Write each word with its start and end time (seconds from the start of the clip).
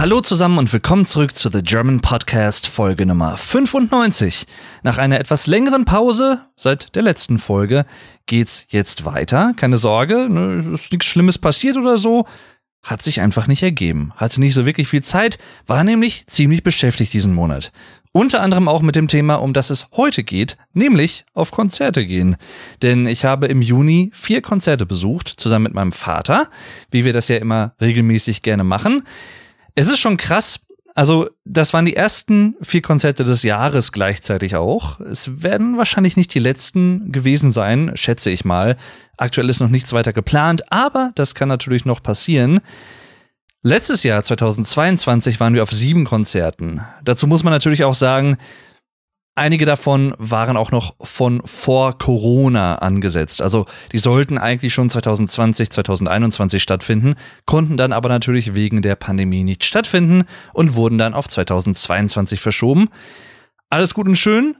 Hallo 0.00 0.22
zusammen 0.22 0.56
und 0.56 0.72
willkommen 0.72 1.04
zurück 1.04 1.36
zu 1.36 1.50
The 1.50 1.62
German 1.62 2.00
Podcast 2.00 2.66
Folge 2.66 3.04
Nummer 3.04 3.36
95. 3.36 4.46
Nach 4.82 4.96
einer 4.96 5.20
etwas 5.20 5.46
längeren 5.46 5.84
Pause 5.84 6.40
seit 6.56 6.96
der 6.96 7.02
letzten 7.02 7.36
Folge 7.36 7.84
geht's 8.24 8.64
jetzt 8.70 9.04
weiter. 9.04 9.52
Keine 9.56 9.76
Sorge, 9.76 10.30
ne, 10.30 10.54
ist 10.72 10.90
nichts 10.90 11.04
Schlimmes 11.04 11.36
passiert 11.36 11.76
oder 11.76 11.98
so. 11.98 12.26
Hat 12.82 13.02
sich 13.02 13.20
einfach 13.20 13.46
nicht 13.46 13.62
ergeben. 13.62 14.14
Hatte 14.16 14.40
nicht 14.40 14.54
so 14.54 14.64
wirklich 14.64 14.88
viel 14.88 15.02
Zeit, 15.02 15.38
war 15.66 15.84
nämlich 15.84 16.26
ziemlich 16.26 16.62
beschäftigt 16.62 17.12
diesen 17.12 17.34
Monat. 17.34 17.70
Unter 18.12 18.40
anderem 18.40 18.68
auch 18.68 18.80
mit 18.80 18.96
dem 18.96 19.06
Thema, 19.06 19.34
um 19.34 19.52
das 19.52 19.68
es 19.68 19.88
heute 19.92 20.24
geht, 20.24 20.56
nämlich 20.72 21.26
auf 21.34 21.50
Konzerte 21.50 22.06
gehen. 22.06 22.36
Denn 22.80 23.06
ich 23.06 23.26
habe 23.26 23.48
im 23.48 23.60
Juni 23.60 24.12
vier 24.14 24.40
Konzerte 24.40 24.86
besucht, 24.86 25.28
zusammen 25.28 25.64
mit 25.64 25.74
meinem 25.74 25.92
Vater, 25.92 26.48
wie 26.90 27.04
wir 27.04 27.12
das 27.12 27.28
ja 27.28 27.36
immer 27.36 27.74
regelmäßig 27.82 28.40
gerne 28.40 28.64
machen. 28.64 29.02
Es 29.80 29.88
ist 29.88 30.00
schon 30.00 30.18
krass. 30.18 30.60
Also, 30.94 31.30
das 31.46 31.72
waren 31.72 31.86
die 31.86 31.96
ersten 31.96 32.54
vier 32.60 32.82
Konzerte 32.82 33.24
des 33.24 33.42
Jahres 33.42 33.92
gleichzeitig 33.92 34.54
auch. 34.54 35.00
Es 35.00 35.42
werden 35.42 35.78
wahrscheinlich 35.78 36.18
nicht 36.18 36.34
die 36.34 36.38
letzten 36.38 37.12
gewesen 37.12 37.50
sein, 37.50 37.92
schätze 37.94 38.30
ich 38.30 38.44
mal. 38.44 38.76
Aktuell 39.16 39.48
ist 39.48 39.60
noch 39.60 39.70
nichts 39.70 39.94
weiter 39.94 40.12
geplant, 40.12 40.70
aber 40.70 41.12
das 41.14 41.34
kann 41.34 41.48
natürlich 41.48 41.86
noch 41.86 42.02
passieren. 42.02 42.60
Letztes 43.62 44.02
Jahr, 44.02 44.22
2022, 44.22 45.40
waren 45.40 45.54
wir 45.54 45.62
auf 45.62 45.72
sieben 45.72 46.04
Konzerten. 46.04 46.82
Dazu 47.02 47.26
muss 47.26 47.42
man 47.42 47.54
natürlich 47.54 47.84
auch 47.84 47.94
sagen, 47.94 48.36
einige 49.34 49.66
davon 49.66 50.14
waren 50.18 50.56
auch 50.56 50.70
noch 50.70 50.94
von 51.00 51.42
vor 51.44 51.98
Corona 51.98 52.76
angesetzt. 52.76 53.42
Also 53.42 53.66
die 53.92 53.98
sollten 53.98 54.38
eigentlich 54.38 54.74
schon 54.74 54.90
2020, 54.90 55.70
2021 55.70 56.62
stattfinden, 56.62 57.14
konnten 57.46 57.76
dann 57.76 57.92
aber 57.92 58.08
natürlich 58.08 58.54
wegen 58.54 58.82
der 58.82 58.96
Pandemie 58.96 59.44
nicht 59.44 59.64
stattfinden 59.64 60.24
und 60.52 60.74
wurden 60.74 60.98
dann 60.98 61.14
auf 61.14 61.28
2022 61.28 62.40
verschoben. 62.40 62.88
Alles 63.70 63.94
gut 63.94 64.08
und 64.08 64.16
schön, 64.16 64.56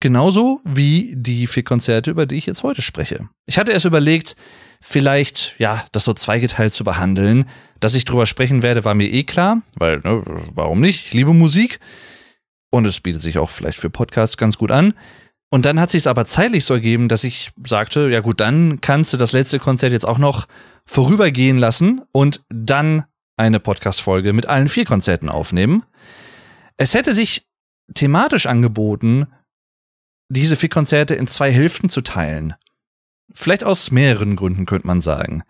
genauso 0.00 0.60
wie 0.64 1.14
die 1.16 1.46
vier 1.46 1.64
Konzerte, 1.64 2.10
über 2.10 2.26
die 2.26 2.36
ich 2.36 2.46
jetzt 2.46 2.62
heute 2.62 2.82
spreche. 2.82 3.28
Ich 3.46 3.58
hatte 3.58 3.72
erst 3.72 3.86
überlegt, 3.86 4.36
vielleicht, 4.80 5.54
ja, 5.58 5.84
das 5.92 6.04
so 6.04 6.14
zweigeteilt 6.14 6.74
zu 6.74 6.84
behandeln. 6.84 7.46
Dass 7.80 7.94
ich 7.94 8.04
drüber 8.04 8.26
sprechen 8.26 8.62
werde, 8.62 8.84
war 8.84 8.94
mir 8.94 9.10
eh 9.10 9.24
klar, 9.24 9.62
weil, 9.74 10.00
ne, 10.00 10.22
warum 10.52 10.80
nicht? 10.80 11.06
Ich 11.06 11.12
liebe 11.14 11.32
Musik. 11.32 11.80
Und 12.70 12.84
es 12.86 13.00
bietet 13.00 13.22
sich 13.22 13.38
auch 13.38 13.50
vielleicht 13.50 13.78
für 13.78 13.90
Podcasts 13.90 14.36
ganz 14.36 14.56
gut 14.56 14.70
an. 14.70 14.94
Und 15.50 15.66
dann 15.66 15.80
hat 15.80 15.90
sich 15.90 16.02
es 16.02 16.06
aber 16.06 16.24
zeitlich 16.24 16.64
so 16.64 16.74
ergeben, 16.74 17.08
dass 17.08 17.24
ich 17.24 17.50
sagte, 17.64 18.08
ja 18.08 18.20
gut, 18.20 18.40
dann 18.40 18.80
kannst 18.80 19.12
du 19.12 19.16
das 19.16 19.32
letzte 19.32 19.58
Konzert 19.58 19.92
jetzt 19.92 20.06
auch 20.06 20.18
noch 20.18 20.46
vorübergehen 20.86 21.58
lassen 21.58 22.02
und 22.12 22.44
dann 22.48 23.04
eine 23.36 23.58
Podcast-Folge 23.58 24.32
mit 24.32 24.46
allen 24.46 24.68
vier 24.68 24.84
Konzerten 24.84 25.28
aufnehmen. 25.28 25.84
Es 26.76 26.94
hätte 26.94 27.12
sich 27.12 27.48
thematisch 27.94 28.46
angeboten, 28.46 29.26
diese 30.28 30.54
vier 30.54 30.68
Konzerte 30.68 31.14
in 31.16 31.26
zwei 31.26 31.50
Hälften 31.50 31.88
zu 31.88 32.02
teilen. 32.02 32.54
Vielleicht 33.34 33.64
aus 33.64 33.90
mehreren 33.90 34.36
Gründen 34.36 34.66
könnte 34.66 34.86
man 34.86 35.00
sagen. 35.00 35.42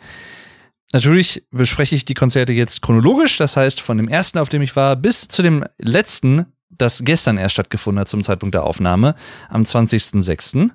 Natürlich 0.93 1.45
bespreche 1.51 1.95
ich 1.95 2.05
die 2.05 2.15
Konzerte 2.15 2.53
jetzt 2.53 2.83
chronologisch, 2.83 3.37
das 3.37 3.57
heißt 3.57 3.81
von 3.81 3.99
dem 3.99 4.09
ersten, 4.09 4.39
auf 4.39 4.49
dem 4.49 4.63
ich 4.63 4.75
war, 4.75 4.97
bis 4.97 5.29
zu 5.29 5.43
dem 5.43 5.65
letzten, 5.79 6.47
das 6.81 7.05
gestern 7.05 7.39
erst 7.39 7.55
stattgefunden 7.55 8.01
hat 8.01 8.09
zum 8.09 8.23
Zeitpunkt 8.23 8.55
der 8.55 8.65
Aufnahme, 8.65 9.15
am 9.49 9.63
20.06. 9.63 10.71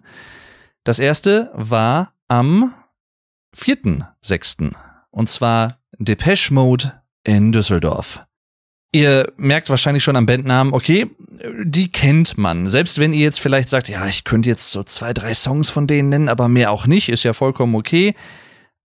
Das 0.83 0.99
erste 0.99 1.51
war 1.53 2.13
am 2.27 2.73
4.06. 3.55 4.73
Und 5.11 5.29
zwar 5.29 5.79
Depeche 5.97 6.53
Mode 6.53 7.01
in 7.23 7.51
Düsseldorf. 7.51 8.25
Ihr 8.91 9.33
merkt 9.35 9.69
wahrscheinlich 9.69 10.03
schon 10.03 10.15
am 10.15 10.25
Bandnamen, 10.25 10.73
okay, 10.73 11.09
die 11.63 11.91
kennt 11.91 12.37
man. 12.37 12.67
Selbst 12.67 12.99
wenn 12.99 13.11
ihr 13.11 13.21
jetzt 13.21 13.39
vielleicht 13.39 13.67
sagt, 13.69 13.89
ja, 13.89 14.05
ich 14.07 14.23
könnte 14.23 14.47
jetzt 14.47 14.71
so 14.71 14.83
zwei, 14.83 15.13
drei 15.13 15.33
Songs 15.33 15.69
von 15.69 15.85
denen 15.87 16.09
nennen, 16.09 16.29
aber 16.29 16.47
mehr 16.47 16.71
auch 16.71 16.87
nicht, 16.87 17.09
ist 17.09 17.23
ja 17.23 17.33
vollkommen 17.33 17.75
okay. 17.75 18.15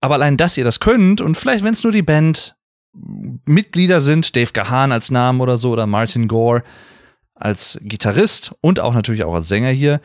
Aber 0.01 0.15
allein, 0.15 0.35
dass 0.35 0.57
ihr 0.57 0.63
das 0.63 0.79
könnt 0.79 1.21
und 1.21 1.37
vielleicht, 1.37 1.63
wenn 1.63 1.73
es 1.73 1.83
nur 1.83 1.93
die 1.93 2.01
Band 2.01 2.55
Mitglieder 3.45 4.01
sind, 4.01 4.35
Dave 4.35 4.51
Gahan 4.51 4.91
als 4.91 5.11
Namen 5.11 5.39
oder 5.39 5.55
so 5.55 5.71
oder 5.71 5.87
Martin 5.87 6.27
Gore 6.27 6.63
als 7.41 7.79
Gitarrist 7.81 8.53
und 8.61 8.79
auch 8.79 8.93
natürlich 8.93 9.23
auch 9.23 9.33
als 9.33 9.47
Sänger 9.47 9.71
hier. 9.71 10.01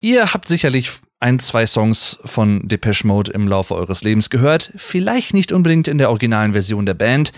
Ihr 0.00 0.34
habt 0.34 0.48
sicherlich 0.48 0.90
ein, 1.20 1.38
zwei 1.38 1.66
Songs 1.66 2.18
von 2.24 2.66
Depeche 2.66 3.06
Mode 3.06 3.32
im 3.32 3.46
Laufe 3.46 3.74
eures 3.74 4.02
Lebens 4.02 4.28
gehört. 4.30 4.72
Vielleicht 4.76 5.34
nicht 5.34 5.52
unbedingt 5.52 5.86
in 5.86 5.98
der 5.98 6.10
originalen 6.10 6.52
Version 6.52 6.84
der 6.84 6.94
Band. 6.94 7.32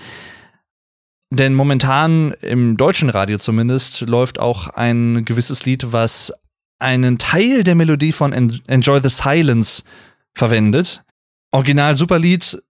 Denn 1.31 1.53
momentan 1.53 2.33
im 2.41 2.77
deutschen 2.77 3.11
Radio 3.11 3.39
zumindest 3.39 4.03
läuft 4.03 4.39
auch 4.39 4.69
ein 4.69 5.25
gewisses 5.25 5.67
Lied, 5.67 5.93
was 5.93 6.33
einen 6.79 7.19
Teil 7.19 7.65
der 7.65 7.75
Melodie 7.75 8.13
von 8.13 8.33
Enjoy 8.33 9.01
the 9.03 9.09
Silence 9.09 9.83
verwendet. 10.35 11.05
Original 11.51 11.97
Superlied, 11.97 12.63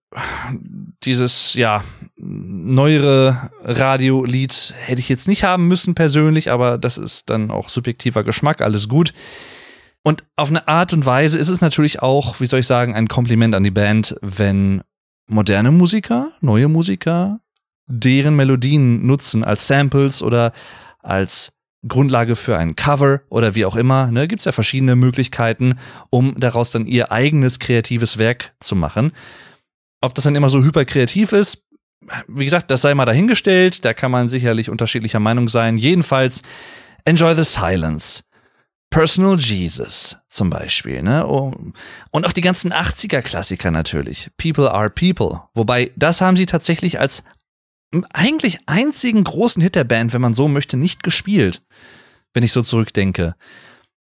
dieses, 1.05 1.55
ja, 1.55 1.85
neuere 2.35 3.51
Radiolied 3.63 4.75
hätte 4.85 5.01
ich 5.01 5.09
jetzt 5.09 5.29
nicht 5.29 5.45
haben 5.45 5.69
müssen 5.69 5.95
persönlich, 5.95 6.51
aber 6.51 6.79
das 6.79 6.99
ist 6.99 7.31
dann 7.31 7.51
auch 7.51 7.69
subjektiver 7.69 8.25
Geschmack, 8.25 8.61
alles 8.61 8.89
gut. 8.89 9.13
Und 10.03 10.25
auf 10.37 10.51
eine 10.51 10.69
Art 10.69 10.93
und 10.93 11.07
Weise 11.07 11.39
ist 11.39 11.49
es 11.49 11.61
natürlich 11.61 12.03
auch, 12.03 12.41
wie 12.41 12.47
soll 12.47 12.61
ich 12.61 12.67
sagen, 12.67 12.95
ein 12.95 13.09
Kompliment 13.09 13.55
an 13.55 13.65
die 13.65 13.71
Band, 13.71 14.17
wenn 14.21 14.83
moderne 15.27 15.71
Musiker, 15.71 16.31
neue 16.41 16.69
Musiker 16.69 17.39
deren 17.87 18.37
Melodien 18.37 19.07
nutzen 19.07 19.45
als 19.45 19.67
Samples 19.67 20.23
oder 20.23 20.53
als 21.01 21.53
Grundlage 21.87 22.35
für 22.35 22.57
ein 22.57 22.77
Cover 22.77 23.21
oder 23.29 23.55
wie 23.55 23.67
auch 23.67 23.77
immer. 23.77 24.11
Ne, 24.11 24.27
Gibt 24.27 24.41
es 24.41 24.47
ja 24.47 24.53
verschiedene 24.53 24.97
Möglichkeiten, 24.97 25.79
um 26.11 26.39
daraus 26.39 26.71
dann 26.71 26.87
ihr 26.87 27.13
eigenes 27.13 27.59
kreatives 27.59 28.17
Werk 28.19 28.55
zu 28.61 28.75
machen. 28.75 29.13
Ob 30.01 30.15
das 30.15 30.25
dann 30.25 30.35
immer 30.35 30.49
so 30.49 30.63
hyperkreativ 30.63 31.33
ist, 31.33 31.64
wie 32.29 32.45
gesagt, 32.45 32.71
das 32.71 32.83
sei 32.83 32.95
mal 32.95 33.05
dahingestellt. 33.05 33.85
Da 33.85 33.95
kann 33.95 34.11
man 34.11 34.29
sicherlich 34.29 34.71
unterschiedlicher 34.71 35.21
Meinung 35.21 35.49
sein. 35.49 35.77
Jedenfalls, 35.77 36.43
enjoy 37.05 37.35
the 37.35 37.45
silence. 37.45 38.23
Personal 38.91 39.37
Jesus 39.39 40.17
zum 40.29 40.51
Beispiel, 40.51 41.03
ne? 41.03 41.27
Und 41.27 42.27
auch 42.27 42.33
die 42.33 42.41
ganzen 42.41 42.73
80er-Klassiker 42.73 43.73
natürlich. 43.73 44.31
People 44.37 44.71
are 44.71 44.89
People. 44.89 45.41
Wobei, 45.55 45.91
das 45.97 46.21
haben 46.21 46.37
sie 46.37 46.47
tatsächlich 46.47 47.01
als 47.01 47.25
eigentlich 48.13 48.59
einzigen 48.67 49.25
großen 49.25 49.63
Hit 49.63 49.75
der 49.75 49.85
Band, 49.85 50.13
wenn 50.13 50.21
man 50.21 50.35
so 50.35 50.49
möchte, 50.49 50.77
nicht 50.77 51.03
gespielt, 51.03 51.63
wenn 52.35 52.43
ich 52.43 52.53
so 52.53 52.63
zurückdenke. 52.63 53.35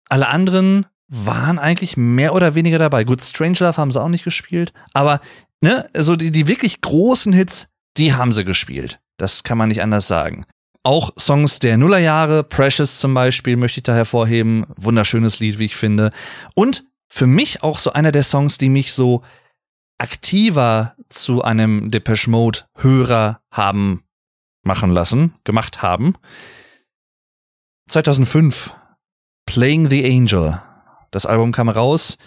Alle 0.10 0.28
anderen 0.28 0.86
waren 1.08 1.60
eigentlich 1.60 1.98
mehr 1.98 2.34
oder 2.34 2.56
weniger 2.56 2.80
dabei. 2.80 3.04
Gut, 3.04 3.22
Strangelove 3.22 3.78
haben 3.78 3.92
sie 3.92 4.02
auch 4.02 4.10
nicht 4.10 4.24
gespielt, 4.24 4.74
aber 4.94 5.20
ne, 5.62 5.90
so 5.94 6.16
die, 6.16 6.32
die 6.32 6.48
wirklich 6.48 6.82
großen 6.82 7.34
Hits, 7.34 7.68
die 7.98 8.14
haben 8.14 8.34
sie 8.34 8.46
gespielt. 8.46 9.00
Das 9.18 9.44
kann 9.44 9.58
man 9.58 9.70
nicht 9.70 9.82
anders 9.82 10.08
sagen. 10.08 10.46
Auch 10.84 11.12
Songs 11.20 11.60
der 11.60 11.78
Nullerjahre, 11.78 12.44
Precious 12.44 13.00
zum 13.00 13.14
Beispiel, 13.14 13.56
möchte 13.56 13.80
ich 13.80 13.84
da 13.84 13.94
hervorheben. 13.94 14.66
Wunderschönes 14.78 15.40
Lied, 15.40 15.60
wie 15.60 15.66
ich 15.66 15.76
finde. 15.76 16.12
Und 16.56 16.86
für 17.08 17.28
mich 17.28 17.62
auch 17.62 17.78
so 17.78 17.94
einer 17.94 18.12
der 18.12 18.24
Songs, 18.24 18.58
die 18.58 18.70
mich 18.70 18.94
so 18.94 19.22
aktiver 20.00 20.96
zu 21.10 21.44
einem 21.44 21.92
Depeche 21.92 22.30
Mode 22.30 22.62
Hörer 22.78 23.42
haben 23.52 24.04
machen 24.64 24.92
lassen, 24.92 25.36
gemacht 25.44 25.82
haben. 25.82 26.16
2005 27.90 28.74
Playing 29.46 29.90
the 29.90 30.06
Angel. 30.06 30.62
Das 31.12 31.26
Album 31.26 31.52
kam 31.52 31.68
raus. 31.70 32.18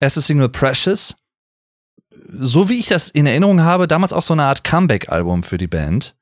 Erste 0.00 0.20
Single 0.20 0.48
Precious. 0.48 1.16
So 2.28 2.68
wie 2.68 2.78
ich 2.78 2.86
das 2.86 3.10
in 3.10 3.26
Erinnerung 3.26 3.62
habe, 3.62 3.86
damals 3.86 4.12
auch 4.12 4.22
so 4.22 4.34
eine 4.34 4.44
Art 4.44 4.64
Comeback-Album 4.64 5.42
für 5.42 5.58
die 5.58 5.66
Band. 5.66 6.16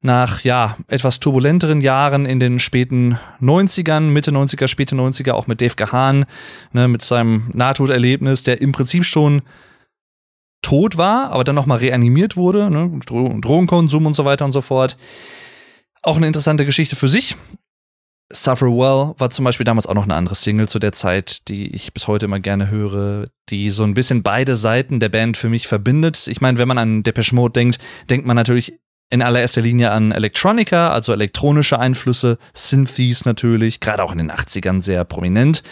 Nach, 0.00 0.42
ja, 0.44 0.76
etwas 0.88 1.18
turbulenteren 1.18 1.80
Jahren 1.80 2.26
in 2.26 2.38
den 2.38 2.58
späten 2.58 3.18
90ern, 3.40 4.00
Mitte 4.00 4.32
90er, 4.32 4.68
späte 4.68 4.94
90er, 4.94 5.32
auch 5.32 5.46
mit 5.46 5.62
Dave 5.62 5.76
Gahan, 5.76 6.26
ne, 6.72 6.88
mit 6.88 7.02
seinem 7.02 7.50
Nahtoderlebnis, 7.54 8.42
der 8.42 8.60
im 8.60 8.72
Prinzip 8.72 9.06
schon 9.06 9.40
tot 10.60 10.96
war, 10.96 11.30
aber 11.30 11.44
dann 11.44 11.54
nochmal 11.54 11.78
reanimiert 11.78 12.36
wurde, 12.36 12.70
ne? 12.70 12.90
Dro 13.06 13.38
Drogenkonsum 13.40 14.06
und 14.06 14.14
so 14.14 14.24
weiter 14.24 14.44
und 14.44 14.52
so 14.52 14.60
fort. 14.60 14.96
Auch 16.02 16.16
eine 16.16 16.26
interessante 16.26 16.66
Geschichte 16.66 16.96
für 16.96 17.08
sich. 17.08 17.36
Suffer 18.32 18.66
Well 18.66 19.14
war 19.18 19.30
zum 19.30 19.44
Beispiel 19.44 19.64
damals 19.64 19.86
auch 19.86 19.94
noch 19.94 20.04
eine 20.04 20.14
andere 20.14 20.34
Single 20.34 20.68
zu 20.68 20.78
der 20.78 20.92
Zeit, 20.92 21.48
die 21.48 21.74
ich 21.74 21.92
bis 21.92 22.08
heute 22.08 22.24
immer 22.24 22.40
gerne 22.40 22.70
höre, 22.70 23.28
die 23.50 23.70
so 23.70 23.84
ein 23.84 23.94
bisschen 23.94 24.22
beide 24.22 24.56
Seiten 24.56 24.98
der 24.98 25.10
Band 25.10 25.36
für 25.36 25.48
mich 25.48 25.68
verbindet. 25.68 26.26
Ich 26.26 26.40
meine, 26.40 26.58
wenn 26.58 26.68
man 26.68 26.78
an 26.78 27.02
Depeche 27.02 27.34
Mode 27.34 27.52
denkt, 27.52 27.78
denkt 28.08 28.26
man 28.26 28.36
natürlich 28.36 28.78
in 29.10 29.22
allererster 29.22 29.60
Linie 29.60 29.90
an 29.90 30.10
Electronica, 30.10 30.90
also 30.90 31.12
elektronische 31.12 31.78
Einflüsse, 31.78 32.38
Synthes 32.54 33.24
natürlich, 33.26 33.80
gerade 33.80 34.02
auch 34.02 34.12
in 34.12 34.18
den 34.18 34.32
80ern 34.32 34.80
sehr 34.80 35.04
prominent. 35.04 35.62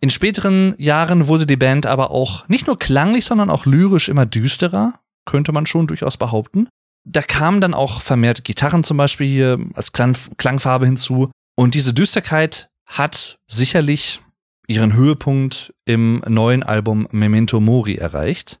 In 0.00 0.10
späteren 0.10 0.74
Jahren 0.78 1.26
wurde 1.26 1.46
die 1.46 1.56
Band 1.56 1.86
aber 1.86 2.10
auch 2.12 2.48
nicht 2.48 2.66
nur 2.66 2.78
klanglich, 2.78 3.24
sondern 3.24 3.50
auch 3.50 3.66
lyrisch 3.66 4.08
immer 4.08 4.26
düsterer, 4.26 5.00
könnte 5.24 5.50
man 5.52 5.66
schon 5.66 5.86
durchaus 5.88 6.16
behaupten. 6.16 6.68
da 7.04 7.22
kamen 7.22 7.60
dann 7.60 7.74
auch 7.74 8.02
vermehrt 8.02 8.44
Gitarren 8.44 8.84
zum 8.84 8.98
Beispiel 8.98 9.26
hier 9.26 9.58
als 9.74 9.92
Klang 9.92 10.16
Klangfarbe 10.36 10.86
hinzu. 10.86 11.30
Und 11.58 11.74
diese 11.74 11.92
Düsterkeit 11.92 12.70
hat 12.86 13.40
sicherlich 13.48 14.20
ihren 14.68 14.92
Höhepunkt 14.92 15.74
im 15.86 16.22
neuen 16.28 16.62
Album 16.62 17.08
Memento 17.10 17.58
Mori 17.58 17.96
erreicht. 17.96 18.60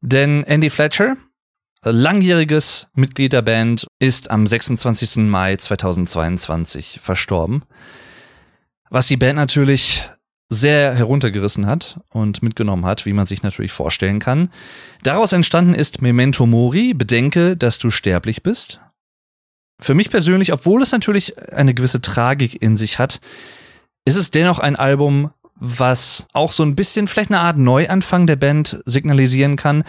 Denn 0.00 0.42
Andy 0.44 0.70
Fletcher, 0.70 1.18
langjähriges 1.82 2.86
Mitglied 2.94 3.34
der 3.34 3.42
Band, 3.42 3.86
ist 3.98 4.30
am 4.30 4.46
26. 4.46 5.16
Mai 5.28 5.56
2022 5.56 6.96
verstorben. 6.98 7.64
Was 8.88 9.08
die 9.08 9.18
Band 9.18 9.36
natürlich 9.36 10.08
sehr 10.48 10.94
heruntergerissen 10.94 11.66
hat 11.66 12.00
und 12.08 12.42
mitgenommen 12.42 12.86
hat, 12.86 13.04
wie 13.04 13.12
man 13.12 13.26
sich 13.26 13.42
natürlich 13.42 13.72
vorstellen 13.72 14.18
kann. 14.18 14.48
Daraus 15.02 15.34
entstanden 15.34 15.74
ist 15.74 16.00
Memento 16.00 16.46
Mori, 16.46 16.94
bedenke, 16.94 17.54
dass 17.54 17.78
du 17.78 17.90
sterblich 17.90 18.42
bist. 18.42 18.80
Für 19.80 19.94
mich 19.94 20.10
persönlich, 20.10 20.52
obwohl 20.52 20.82
es 20.82 20.92
natürlich 20.92 21.34
eine 21.52 21.74
gewisse 21.74 22.00
Tragik 22.00 22.60
in 22.60 22.76
sich 22.76 22.98
hat, 22.98 23.20
ist 24.04 24.16
es 24.16 24.30
dennoch 24.30 24.58
ein 24.58 24.76
Album, 24.76 25.30
was 25.54 26.26
auch 26.32 26.52
so 26.52 26.62
ein 26.62 26.76
bisschen 26.76 27.08
vielleicht 27.08 27.30
eine 27.30 27.40
Art 27.40 27.58
Neuanfang 27.58 28.26
der 28.26 28.36
Band 28.36 28.80
signalisieren 28.86 29.56
kann. 29.56 29.84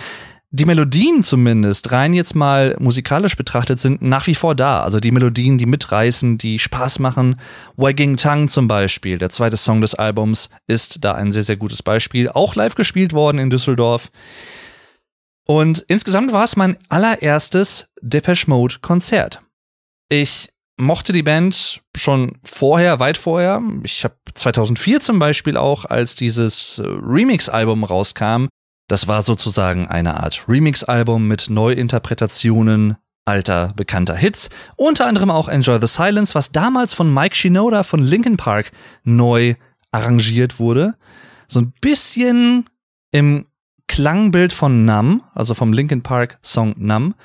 Die 0.52 0.66
Melodien 0.66 1.22
zumindest, 1.22 1.92
rein 1.92 2.12
jetzt 2.12 2.34
mal 2.34 2.76
musikalisch 2.80 3.36
betrachtet, 3.36 3.80
sind 3.80 4.02
nach 4.02 4.26
wie 4.26 4.34
vor 4.34 4.56
da. 4.56 4.82
Also 4.82 5.00
die 5.00 5.12
Melodien, 5.12 5.60
die 5.60 5.68
mitreißen, 5.68 6.40
die 6.40 6.58
Spaß 6.58 6.98
machen. 7.00 7.40
Wagging 7.78 8.18
Tongue 8.18 8.48
zum 8.48 8.68
Beispiel, 8.68 9.20
der 9.20 9.30
zweite 9.30 9.58
Song 9.58 9.82
des 9.82 9.94
Albums, 9.94 10.50
ist 10.66 11.04
da 11.06 11.14
ein 11.14 11.32
sehr, 11.32 11.44
sehr 11.44 11.58
gutes 11.58 11.84
Beispiel. 11.84 12.30
Auch 12.30 12.56
live 12.56 12.74
gespielt 12.74 13.14
worden 13.14 13.38
in 13.38 13.52
Düsseldorf. 13.52 14.10
Und 15.46 15.86
insgesamt 15.88 16.34
war 16.34 16.44
es 16.44 16.56
mein 16.56 16.78
allererstes 16.90 17.88
Depeche 18.02 18.50
Mode 18.50 18.78
Konzert. 18.82 19.42
Ich 20.10 20.50
mochte 20.78 21.14
die 21.14 21.24
Band 21.24 21.82
schon 21.96 22.38
vorher, 22.44 23.00
weit 23.00 23.18
vorher. 23.18 23.62
Ich 23.84 24.04
habe 24.04 24.16
2004 24.34 25.02
zum 25.02 25.20
Beispiel 25.20 25.58
auch, 25.58 25.86
als 25.86 26.16
dieses 26.16 26.80
äh, 26.80 26.84
Remix-Album 26.86 27.84
rauskam, 27.84 28.48
das 28.88 29.08
war 29.08 29.22
sozusagen 29.22 29.88
eine 29.88 30.22
Art 30.22 30.46
Remix-Album 30.48 31.28
mit 31.28 31.50
Neuinterpretationen 31.50 32.98
alter 33.26 33.72
bekannter 33.76 34.16
Hits, 34.16 34.50
unter 34.76 35.06
anderem 35.06 35.30
auch 35.30 35.48
Enjoy 35.48 35.80
the 35.80 35.86
Silence, 35.86 36.34
was 36.34 36.52
damals 36.52 36.96
von 36.96 37.14
Mike 37.14 37.36
Shinoda 37.36 37.84
von 37.84 38.02
Linkin 38.02 38.38
Park 38.38 38.72
neu 39.04 39.54
arrangiert 39.92 40.60
wurde. 40.60 40.96
So 41.48 41.62
ein 41.62 41.74
bisschen 41.82 42.68
im 43.12 43.46
Klangbild 43.88 44.54
von 44.54 44.86
Numb, 44.86 45.22
also 45.36 45.54
vom 45.54 45.74
Linkin 45.74 46.02
Park 46.02 46.40
Song 46.42 46.74
Numb. 46.78 47.16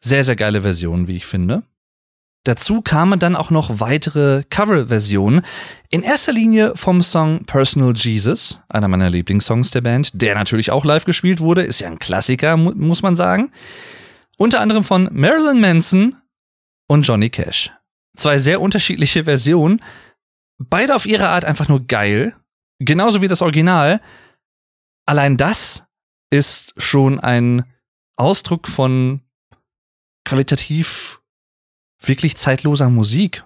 Sehr, 0.00 0.24
sehr 0.24 0.36
geile 0.36 0.62
Version, 0.62 1.08
wie 1.08 1.16
ich 1.16 1.26
finde. 1.26 1.62
Dazu 2.44 2.82
kamen 2.82 3.20
dann 3.20 3.36
auch 3.36 3.50
noch 3.50 3.78
weitere 3.78 4.42
Coverversionen. 4.50 5.42
In 5.90 6.02
erster 6.02 6.32
Linie 6.32 6.72
vom 6.74 7.00
Song 7.00 7.44
Personal 7.44 7.94
Jesus, 7.94 8.58
einer 8.68 8.88
meiner 8.88 9.10
Lieblingssongs 9.10 9.70
der 9.70 9.80
Band, 9.80 10.10
der 10.14 10.34
natürlich 10.34 10.72
auch 10.72 10.84
live 10.84 11.04
gespielt 11.04 11.38
wurde, 11.38 11.62
ist 11.62 11.80
ja 11.80 11.88
ein 11.88 12.00
Klassiker, 12.00 12.56
mu 12.56 12.72
muss 12.74 13.02
man 13.02 13.14
sagen. 13.14 13.52
Unter 14.38 14.60
anderem 14.60 14.82
von 14.82 15.08
Marilyn 15.12 15.60
Manson 15.60 16.16
und 16.88 17.02
Johnny 17.06 17.30
Cash. 17.30 17.70
Zwei 18.16 18.38
sehr 18.38 18.60
unterschiedliche 18.60 19.24
Versionen, 19.24 19.80
beide 20.58 20.96
auf 20.96 21.06
ihre 21.06 21.28
Art 21.28 21.44
einfach 21.44 21.68
nur 21.68 21.86
geil, 21.86 22.34
genauso 22.80 23.22
wie 23.22 23.28
das 23.28 23.40
Original. 23.40 24.00
Allein 25.06 25.36
das 25.36 25.84
ist 26.30 26.74
schon 26.76 27.20
ein 27.20 27.64
Ausdruck 28.16 28.66
von 28.66 29.20
qualitativ 30.24 31.21
wirklich 32.08 32.36
zeitloser 32.36 32.90
Musik. 32.90 33.44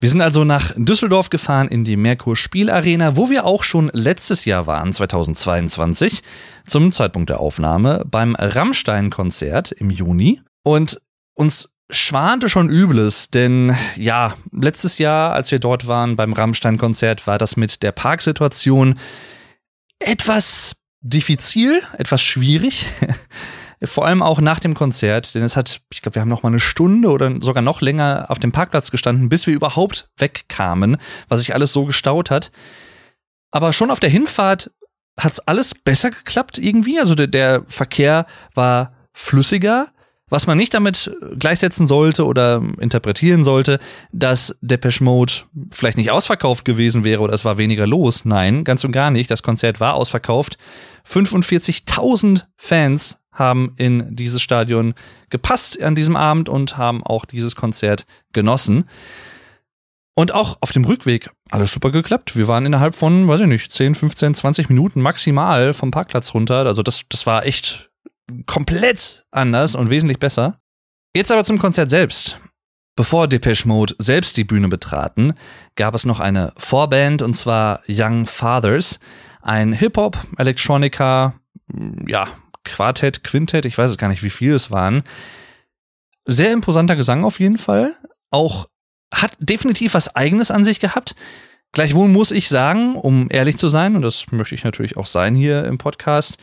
Wir 0.00 0.08
sind 0.08 0.20
also 0.20 0.44
nach 0.44 0.72
Düsseldorf 0.76 1.28
gefahren 1.28 1.66
in 1.66 1.82
die 1.82 1.96
Merkur 1.96 2.36
Spielarena, 2.36 3.16
wo 3.16 3.30
wir 3.30 3.44
auch 3.44 3.64
schon 3.64 3.90
letztes 3.92 4.44
Jahr 4.44 4.68
waren, 4.68 4.92
2022, 4.92 6.22
zum 6.66 6.92
Zeitpunkt 6.92 7.30
der 7.30 7.40
Aufnahme, 7.40 8.04
beim 8.08 8.36
Rammstein-Konzert 8.36 9.72
im 9.72 9.90
Juni. 9.90 10.40
Und 10.62 11.00
uns 11.34 11.70
schwante 11.90 12.48
schon 12.48 12.68
Übles, 12.68 13.30
denn 13.30 13.76
ja, 13.96 14.36
letztes 14.52 14.98
Jahr, 14.98 15.32
als 15.32 15.50
wir 15.50 15.58
dort 15.58 15.88
waren 15.88 16.14
beim 16.14 16.32
Rammstein-Konzert, 16.32 17.26
war 17.26 17.38
das 17.38 17.56
mit 17.56 17.82
der 17.82 17.90
Parksituation 17.90 19.00
etwas 19.98 20.76
diffizil, 21.00 21.82
etwas 21.96 22.22
schwierig. 22.22 22.86
Vor 23.84 24.06
allem 24.06 24.22
auch 24.22 24.40
nach 24.40 24.58
dem 24.58 24.74
Konzert, 24.74 25.34
denn 25.34 25.42
es 25.42 25.56
hat, 25.56 25.80
ich 25.92 26.02
glaube, 26.02 26.16
wir 26.16 26.22
haben 26.22 26.28
noch 26.28 26.42
mal 26.42 26.48
eine 26.48 26.60
Stunde 26.60 27.10
oder 27.10 27.36
sogar 27.40 27.62
noch 27.62 27.80
länger 27.80 28.26
auf 28.28 28.38
dem 28.38 28.50
Parkplatz 28.50 28.90
gestanden, 28.90 29.28
bis 29.28 29.46
wir 29.46 29.54
überhaupt 29.54 30.08
wegkamen, 30.16 30.96
was 31.28 31.40
sich 31.40 31.54
alles 31.54 31.72
so 31.72 31.84
gestaut 31.84 32.30
hat. 32.30 32.50
Aber 33.50 33.72
schon 33.72 33.90
auf 33.90 34.00
der 34.00 34.10
Hinfahrt 34.10 34.72
hat's 35.18 35.40
alles 35.40 35.74
besser 35.74 36.10
geklappt 36.10 36.58
irgendwie. 36.58 36.98
Also 36.98 37.14
der, 37.14 37.28
der 37.28 37.62
Verkehr 37.66 38.26
war 38.54 38.92
flüssiger. 39.12 39.88
Was 40.30 40.46
man 40.46 40.58
nicht 40.58 40.74
damit 40.74 41.10
gleichsetzen 41.38 41.86
sollte 41.86 42.26
oder 42.26 42.62
interpretieren 42.80 43.44
sollte, 43.44 43.78
dass 44.12 44.58
Depeche 44.60 45.02
Mode 45.02 45.32
vielleicht 45.70 45.96
nicht 45.96 46.10
ausverkauft 46.10 46.66
gewesen 46.66 47.02
wäre 47.02 47.22
oder 47.22 47.32
es 47.32 47.46
war 47.46 47.56
weniger 47.56 47.86
los. 47.86 48.26
Nein, 48.26 48.62
ganz 48.64 48.84
und 48.84 48.92
gar 48.92 49.10
nicht. 49.10 49.30
Das 49.30 49.42
Konzert 49.42 49.80
war 49.80 49.94
ausverkauft. 49.94 50.58
45.000 51.06 52.44
Fans 52.58 53.20
haben 53.38 53.72
in 53.76 54.14
dieses 54.14 54.42
Stadion 54.42 54.94
gepasst 55.30 55.82
an 55.82 55.94
diesem 55.94 56.16
Abend 56.16 56.48
und 56.48 56.76
haben 56.76 57.02
auch 57.02 57.24
dieses 57.24 57.56
Konzert 57.56 58.06
genossen. 58.32 58.84
Und 60.14 60.32
auch 60.32 60.58
auf 60.60 60.72
dem 60.72 60.84
Rückweg 60.84 61.30
alles 61.48 61.72
super 61.72 61.92
geklappt. 61.92 62.34
Wir 62.34 62.48
waren 62.48 62.66
innerhalb 62.66 62.96
von, 62.96 63.28
weiß 63.28 63.42
ich 63.42 63.46
nicht, 63.46 63.72
10, 63.72 63.94
15, 63.94 64.34
20 64.34 64.68
Minuten 64.68 65.00
maximal 65.00 65.72
vom 65.72 65.92
Parkplatz 65.92 66.34
runter. 66.34 66.66
Also 66.66 66.82
das, 66.82 67.04
das 67.08 67.24
war 67.24 67.46
echt 67.46 67.90
komplett 68.46 69.24
anders 69.30 69.76
und 69.76 69.90
wesentlich 69.90 70.18
besser. 70.18 70.58
Jetzt 71.14 71.30
aber 71.30 71.44
zum 71.44 71.58
Konzert 71.58 71.88
selbst. 71.88 72.38
Bevor 72.96 73.28
Depeche 73.28 73.68
Mode 73.68 73.94
selbst 73.98 74.36
die 74.36 74.44
Bühne 74.44 74.66
betraten, 74.66 75.34
gab 75.76 75.94
es 75.94 76.04
noch 76.04 76.18
eine 76.18 76.52
Vorband 76.56 77.22
und 77.22 77.34
zwar 77.34 77.82
Young 77.88 78.26
Fathers, 78.26 78.98
ein 79.40 79.72
Hip-Hop, 79.72 80.18
Electronica, 80.36 81.34
ja, 82.08 82.26
Quartett, 82.68 83.24
Quintett, 83.24 83.64
ich 83.64 83.76
weiß 83.76 83.90
es 83.90 83.98
gar 83.98 84.08
nicht, 84.08 84.22
wie 84.22 84.30
viel 84.30 84.52
es 84.52 84.70
waren. 84.70 85.02
Sehr 86.24 86.52
imposanter 86.52 86.96
Gesang 86.96 87.24
auf 87.24 87.40
jeden 87.40 87.58
Fall. 87.58 87.92
Auch 88.30 88.68
hat 89.12 89.32
definitiv 89.38 89.94
was 89.94 90.14
Eigenes 90.14 90.50
an 90.50 90.64
sich 90.64 90.80
gehabt. 90.80 91.14
Gleichwohl 91.72 92.08
muss 92.08 92.30
ich 92.30 92.48
sagen, 92.48 92.94
um 92.96 93.28
ehrlich 93.30 93.56
zu 93.58 93.68
sein, 93.68 93.96
und 93.96 94.02
das 94.02 94.30
möchte 94.30 94.54
ich 94.54 94.64
natürlich 94.64 94.96
auch 94.96 95.06
sein 95.06 95.34
hier 95.34 95.64
im 95.64 95.78
Podcast, 95.78 96.38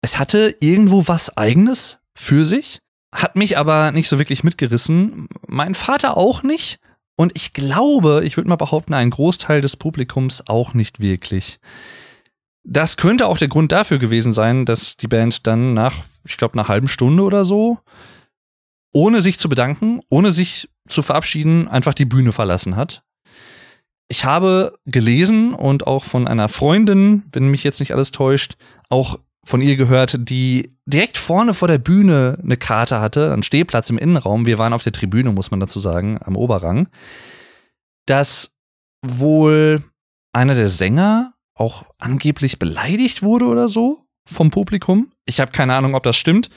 es 0.00 0.18
hatte 0.18 0.54
irgendwo 0.60 1.08
was 1.08 1.36
Eigenes 1.36 2.00
für 2.14 2.44
sich, 2.44 2.80
hat 3.14 3.36
mich 3.36 3.58
aber 3.58 3.92
nicht 3.92 4.08
so 4.08 4.18
wirklich 4.18 4.44
mitgerissen. 4.44 5.28
Mein 5.46 5.74
Vater 5.74 6.16
auch 6.16 6.42
nicht. 6.42 6.78
Und 7.16 7.32
ich 7.34 7.54
glaube, 7.54 8.22
ich 8.24 8.36
würde 8.36 8.48
mal 8.48 8.56
behaupten, 8.56 8.92
ein 8.92 9.10
Großteil 9.10 9.62
des 9.62 9.76
Publikums 9.76 10.46
auch 10.48 10.74
nicht 10.74 11.00
wirklich. 11.00 11.58
Das 12.68 12.96
könnte 12.96 13.28
auch 13.28 13.38
der 13.38 13.46
Grund 13.46 13.70
dafür 13.70 13.98
gewesen 13.98 14.32
sein, 14.32 14.64
dass 14.66 14.96
die 14.96 15.06
Band 15.06 15.46
dann 15.46 15.72
nach, 15.72 16.04
ich 16.24 16.36
glaube, 16.36 16.54
einer 16.54 16.66
halben 16.66 16.88
Stunde 16.88 17.22
oder 17.22 17.44
so, 17.44 17.78
ohne 18.92 19.22
sich 19.22 19.38
zu 19.38 19.48
bedanken, 19.48 20.00
ohne 20.10 20.32
sich 20.32 20.68
zu 20.88 21.02
verabschieden, 21.02 21.68
einfach 21.68 21.94
die 21.94 22.06
Bühne 22.06 22.32
verlassen 22.32 22.74
hat. 22.74 23.04
Ich 24.08 24.24
habe 24.24 24.76
gelesen 24.84 25.54
und 25.54 25.86
auch 25.86 26.04
von 26.04 26.26
einer 26.26 26.48
Freundin, 26.48 27.22
wenn 27.32 27.48
mich 27.48 27.62
jetzt 27.62 27.78
nicht 27.78 27.92
alles 27.92 28.10
täuscht, 28.10 28.56
auch 28.88 29.20
von 29.44 29.60
ihr 29.60 29.76
gehört, 29.76 30.28
die 30.28 30.76
direkt 30.86 31.18
vorne 31.18 31.54
vor 31.54 31.68
der 31.68 31.78
Bühne 31.78 32.36
eine 32.42 32.56
Karte 32.56 33.00
hatte, 33.00 33.32
einen 33.32 33.44
Stehplatz 33.44 33.90
im 33.90 33.98
Innenraum. 33.98 34.44
Wir 34.44 34.58
waren 34.58 34.72
auf 34.72 34.82
der 34.82 34.92
Tribüne, 34.92 35.30
muss 35.30 35.52
man 35.52 35.60
dazu 35.60 35.78
sagen, 35.78 36.18
am 36.24 36.36
Oberrang. 36.36 36.88
Dass 38.06 38.50
wohl 39.02 39.84
einer 40.32 40.54
der 40.54 40.68
Sänger 40.68 41.32
auch 41.56 41.84
angeblich 41.98 42.58
beleidigt 42.58 43.22
wurde 43.22 43.46
oder 43.46 43.66
so 43.68 44.04
vom 44.26 44.50
Publikum. 44.50 45.10
Ich 45.24 45.40
habe 45.40 45.52
keine 45.52 45.74
Ahnung, 45.74 45.94
ob 45.94 46.02
das 46.04 46.16
stimmt. 46.16 46.50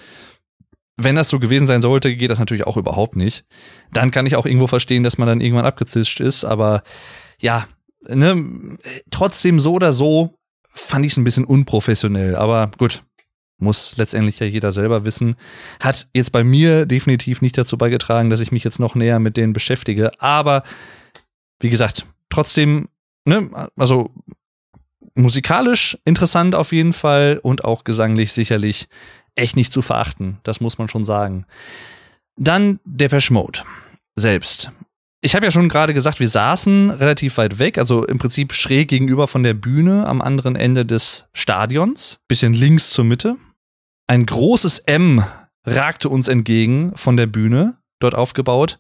Wenn 0.98 1.16
das 1.16 1.30
so 1.30 1.40
gewesen 1.40 1.66
sein 1.66 1.82
sollte, 1.82 2.16
geht 2.16 2.30
das 2.30 2.40
natürlich 2.40 2.68
auch 2.68 2.76
überhaupt 2.76 3.16
nicht. 3.16 3.46
Dann 3.94 4.12
kann 4.12 4.26
ich 4.26 4.36
auch 4.36 4.46
irgendwo 4.46 4.68
verstehen, 4.68 5.04
dass 5.04 5.18
man 5.18 5.28
dann 5.28 5.42
irgendwann 5.42 5.66
abgezischt 5.66 6.20
ist. 6.20 6.44
Aber 6.44 6.84
ja, 7.40 7.68
ne, 8.08 8.78
trotzdem 9.10 9.62
so 9.62 9.74
oder 9.74 9.94
so 9.94 10.36
fand 10.72 11.06
ich 11.06 11.14
es 11.14 11.18
ein 11.18 11.24
bisschen 11.24 11.46
unprofessionell. 11.46 12.36
Aber 12.36 12.72
gut, 12.78 13.04
muss 13.60 13.96
letztendlich 13.96 14.40
ja 14.40 14.46
jeder 14.46 14.74
selber 14.74 15.06
wissen. 15.06 15.36
Hat 15.80 16.10
jetzt 16.14 16.32
bei 16.32 16.44
mir 16.44 16.86
definitiv 16.86 17.42
nicht 17.42 17.58
dazu 17.58 17.78
beigetragen, 17.78 18.30
dass 18.30 18.42
ich 18.42 18.52
mich 18.52 18.66
jetzt 18.66 18.80
noch 18.80 18.96
näher 18.96 19.20
mit 19.20 19.38
denen 19.38 19.54
beschäftige. 19.54 20.12
Aber 20.22 20.64
wie 21.62 21.70
gesagt, 21.70 22.06
trotzdem, 22.30 22.90
ne, 23.26 23.50
also 23.78 24.12
musikalisch 25.16 25.98
interessant 26.06 26.56
auf 26.56 26.72
jeden 26.72 26.94
Fall 26.94 27.40
und 27.42 27.64
auch 27.64 27.84
gesanglich 27.84 28.34
sicherlich 28.34 28.88
echt 29.36 29.56
nicht 29.56 29.74
zu 29.74 29.82
verachten. 29.82 30.38
Das 30.44 30.62
muss 30.62 30.78
man 30.78 30.90
schon 30.90 31.04
sagen. 31.04 31.46
Dann 32.36 32.80
Depeche 32.86 33.34
Mode 33.34 33.60
selbst. 34.16 34.72
Ich 35.22 35.36
habe 35.36 35.46
ja 35.46 35.52
schon 35.52 35.68
gerade 35.68 35.94
gesagt, 35.94 36.22
wir 36.22 36.30
saßen 36.30 36.92
relativ 36.92 37.38
weit 37.38 37.60
weg, 37.60 37.78
also 37.78 38.06
im 38.06 38.20
Prinzip 38.20 38.54
schräg 38.54 38.88
gegenüber 38.88 39.28
von 39.28 39.44
der 39.44 39.54
Bühne 39.54 40.08
am 40.08 40.22
anderen 40.22 40.56
Ende 40.56 40.86
des 40.86 41.28
Stadions, 41.34 42.20
bisschen 42.30 42.54
links 42.54 42.92
zur 42.92 43.04
Mitte. 43.04 43.36
Ein 44.08 44.26
großes 44.26 44.80
M 44.80 45.24
ragte 45.66 46.08
uns 46.08 46.30
entgegen 46.30 46.94
von 46.96 47.18
der 47.18 47.28
Bühne, 47.28 47.76
dort 48.00 48.16
aufgebaut 48.16 48.80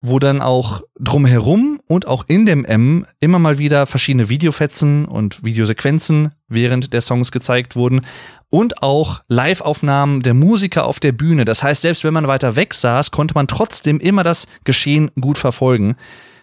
wo 0.00 0.18
dann 0.18 0.40
auch 0.40 0.82
drumherum 0.98 1.80
und 1.88 2.06
auch 2.06 2.24
in 2.28 2.46
dem 2.46 2.64
M 2.64 3.04
immer 3.18 3.38
mal 3.38 3.58
wieder 3.58 3.86
verschiedene 3.86 4.28
Videofetzen 4.28 5.06
und 5.06 5.42
Videosequenzen 5.44 6.32
während 6.46 6.92
der 6.92 7.00
Songs 7.00 7.32
gezeigt 7.32 7.74
wurden 7.74 8.02
und 8.48 8.82
auch 8.82 9.22
Live-Aufnahmen 9.26 10.22
der 10.22 10.34
Musiker 10.34 10.86
auf 10.86 11.00
der 11.00 11.12
Bühne. 11.12 11.44
Das 11.44 11.62
heißt, 11.62 11.82
selbst 11.82 12.04
wenn 12.04 12.14
man 12.14 12.28
weiter 12.28 12.54
weg 12.54 12.74
saß, 12.74 13.10
konnte 13.10 13.34
man 13.34 13.48
trotzdem 13.48 13.98
immer 13.98 14.22
das 14.22 14.46
Geschehen 14.64 15.10
gut 15.20 15.38
verfolgen. 15.38 15.96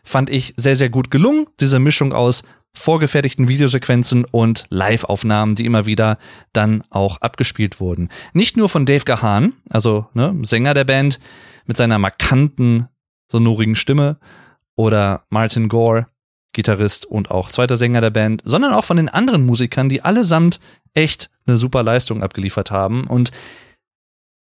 Fand 0.03 0.29
ich 0.29 0.53
sehr, 0.57 0.75
sehr 0.75 0.89
gut 0.89 1.09
gelungen, 1.09 1.47
diese 1.59 1.79
Mischung 1.79 2.13
aus 2.13 2.43
vorgefertigten 2.74 3.47
Videosequenzen 3.47 4.25
und 4.25 4.65
Live-Aufnahmen, 4.69 5.55
die 5.55 5.65
immer 5.65 5.85
wieder 5.85 6.17
dann 6.51 6.83
auch 6.89 7.21
abgespielt 7.21 7.79
wurden. 7.79 8.09
Nicht 8.33 8.57
nur 8.57 8.67
von 8.67 8.85
Dave 8.85 9.05
Gahan, 9.05 9.53
also 9.69 10.07
ne, 10.13 10.35
Sänger 10.43 10.74
der 10.74 10.83
Band, 10.83 11.21
mit 11.65 11.77
seiner 11.77 11.97
markanten 11.97 12.89
sonorigen 13.27 13.75
Stimme 13.75 14.17
oder 14.75 15.24
Martin 15.29 15.70
Gore, 15.70 16.08
Gitarrist 16.53 17.05
und 17.05 17.32
auch 17.32 17.50
zweiter 17.50 17.77
Sänger 17.77 18.01
der 18.01 18.10
Band, 18.10 18.41
sondern 18.46 18.74
auch 18.74 18.86
von 18.86 18.98
den 18.98 19.10
anderen 19.10 19.46
Musikern, 19.46 19.89
die 19.89 20.01
allesamt 20.01 20.60
echt 20.94 21.29
eine 21.46 21.58
super 21.58 21.84
Leistung 21.84 22.24
abgeliefert 22.24 22.72
haben. 22.72 23.05
Und 23.05 23.32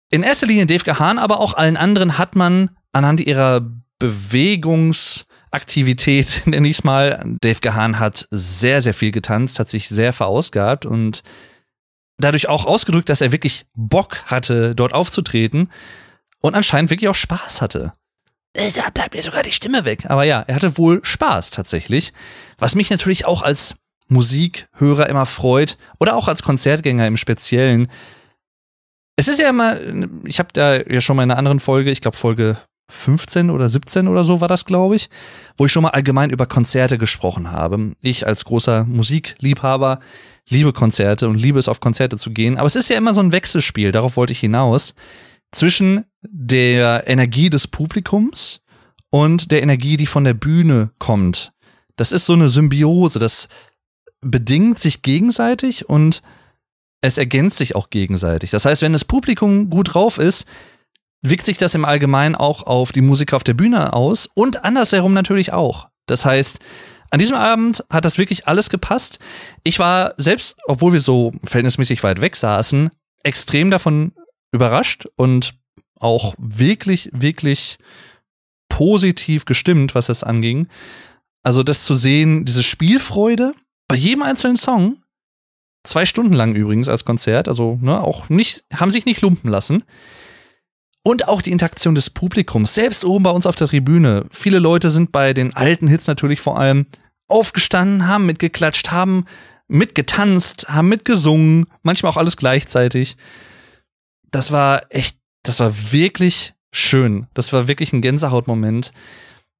in 0.09 0.24
erster 0.24 0.48
Linie 0.48 0.65
Dave 0.65 0.83
Gahan, 0.83 1.19
aber 1.19 1.39
auch 1.39 1.53
allen 1.53 1.77
anderen 1.77 2.17
hat 2.17 2.36
man 2.36 2.71
anhand 2.91 3.21
ihrer 3.21 3.62
Bewegungsaktivität, 4.00 6.41
nenne 6.48 6.67
ich 6.67 6.79
es 6.79 6.83
mal, 6.83 7.24
Dave 7.41 7.59
Gahan 7.62 8.00
hat 8.00 8.27
sehr, 8.31 8.81
sehr 8.81 8.95
viel 8.95 9.12
getanzt, 9.12 9.59
hat 9.59 9.69
sich 9.69 9.89
sehr 9.89 10.13
verausgabt 10.13 10.86
und 10.86 11.21
dadurch 12.17 12.50
auch 12.50 12.65
ausgedrückt, 12.65 13.09
dass 13.09 13.21
er 13.21 13.31
wirklich 13.31 13.67
Bock 13.75 14.24
hatte, 14.25 14.74
dort 14.75 14.93
aufzutreten 14.93 15.69
und 16.41 16.55
anscheinend 16.55 16.89
wirklich 16.89 17.09
auch 17.09 17.15
Spaß 17.15 17.62
hatte. 17.62 17.93
Äh, 18.53 18.72
da 18.72 18.89
bleibt 18.89 19.13
mir 19.13 19.22
sogar 19.22 19.44
die 19.44 19.51
Stimme 19.51 19.86
weg. 19.86 20.06
Aber 20.08 20.24
ja, 20.24 20.44
er 20.48 20.56
hatte 20.56 20.77
wohl 20.77 21.00
Spaß 21.03 21.51
tatsächlich. 21.51 22.13
Was 22.58 22.75
mich 22.75 22.89
natürlich 22.89 23.25
auch 23.25 23.41
als 23.41 23.75
Musikhörer 24.10 25.08
immer 25.08 25.25
freut 25.25 25.77
oder 26.00 26.15
auch 26.15 26.27
als 26.27 26.44
Konzertgänger 26.44 27.08
im 27.08 27.15
Speziellen. 27.18 27.88
Es 29.15 29.27
ist 29.27 29.39
ja 29.39 29.50
immer, 29.50 29.77
ich 30.25 30.39
habe 30.39 30.50
da 30.53 30.77
ja 30.77 31.01
schon 31.01 31.15
mal 31.15 31.24
in 31.24 31.32
einer 31.32 31.38
anderen 31.38 31.60
Folge, 31.60 31.91
ich 31.91 32.01
glaube 32.01 32.18
Folge 32.18 32.58
15 32.89 33.51
oder 33.51 33.70
17 33.70 34.08
oder 34.08 34.24
so 34.24 34.41
war 34.41 34.48
das, 34.48 34.65
glaube 34.65 34.96
ich, 34.96 35.10
wo 35.58 35.65
ich 35.65 35.72
schon 35.72 35.84
mal 35.84 35.89
allgemein 35.89 36.32
über 36.32 36.48
Konzerte 36.48 36.98
gesprochen 36.98 37.51
habe. 37.51 37.94
Ich 38.01 38.25
als 38.25 38.46
großer 38.46 38.86
Musikliebhaber 38.86 40.00
liebe 40.50 40.74
Konzerte 40.74 41.29
und 41.29 41.38
liebe 41.38 41.60
es 41.60 41.68
auf 41.68 41.79
Konzerte 41.79 42.18
zu 42.18 42.32
gehen. 42.32 42.58
Aber 42.58 42.65
es 42.65 42.75
ist 42.75 42.89
ja 42.89 42.98
immer 42.98 43.13
so 43.13 43.22
ein 43.22 43.32
Wechselspiel, 43.32 43.91
darauf 43.91 44.18
wollte 44.18 44.34
ich 44.34 44.39
hinaus 44.39 44.96
zwischen 45.51 46.06
der 46.22 47.08
Energie 47.08 47.50
des 47.50 47.68
Publikums 47.68 48.62
und 49.10 49.51
der 49.51 49.62
Energie, 49.62 49.98
die 49.98 50.06
von 50.06 50.24
der 50.24 50.34
Bühne 50.34 50.91
kommt. 51.00 51.51
Das 51.96 52.12
ist 52.12 52.25
so 52.25 52.34
eine 52.34 52.50
Symbiose, 52.50 53.20
das 53.20 53.50
bedingt 54.22 54.79
sich 54.79 55.01
gegenseitig 55.01 55.89
und 55.89 56.22
es 57.01 57.18
ergänzt 57.18 57.58
sich 57.58 57.75
auch 57.75 57.89
gegenseitig. 57.89 58.51
Das 58.51 58.65
heißt, 58.65 58.82
wenn 58.82 58.94
das 58.94 59.06
Publikum 59.06 59.70
gut 59.70 59.94
drauf 59.94 60.18
ist, 60.18 60.48
wirkt 61.22 61.46
sich 61.46 61.58
das 61.58 61.75
im 61.75 61.86
Allgemeinen 61.86 62.36
auch 62.36 62.63
auf 62.63 62.91
die 62.91 63.01
Musiker 63.01 63.36
auf 63.36 63.44
der 63.44 63.53
Bühne 63.53 63.94
aus 63.94 64.29
und 64.34 64.63
andersherum 64.63 65.13
natürlich 65.13 65.53
auch. 65.53 65.89
Das 66.06 66.25
heißt, 66.25 66.60
an 67.12 67.20
diesem 67.20 67.38
Abend 67.38 67.84
hat 67.89 68.06
das 68.06 68.18
wirklich 68.18 68.48
alles 68.48 68.70
gepasst. 68.70 69.20
Ich 69.63 69.79
war 69.79 70.13
selbst, 70.18 70.56
obwohl 70.65 70.94
wir 70.94 71.01
so 71.01 71.34
verhältnismäßig 71.44 72.03
weit 72.03 72.22
weg 72.22 72.36
saßen, 72.36 72.91
extrem 73.24 73.72
davon 73.72 74.13
überrascht 74.51 75.08
und 75.15 75.56
auch 76.00 76.36
wirklich, 76.38 77.10
wirklich 77.13 77.77
positiv 78.70 79.46
gestimmt, 79.46 79.96
was 79.96 80.08
das 80.08 80.24
anging. 80.24 80.68
Also 81.44 81.63
das 81.63 81.84
zu 81.84 81.96
sehen, 81.96 82.46
diese 82.46 82.63
Spielfreude 82.63 83.53
bei 83.88 83.96
jedem 83.96 84.24
einzelnen 84.24 84.56
Song, 84.56 84.98
zwei 85.84 86.06
Stunden 86.06 86.34
lang 86.34 86.56
übrigens 86.56 86.88
als 86.88 87.06
Konzert, 87.06 87.48
also 87.48 87.79
ne, 87.82 88.00
auch 88.01 88.29
nicht, 88.29 88.63
haben 88.74 88.91
sich 88.91 89.06
nicht 89.06 89.22
lumpen 89.22 89.50
lassen. 89.50 89.84
Und 91.01 91.27
auch 91.27 91.41
die 91.41 91.51
Interaktion 91.51 91.96
des 91.96 92.10
Publikums, 92.10 92.75
selbst 92.75 93.06
oben 93.06 93.24
bei 93.24 93.32
uns 93.32 93.48
auf 93.48 93.56
der 93.56 93.68
Tribüne. 93.68 94.25
Viele 94.32 94.60
Leute 94.60 94.89
sind 94.89 95.12
bei 95.12 95.34
den 95.34 95.56
alten 95.56 95.88
Hits 95.88 96.08
natürlich 96.08 96.41
vor 96.41 96.60
allem 96.60 96.88
aufgestanden, 97.29 98.08
haben 98.08 98.25
mitgeklatscht, 98.25 98.91
haben 98.91 99.25
mitgetanzt, 99.68 100.68
haben 100.68 100.89
mitgesungen, 100.89 101.68
manchmal 101.84 102.12
auch 102.12 102.18
alles 102.18 102.36
gleichzeitig 102.38 103.18
das 104.31 104.51
war 104.51 104.83
echt, 104.89 105.17
das 105.43 105.59
war 105.59 105.74
wirklich 105.91 106.53
schön. 106.71 107.27
Das 107.33 107.53
war 107.53 107.67
wirklich 107.67 107.93
ein 107.93 108.01
Gänsehautmoment. 108.01 108.91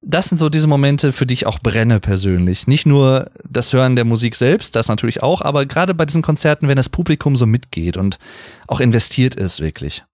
Das 0.02 0.28
sind 0.28 0.38
so 0.38 0.48
diese 0.48 0.66
Momente, 0.66 1.12
für 1.12 1.26
die 1.26 1.34
ich 1.34 1.46
auch 1.46 1.58
brenne 1.58 2.00
persönlich. 2.00 2.66
Nicht 2.66 2.86
nur 2.86 3.30
das 3.48 3.72
Hören 3.72 3.96
der 3.96 4.06
Musik 4.06 4.34
selbst, 4.34 4.74
das 4.74 4.88
natürlich 4.88 5.22
auch, 5.22 5.42
aber 5.42 5.66
gerade 5.66 5.92
bei 5.94 6.06
diesen 6.06 6.22
Konzerten, 6.22 6.68
wenn 6.68 6.76
das 6.76 6.88
Publikum 6.88 7.36
so 7.36 7.44
mitgeht 7.44 7.98
und 7.98 8.18
auch 8.66 8.80
investiert 8.80 9.34
ist, 9.34 9.60
wirklich. 9.60 10.04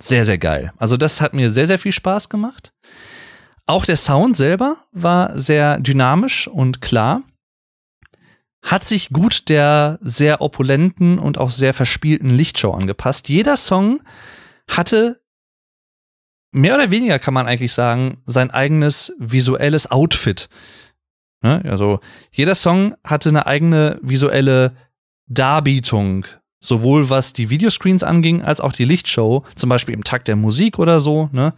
Sehr, 0.00 0.24
sehr 0.24 0.38
geil. 0.38 0.72
Also 0.78 0.96
das 0.96 1.20
hat 1.20 1.34
mir 1.34 1.50
sehr, 1.50 1.66
sehr 1.66 1.78
viel 1.78 1.92
Spaß 1.92 2.28
gemacht. 2.28 2.72
Auch 3.66 3.84
der 3.84 3.96
Sound 3.96 4.36
selber 4.36 4.76
war 4.92 5.38
sehr 5.38 5.78
dynamisch 5.80 6.48
und 6.48 6.80
klar 6.80 7.22
hat 8.62 8.84
sich 8.84 9.10
gut 9.10 9.48
der 9.48 9.98
sehr 10.02 10.40
opulenten 10.40 11.18
und 11.18 11.38
auch 11.38 11.50
sehr 11.50 11.74
verspielten 11.74 12.30
Lichtshow 12.30 12.72
angepasst. 12.72 13.28
Jeder 13.28 13.56
Song 13.56 14.00
hatte 14.68 15.20
mehr 16.52 16.74
oder 16.74 16.90
weniger 16.90 17.18
kann 17.18 17.34
man 17.34 17.46
eigentlich 17.46 17.72
sagen, 17.72 18.18
sein 18.26 18.50
eigenes 18.50 19.12
visuelles 19.18 19.90
Outfit. 19.90 20.48
Ne? 21.42 21.62
Also 21.64 22.00
jeder 22.32 22.54
Song 22.54 22.94
hatte 23.04 23.28
eine 23.28 23.46
eigene 23.46 23.98
visuelle 24.02 24.76
Darbietung, 25.26 26.26
sowohl 26.60 27.08
was 27.08 27.32
die 27.32 27.50
Videoscreens 27.50 28.02
anging, 28.02 28.42
als 28.42 28.60
auch 28.60 28.72
die 28.72 28.84
Lichtshow, 28.84 29.44
zum 29.54 29.70
Beispiel 29.70 29.94
im 29.94 30.04
Takt 30.04 30.28
der 30.28 30.36
Musik 30.36 30.78
oder 30.78 31.00
so. 31.00 31.30
Ne? 31.32 31.54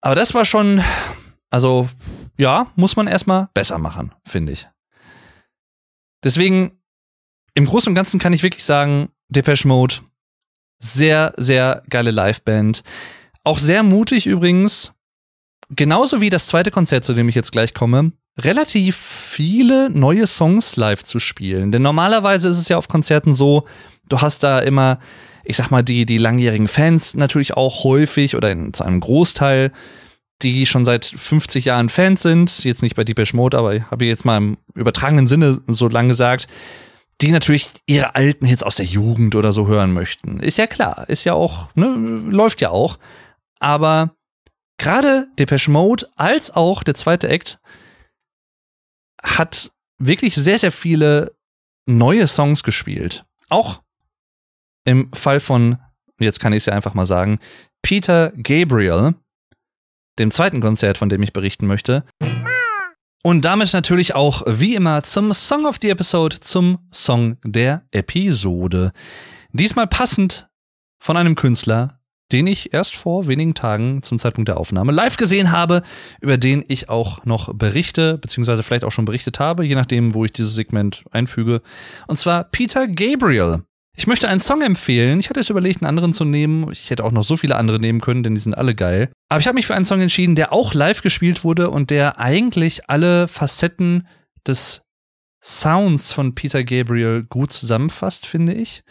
Aber 0.00 0.14
das 0.14 0.34
war 0.34 0.44
schon, 0.44 0.82
also 1.50 1.88
ja, 2.36 2.68
muss 2.74 2.96
man 2.96 3.06
erstmal 3.06 3.48
besser 3.54 3.78
machen, 3.78 4.12
finde 4.24 4.52
ich. 4.52 4.66
Deswegen, 6.22 6.72
im 7.54 7.66
Großen 7.66 7.90
und 7.90 7.94
Ganzen 7.94 8.20
kann 8.20 8.32
ich 8.32 8.42
wirklich 8.42 8.64
sagen, 8.64 9.10
Depeche 9.28 9.66
Mode, 9.66 9.96
sehr, 10.78 11.34
sehr 11.36 11.82
geile 11.88 12.10
Liveband. 12.10 12.82
Auch 13.44 13.58
sehr 13.58 13.82
mutig 13.82 14.26
übrigens, 14.26 14.94
genauso 15.70 16.20
wie 16.20 16.30
das 16.30 16.46
zweite 16.46 16.70
Konzert, 16.70 17.04
zu 17.04 17.14
dem 17.14 17.28
ich 17.28 17.34
jetzt 17.34 17.52
gleich 17.52 17.74
komme, 17.74 18.12
relativ 18.38 18.96
viele 18.96 19.90
neue 19.90 20.26
Songs 20.26 20.76
live 20.76 21.02
zu 21.02 21.18
spielen. 21.18 21.72
Denn 21.72 21.82
normalerweise 21.82 22.48
ist 22.48 22.58
es 22.58 22.68
ja 22.68 22.76
auf 22.76 22.88
Konzerten 22.88 23.34
so, 23.34 23.66
du 24.08 24.20
hast 24.20 24.42
da 24.42 24.60
immer, 24.60 24.98
ich 25.44 25.56
sag 25.56 25.70
mal, 25.70 25.82
die, 25.82 26.06
die 26.06 26.18
langjährigen 26.18 26.68
Fans 26.68 27.14
natürlich 27.14 27.56
auch 27.56 27.84
häufig 27.84 28.36
oder 28.36 28.50
in, 28.50 28.72
zu 28.72 28.84
einem 28.84 29.00
Großteil 29.00 29.72
die 30.42 30.66
schon 30.66 30.84
seit 30.84 31.04
50 31.04 31.64
Jahren 31.64 31.88
Fans 31.88 32.22
sind, 32.22 32.64
jetzt 32.64 32.82
nicht 32.82 32.96
bei 32.96 33.04
Deepesh 33.04 33.34
Mode, 33.34 33.58
aber 33.58 33.90
habe 33.90 34.04
ich 34.04 34.08
jetzt 34.08 34.24
mal 34.24 34.36
im 34.38 34.56
übertragenen 34.74 35.26
Sinne 35.26 35.60
so 35.66 35.88
lang 35.88 36.08
gesagt, 36.08 36.48
die 37.20 37.32
natürlich 37.32 37.68
ihre 37.86 38.14
alten 38.14 38.46
Hits 38.46 38.62
aus 38.62 38.76
der 38.76 38.86
Jugend 38.86 39.34
oder 39.34 39.52
so 39.52 39.66
hören 39.66 39.92
möchten. 39.92 40.40
Ist 40.40 40.58
ja 40.58 40.66
klar, 40.66 41.08
ist 41.08 41.24
ja 41.24 41.34
auch, 41.34 41.74
ne, 41.74 41.94
läuft 41.94 42.60
ja 42.60 42.70
auch. 42.70 42.98
Aber 43.58 44.16
gerade 44.78 45.28
Depeche 45.38 45.70
Mode 45.70 46.08
als 46.16 46.50
auch 46.50 46.82
der 46.82 46.94
zweite 46.94 47.28
Act 47.28 47.60
hat 49.22 49.70
wirklich 49.98 50.34
sehr, 50.34 50.58
sehr 50.58 50.72
viele 50.72 51.34
neue 51.86 52.26
Songs 52.26 52.62
gespielt. 52.62 53.24
Auch 53.50 53.82
im 54.84 55.12
Fall 55.12 55.40
von, 55.40 55.78
jetzt 56.18 56.40
kann 56.40 56.54
ich 56.54 56.58
es 56.58 56.66
ja 56.66 56.72
einfach 56.72 56.94
mal 56.94 57.04
sagen, 57.04 57.38
Peter 57.82 58.32
Gabriel, 58.36 59.14
dem 60.20 60.30
zweiten 60.30 60.60
Konzert, 60.60 60.98
von 60.98 61.08
dem 61.08 61.22
ich 61.22 61.32
berichten 61.32 61.66
möchte. 61.66 62.04
Und 63.22 63.44
damit 63.44 63.72
natürlich 63.72 64.14
auch, 64.14 64.42
wie 64.46 64.74
immer, 64.74 65.02
zum 65.02 65.32
Song 65.32 65.66
of 65.66 65.78
the 65.82 65.90
Episode, 65.90 66.40
zum 66.40 66.78
Song 66.92 67.36
der 67.44 67.82
Episode. 67.90 68.92
Diesmal 69.52 69.86
passend 69.86 70.48
von 71.02 71.16
einem 71.16 71.34
Künstler, 71.34 72.00
den 72.32 72.46
ich 72.46 72.72
erst 72.72 72.94
vor 72.94 73.26
wenigen 73.26 73.54
Tagen 73.54 74.02
zum 74.02 74.18
Zeitpunkt 74.18 74.48
der 74.48 74.56
Aufnahme 74.56 74.92
live 74.92 75.16
gesehen 75.16 75.50
habe, 75.50 75.82
über 76.20 76.38
den 76.38 76.64
ich 76.68 76.88
auch 76.88 77.24
noch 77.24 77.52
berichte, 77.52 78.18
beziehungsweise 78.18 78.62
vielleicht 78.62 78.84
auch 78.84 78.92
schon 78.92 79.04
berichtet 79.04 79.40
habe, 79.40 79.64
je 79.64 79.74
nachdem, 79.74 80.14
wo 80.14 80.24
ich 80.24 80.30
dieses 80.30 80.54
Segment 80.54 81.04
einfüge. 81.10 81.60
Und 82.06 82.18
zwar 82.18 82.44
Peter 82.44 82.86
Gabriel. 82.86 83.64
Ich 84.00 84.06
möchte 84.06 84.28
einen 84.28 84.40
Song 84.40 84.62
empfehlen. 84.62 85.20
Ich 85.20 85.28
hatte 85.28 85.40
es 85.40 85.50
überlegt, 85.50 85.82
einen 85.82 85.88
anderen 85.90 86.14
zu 86.14 86.24
nehmen. 86.24 86.72
Ich 86.72 86.88
hätte 86.88 87.04
auch 87.04 87.12
noch 87.12 87.22
so 87.22 87.36
viele 87.36 87.56
andere 87.56 87.78
nehmen 87.78 88.00
können, 88.00 88.22
denn 88.22 88.34
die 88.34 88.40
sind 88.40 88.56
alle 88.56 88.74
geil. 88.74 89.10
Aber 89.28 89.40
ich 89.40 89.46
habe 89.46 89.56
mich 89.56 89.66
für 89.66 89.74
einen 89.74 89.84
Song 89.84 90.00
entschieden, 90.00 90.36
der 90.36 90.54
auch 90.54 90.72
live 90.72 91.02
gespielt 91.02 91.44
wurde 91.44 91.68
und 91.68 91.90
der 91.90 92.18
eigentlich 92.18 92.88
alle 92.88 93.28
Facetten 93.28 94.08
des 94.46 94.80
Sounds 95.42 96.14
von 96.14 96.34
Peter 96.34 96.64
Gabriel 96.64 97.24
gut 97.28 97.52
zusammenfasst, 97.52 98.24
finde 98.24 98.54
ich. 98.54 98.84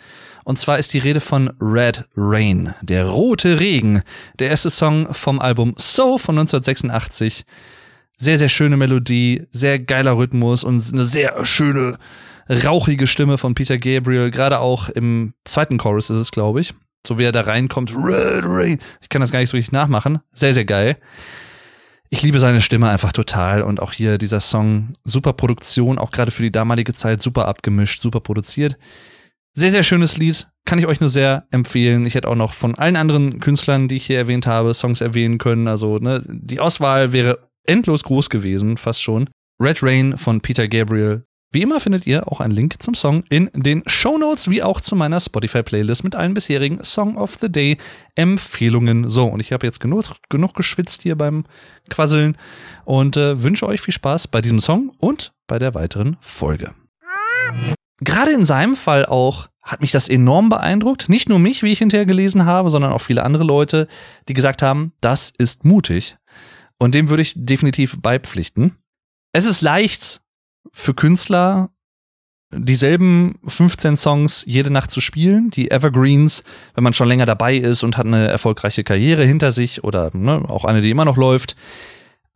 Und 0.44 0.60
zwar 0.60 0.78
ist 0.78 0.94
die 0.94 1.00
Rede 1.00 1.22
von 1.22 1.50
Red 1.60 2.08
Rain, 2.16 2.76
der 2.84 3.08
rote 3.08 3.60
Regen, 3.60 4.04
der 4.38 4.50
erste 4.50 4.70
Song 4.70 5.12
vom 5.12 5.40
Album 5.40 5.74
So 5.76 6.20
von 6.20 6.38
1986. 6.38 7.46
Sehr, 8.16 8.38
sehr 8.38 8.50
schöne 8.50 8.78
Melodie, 8.78 9.48
sehr 9.50 9.80
geiler 9.80 10.18
Rhythmus 10.18 10.64
und 10.64 10.88
eine 10.94 11.04
sehr 11.04 11.44
schöne 11.48 11.98
rauchige 12.50 13.08
Stimme 13.08 13.38
von 13.38 13.56
Peter 13.56 13.78
Gabriel, 13.78 14.32
gerade 14.32 14.60
auch 14.60 14.90
im 14.90 15.34
zweiten 15.46 15.78
Chorus 15.78 16.10
ist 16.10 16.18
es, 16.18 16.32
glaube 16.32 16.62
ich. 16.62 16.74
So 17.08 17.18
wie 17.18 17.24
er 17.24 17.32
da 17.32 17.42
reinkommt, 17.42 17.96
Red 17.96 18.44
Rain. 18.44 18.80
Ich 19.02 19.10
kann 19.10 19.22
das 19.22 19.32
gar 19.32 19.40
nicht 19.40 19.50
so 19.50 19.58
richtig 19.58 19.72
nachmachen. 19.72 20.20
Sehr, 20.32 20.54
sehr 20.54 20.66
geil. 20.66 20.98
Ich 22.10 22.24
liebe 22.24 22.40
seine 22.40 22.62
Stimme 22.62 22.90
einfach 22.90 23.14
total 23.14 23.62
und 23.62 23.80
auch 23.80 23.94
hier 23.94 24.18
dieser 24.18 24.40
Song, 24.40 24.90
super 25.06 25.34
Produktion, 25.34 26.00
auch 26.00 26.12
gerade 26.12 26.32
für 26.32 26.42
die 26.42 26.52
damalige 26.52 26.94
Zeit, 26.94 27.22
super 27.22 27.48
abgemischt, 27.48 28.02
super 28.02 28.20
produziert. 28.20 28.78
Sehr, 29.54 29.70
sehr 29.70 29.84
schönes 29.84 30.18
Lied, 30.18 30.48
kann 30.66 30.80
ich 30.80 30.88
euch 30.88 31.00
nur 31.00 31.10
sehr 31.10 31.46
empfehlen. 31.52 32.06
Ich 32.06 32.16
hätte 32.16 32.28
auch 32.28 32.36
noch 32.36 32.54
von 32.54 32.76
allen 32.76 32.96
anderen 32.96 33.40
Künstlern, 33.40 33.88
die 33.88 33.98
ich 33.98 34.08
hier 34.08 34.18
erwähnt 34.18 34.48
habe, 34.48 34.74
Songs 34.74 35.02
erwähnen 35.02 35.38
können. 35.38 35.68
Also 35.68 36.00
ne, 36.00 36.24
die 36.28 36.60
Auswahl 36.60 37.12
wäre 37.12 37.50
endlos 37.64 38.04
groß 38.04 38.30
gewesen, 38.30 38.78
fast 38.78 39.04
schon. 39.04 39.30
Red 39.62 39.84
Rain 39.84 40.18
von 40.18 40.42
Peter 40.42 40.68
Gabriel, 40.68 41.24
wie 41.52 41.64
immer 41.64 41.80
findet 41.80 42.06
ihr 42.06 42.32
auch 42.32 42.42
einen 42.42 42.54
Link 42.54 42.82
zum 42.82 42.94
Song 42.94 43.24
in 43.30 43.50
den 43.54 43.82
Show 43.88 44.20
Notes, 44.20 44.52
wie 44.52 44.62
auch 44.62 44.82
zu 44.82 44.96
meiner 44.96 45.20
Spotify-Playlist 45.20 46.04
mit 46.04 46.16
allen 46.16 46.36
bisherigen 46.36 46.84
Song 46.84 47.18
of 47.18 47.38
the 47.42 47.52
Day 47.52 47.78
Empfehlungen. 48.14 49.10
So, 49.10 49.26
und 49.26 49.40
ich 49.40 49.52
habe 49.52 49.66
jetzt 49.66 49.80
genug, 49.80 50.06
genug 50.30 50.54
geschwitzt 50.54 51.02
hier 51.02 51.18
beim 51.18 51.46
Quasseln 51.90 52.38
und 52.86 53.18
äh, 53.18 53.42
wünsche 53.42 53.68
euch 53.68 53.82
viel 53.82 53.94
Spaß 53.96 54.28
bei 54.28 54.42
diesem 54.42 54.60
Song 54.60 54.92
und 55.00 55.34
bei 55.48 55.58
der 55.58 55.74
weiteren 55.74 56.18
Folge. 56.22 56.76
Gerade 58.02 58.32
in 58.32 58.46
seinem 58.46 58.76
Fall 58.76 59.08
auch 59.08 59.48
hat 59.64 59.82
mich 59.82 59.92
das 59.92 60.08
enorm 60.08 60.50
beeindruckt. 60.50 61.10
Nicht 61.10 61.30
nur 61.30 61.40
mich, 61.40 61.64
wie 61.64 61.72
ich 61.72 61.80
hinterher 61.80 62.06
gelesen 62.06 62.46
habe, 62.46 62.70
sondern 62.70 62.92
auch 62.92 63.02
viele 63.02 63.24
andere 63.24 63.44
Leute, 63.44 63.88
die 64.28 64.34
gesagt 64.34 64.62
haben, 64.62 64.94
das 65.02 65.34
ist 65.38 65.66
mutig. 65.66 66.18
Und 66.78 66.96
dem 66.96 67.10
würde 67.10 67.24
ich 67.24 67.34
definitiv 67.36 68.00
beipflichten. 68.02 68.76
Es 69.34 69.46
ist 69.46 69.62
leicht, 69.62 70.22
für 70.72 70.94
Künstler 70.94 71.70
dieselben 72.52 73.40
15 73.46 73.96
Songs 73.96 74.44
jede 74.48 74.72
Nacht 74.72 74.92
zu 74.92 75.02
spielen, 75.02 75.52
die 75.52 75.70
Evergreens, 75.70 76.44
wenn 76.74 76.84
man 76.84 76.94
schon 76.94 77.08
länger 77.08 77.26
dabei 77.26 77.56
ist 77.56 77.84
und 77.84 77.98
hat 77.98 78.08
eine 78.08 78.28
erfolgreiche 78.28 78.84
Karriere 78.84 79.24
hinter 79.24 79.52
sich 79.52 79.84
oder 79.84 80.10
ne, 80.16 80.44
auch 80.48 80.66
eine, 80.66 80.82
die 80.82 80.90
immer 80.90 81.06
noch 81.06 81.18
läuft. 81.18 81.56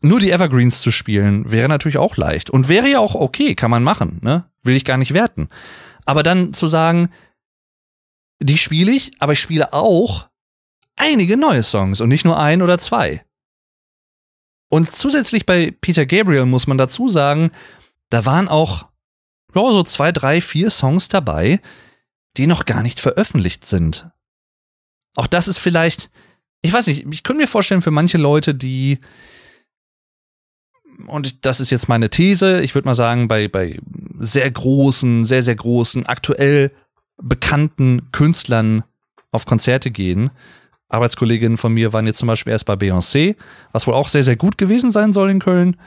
Nur 0.02 0.20
die 0.20 0.32
Evergreens 0.32 0.82
zu 0.82 0.92
spielen 0.92 1.50
wäre 1.52 1.70
natürlich 1.70 1.98
auch 1.98 2.18
leicht 2.18 2.50
und 2.50 2.68
wäre 2.68 2.90
ja 2.90 3.00
auch 3.00 3.16
okay, 3.16 3.56
kann 3.56 3.72
man 3.72 3.84
machen, 3.84 4.20
ne? 4.22 4.46
Will 4.62 4.76
ich 4.76 4.86
gar 4.86 4.98
nicht 4.98 5.14
werten. 5.14 5.50
Aber 6.06 6.24
dann 6.24 6.54
zu 6.54 6.68
sagen, 6.68 7.10
die 8.40 8.58
spiele 8.58 8.92
ich, 8.92 9.14
aber 9.20 9.34
ich 9.34 9.40
spiele 9.40 9.74
auch 9.74 10.28
einige 10.96 11.38
neue 11.38 11.64
Songs 11.64 12.02
und 12.02 12.10
nicht 12.10 12.26
nur 12.26 12.38
ein 12.38 12.62
oder 12.62 12.78
zwei. 12.78 13.24
Und 14.70 14.94
zusätzlich 14.94 15.46
bei 15.46 15.72
Peter 15.82 16.06
Gabriel 16.06 16.46
muss 16.46 16.68
man 16.68 16.78
dazu 16.78 17.08
sagen, 17.08 17.52
da 18.14 18.26
waren 18.26 18.48
auch 18.48 18.90
ja, 19.56 19.72
so 19.72 19.82
zwei, 19.82 20.12
drei, 20.12 20.40
vier 20.40 20.70
Songs 20.70 21.08
dabei, 21.08 21.60
die 22.38 22.46
noch 22.46 22.66
gar 22.66 22.84
nicht 22.84 23.00
veröffentlicht 23.00 23.66
sind. 23.66 24.08
Auch 25.16 25.26
das 25.26 25.48
ist 25.48 25.58
vielleicht, 25.58 26.12
ich 26.62 26.72
weiß 26.72 26.88
nicht, 26.88 27.08
ich 27.12 27.24
könnte 27.24 27.42
mir 27.42 27.48
vorstellen, 27.48 27.82
für 27.82 27.90
manche 27.90 28.20
Leute, 28.20 28.54
die, 28.54 29.00
und 31.08 31.46
das 31.48 31.60
ist 31.60 31.72
jetzt 31.72 31.90
meine 31.90 32.12
These, 32.12 32.62
ich 32.62 32.76
würde 32.76 32.88
mal 32.88 32.94
sagen, 32.94 33.28
bei, 33.28 33.48
bei 33.48 33.80
sehr 34.20 34.50
großen, 34.50 35.26
sehr, 35.26 35.42
sehr 35.42 35.56
großen, 35.56 36.06
aktuell 36.06 36.72
bekannten 37.18 38.12
Künstlern 38.12 38.84
auf 39.32 39.48
Konzerte 39.48 39.90
gehen. 39.90 40.30
Arbeitskolleginnen 40.88 41.58
von 41.58 41.74
mir 41.74 41.94
waren 41.94 42.06
jetzt 42.06 42.20
zum 42.20 42.28
Beispiel 42.28 42.52
erst 42.52 42.68
bei 42.68 42.76
Beyoncé, 42.76 43.38
was 43.72 43.88
wohl 43.88 43.96
auch 43.96 44.08
sehr, 44.08 44.24
sehr 44.24 44.36
gut 44.36 44.60
gewesen 44.60 44.92
sein 44.92 45.14
soll 45.14 45.32
in 45.32 45.40
Köln. 45.40 45.78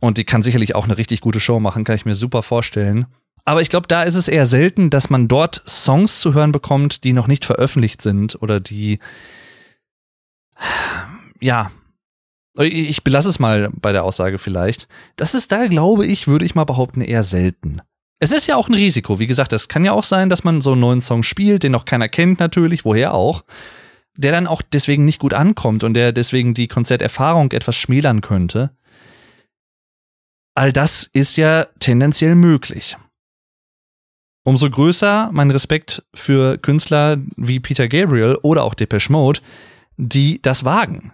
Und 0.00 0.18
die 0.18 0.24
kann 0.24 0.42
sicherlich 0.42 0.74
auch 0.74 0.84
eine 0.84 0.98
richtig 0.98 1.20
gute 1.20 1.40
Show 1.40 1.60
machen, 1.60 1.84
kann 1.84 1.96
ich 1.96 2.04
mir 2.04 2.14
super 2.14 2.42
vorstellen. 2.42 3.06
Aber 3.44 3.60
ich 3.60 3.68
glaube, 3.68 3.88
da 3.88 4.02
ist 4.02 4.14
es 4.14 4.28
eher 4.28 4.46
selten, 4.46 4.90
dass 4.90 5.10
man 5.10 5.28
dort 5.28 5.62
Songs 5.66 6.20
zu 6.20 6.34
hören 6.34 6.52
bekommt, 6.52 7.04
die 7.04 7.12
noch 7.12 7.26
nicht 7.26 7.44
veröffentlicht 7.44 8.00
sind 8.00 8.40
oder 8.40 8.58
die, 8.58 8.98
ja, 11.40 11.70
ich 12.58 13.02
belasse 13.02 13.28
es 13.28 13.38
mal 13.38 13.70
bei 13.74 13.92
der 13.92 14.04
Aussage 14.04 14.38
vielleicht. 14.38 14.88
Das 15.16 15.34
ist 15.34 15.50
da, 15.52 15.66
glaube 15.66 16.06
ich, 16.06 16.28
würde 16.28 16.44
ich 16.44 16.54
mal 16.54 16.64
behaupten, 16.64 17.00
eher 17.00 17.22
selten. 17.22 17.82
Es 18.20 18.32
ist 18.32 18.46
ja 18.46 18.56
auch 18.56 18.68
ein 18.68 18.74
Risiko. 18.74 19.18
Wie 19.18 19.26
gesagt, 19.26 19.52
es 19.52 19.68
kann 19.68 19.84
ja 19.84 19.92
auch 19.92 20.04
sein, 20.04 20.30
dass 20.30 20.44
man 20.44 20.60
so 20.60 20.72
einen 20.72 20.80
neuen 20.80 21.00
Song 21.00 21.22
spielt, 21.22 21.64
den 21.64 21.72
noch 21.72 21.84
keiner 21.84 22.08
kennt 22.08 22.38
natürlich, 22.38 22.84
woher 22.84 23.12
auch, 23.12 23.42
der 24.16 24.32
dann 24.32 24.46
auch 24.46 24.62
deswegen 24.62 25.04
nicht 25.04 25.18
gut 25.18 25.34
ankommt 25.34 25.84
und 25.84 25.94
der 25.94 26.12
deswegen 26.12 26.54
die 26.54 26.68
Konzerterfahrung 26.68 27.50
etwas 27.52 27.76
schmälern 27.76 28.20
könnte. 28.20 28.70
All 30.54 30.72
das 30.72 31.10
ist 31.12 31.36
ja 31.36 31.66
tendenziell 31.80 32.34
möglich. 32.34 32.96
Umso 34.46 34.70
größer 34.70 35.30
mein 35.32 35.50
Respekt 35.50 36.04
für 36.14 36.58
Künstler 36.58 37.18
wie 37.36 37.60
Peter 37.60 37.88
Gabriel 37.88 38.38
oder 38.42 38.62
auch 38.62 38.74
Depeche 38.74 39.10
Mode, 39.10 39.40
die 39.96 40.40
das 40.42 40.64
wagen. 40.64 41.12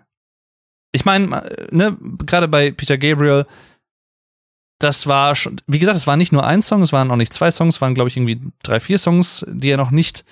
Ich 0.93 1.05
meine, 1.05 1.49
ne, 1.71 1.97
gerade 2.27 2.49
bei 2.49 2.73
Peter 2.73 2.99
Gabriel, 2.99 3.47
das 4.81 5.07
war 5.07 5.37
schon, 5.37 5.61
wie 5.67 5.79
gesagt, 5.79 5.97
es 5.97 6.07
war 6.07 6.17
nicht 6.17 6.33
nur 6.33 6.45
ein 6.45 6.63
Song, 6.63 6.83
es 6.83 6.93
waren 6.93 7.11
auch 7.11 7.17
nicht 7.17 7.33
zwei 7.33 7.51
Songs, 7.51 7.77
es 7.77 7.81
waren, 7.81 7.95
glaube 7.95 8.09
ich, 8.09 8.17
irgendwie 8.17 8.41
drei, 8.63 8.81
vier 8.81 8.99
Songs, 8.99 9.45
die 9.49 9.71
er 9.71 9.77
noch 9.77 9.93
nicht 9.93 10.25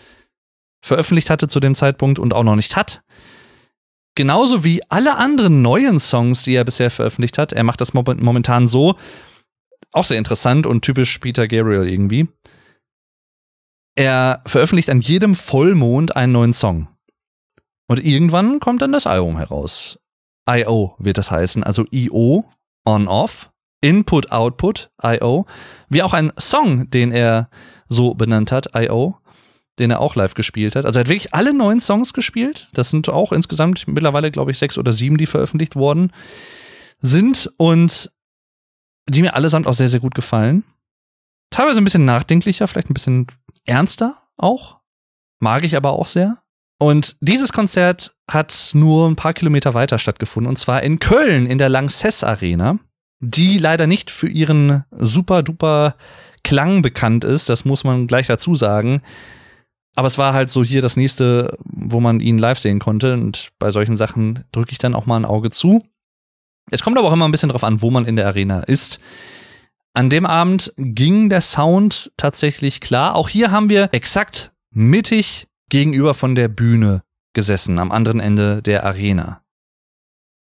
veröffentlicht 0.84 1.30
hatte 1.30 1.48
zu 1.48 1.60
dem 1.60 1.74
Zeitpunkt 1.74 2.18
und 2.18 2.34
auch 2.34 2.42
noch 2.42 2.56
nicht 2.56 2.74
hat. 2.74 3.02
Genauso 4.18 4.64
wie 4.64 4.82
alle 4.88 5.16
anderen 5.16 5.62
neuen 5.62 6.00
Songs, 6.00 6.42
die 6.42 6.56
er 6.56 6.64
bisher 6.64 6.90
veröffentlicht 6.90 7.38
hat. 7.38 7.52
Er 7.52 7.62
macht 7.62 7.80
das 7.80 7.94
momentan 7.94 8.66
so. 8.66 8.96
Auch 9.92 10.04
sehr 10.04 10.18
interessant 10.18 10.66
und 10.66 10.82
typisch 10.82 11.20
Peter 11.20 11.46
Gabriel 11.46 11.88
irgendwie. 11.88 12.26
Er 13.94 14.42
veröffentlicht 14.44 14.90
an 14.90 15.00
jedem 15.00 15.36
Vollmond 15.36 16.16
einen 16.16 16.32
neuen 16.32 16.52
Song. 16.52 16.88
Und 17.86 18.04
irgendwann 18.04 18.58
kommt 18.58 18.82
dann 18.82 18.90
das 18.90 19.06
Album 19.06 19.38
heraus. 19.38 20.00
I.O. 20.50 20.96
wird 20.98 21.16
das 21.16 21.30
heißen, 21.30 21.62
also 21.62 21.84
I.O. 21.92 22.42
On-Off. 22.84 23.52
Input, 23.80 24.32
Output, 24.32 24.90
I.O. 25.00 25.46
Wie 25.90 26.02
auch 26.02 26.12
ein 26.12 26.32
Song, 26.36 26.90
den 26.90 27.12
er 27.12 27.50
so 27.86 28.14
benannt 28.14 28.50
hat, 28.50 28.74
I.O 28.74 29.14
den 29.78 29.90
er 29.90 30.00
auch 30.00 30.14
live 30.14 30.34
gespielt 30.34 30.76
hat. 30.76 30.84
Also 30.84 30.98
er 30.98 31.00
hat 31.00 31.08
wirklich 31.08 31.34
alle 31.34 31.54
neun 31.54 31.80
Songs 31.80 32.12
gespielt. 32.12 32.68
Das 32.72 32.90
sind 32.90 33.08
auch 33.08 33.32
insgesamt 33.32 33.86
mittlerweile, 33.88 34.30
glaube 34.30 34.50
ich, 34.50 34.58
sechs 34.58 34.78
oder 34.78 34.92
sieben, 34.92 35.16
die 35.16 35.26
veröffentlicht 35.26 35.76
worden 35.76 36.12
sind 37.00 37.50
und 37.56 38.10
die 39.08 39.22
mir 39.22 39.34
allesamt 39.34 39.66
auch 39.66 39.74
sehr, 39.74 39.88
sehr 39.88 40.00
gut 40.00 40.14
gefallen. 40.14 40.64
Teilweise 41.50 41.80
ein 41.80 41.84
bisschen 41.84 42.04
nachdenklicher, 42.04 42.68
vielleicht 42.68 42.90
ein 42.90 42.94
bisschen 42.94 43.26
ernster 43.64 44.16
auch. 44.36 44.80
Mag 45.40 45.64
ich 45.64 45.76
aber 45.76 45.92
auch 45.92 46.06
sehr. 46.06 46.38
Und 46.78 47.16
dieses 47.20 47.52
Konzert 47.52 48.14
hat 48.30 48.70
nur 48.74 49.08
ein 49.08 49.16
paar 49.16 49.34
Kilometer 49.34 49.74
weiter 49.74 49.98
stattgefunden, 49.98 50.48
und 50.48 50.56
zwar 50.56 50.82
in 50.82 51.00
Köln 51.00 51.46
in 51.46 51.58
der 51.58 51.68
Lanxess 51.68 52.22
Arena, 52.22 52.78
die 53.20 53.58
leider 53.58 53.86
nicht 53.86 54.10
für 54.10 54.28
ihren 54.28 54.84
super 54.92 55.42
duper 55.42 55.96
Klang 56.44 56.82
bekannt 56.82 57.24
ist, 57.24 57.48
das 57.48 57.64
muss 57.64 57.82
man 57.82 58.06
gleich 58.06 58.28
dazu 58.28 58.54
sagen. 58.54 59.02
Aber 59.98 60.06
es 60.06 60.16
war 60.16 60.32
halt 60.32 60.48
so 60.48 60.62
hier 60.62 60.80
das 60.80 60.96
nächste, 60.96 61.58
wo 61.64 61.98
man 61.98 62.20
ihn 62.20 62.38
live 62.38 62.60
sehen 62.60 62.78
konnte. 62.78 63.14
Und 63.14 63.50
bei 63.58 63.72
solchen 63.72 63.96
Sachen 63.96 64.44
drücke 64.52 64.70
ich 64.70 64.78
dann 64.78 64.94
auch 64.94 65.06
mal 65.06 65.16
ein 65.16 65.24
Auge 65.24 65.50
zu. 65.50 65.82
Es 66.70 66.84
kommt 66.84 66.96
aber 66.96 67.08
auch 67.08 67.12
immer 67.12 67.26
ein 67.26 67.32
bisschen 67.32 67.48
drauf 67.48 67.64
an, 67.64 67.82
wo 67.82 67.90
man 67.90 68.06
in 68.06 68.14
der 68.14 68.28
Arena 68.28 68.60
ist. 68.60 69.00
An 69.94 70.08
dem 70.08 70.24
Abend 70.24 70.72
ging 70.76 71.30
der 71.30 71.40
Sound 71.40 72.12
tatsächlich 72.16 72.80
klar. 72.80 73.16
Auch 73.16 73.28
hier 73.28 73.50
haben 73.50 73.70
wir 73.70 73.88
exakt 73.90 74.52
mittig 74.70 75.48
gegenüber 75.68 76.14
von 76.14 76.36
der 76.36 76.46
Bühne 76.46 77.02
gesessen, 77.32 77.80
am 77.80 77.90
anderen 77.90 78.20
Ende 78.20 78.62
der 78.62 78.86
Arena. 78.86 79.42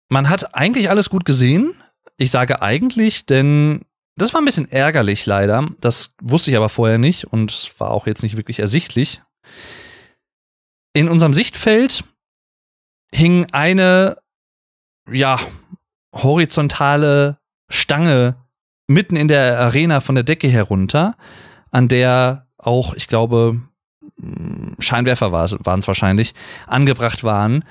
Man 0.08 0.30
hat 0.30 0.56
eigentlich 0.56 0.90
alles 0.90 1.10
gut 1.10 1.26
gesehen. 1.26 1.74
Ich 2.16 2.32
sage 2.32 2.62
eigentlich, 2.62 3.26
denn 3.26 3.82
das 4.16 4.34
war 4.34 4.42
ein 4.42 4.46
bisschen 4.46 4.72
ärgerlich 4.72 5.26
leider. 5.26 5.68
Das 5.82 6.16
wusste 6.22 6.52
ich 6.52 6.56
aber 6.56 6.70
vorher 6.70 6.98
nicht 6.98 7.26
und 7.26 7.52
es 7.52 7.78
war 7.82 7.92
auch 7.92 8.08
jetzt 8.08 8.24
nicht 8.24 8.38
wirklich 8.38 8.60
ersichtlich. 8.60 9.20
In 10.94 11.10
unserem 11.10 11.34
Sichtfeld 11.34 12.04
hing 13.14 13.48
eine, 13.52 14.18
ja, 15.10 15.40
horizontale 16.14 17.38
Stange 17.70 18.36
mitten 18.88 19.16
in 19.16 19.28
der 19.28 19.60
Arena 19.60 20.02
von 20.02 20.16
der 20.16 20.24
Decke 20.24 20.48
herunter, 20.48 21.16
an 21.72 21.88
der 21.88 22.48
auch, 22.58 22.94
ich 22.94 23.08
glaube, 23.08 23.62
hm, 24.20 24.76
Scheinwerfer 24.80 25.32
waren 25.32 25.80
es 25.80 25.88
wahrscheinlich, 25.88 26.34
angebracht 26.68 27.24
waren. 27.24 27.64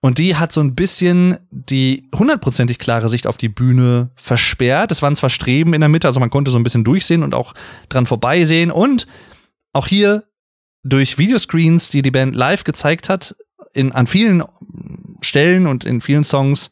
Und 0.00 0.18
die 0.18 0.36
hat 0.36 0.52
so 0.52 0.60
ein 0.60 0.74
bisschen 0.74 1.38
die 1.50 2.08
hundertprozentig 2.14 2.78
klare 2.78 3.08
Sicht 3.08 3.26
auf 3.26 3.38
die 3.38 3.48
Bühne 3.48 4.10
versperrt. 4.14 4.92
Es 4.92 5.02
waren 5.02 5.16
zwar 5.16 5.30
Streben 5.30 5.74
in 5.74 5.80
der 5.80 5.88
Mitte, 5.88 6.06
also 6.06 6.20
man 6.20 6.30
konnte 6.30 6.50
so 6.50 6.58
ein 6.58 6.62
bisschen 6.62 6.84
durchsehen 6.84 7.22
und 7.22 7.34
auch 7.34 7.54
dran 7.88 8.06
vorbeisehen. 8.06 8.70
Und 8.70 9.06
auch 9.72 9.86
hier 9.86 10.24
durch 10.88 11.18
Videoscreens, 11.18 11.90
die 11.90 12.02
die 12.02 12.10
Band 12.10 12.34
live 12.34 12.64
gezeigt 12.64 13.08
hat, 13.08 13.36
in, 13.72 13.92
an 13.92 14.06
vielen 14.06 14.42
Stellen 15.20 15.66
und 15.66 15.84
in 15.84 16.00
vielen 16.00 16.24
Songs 16.24 16.70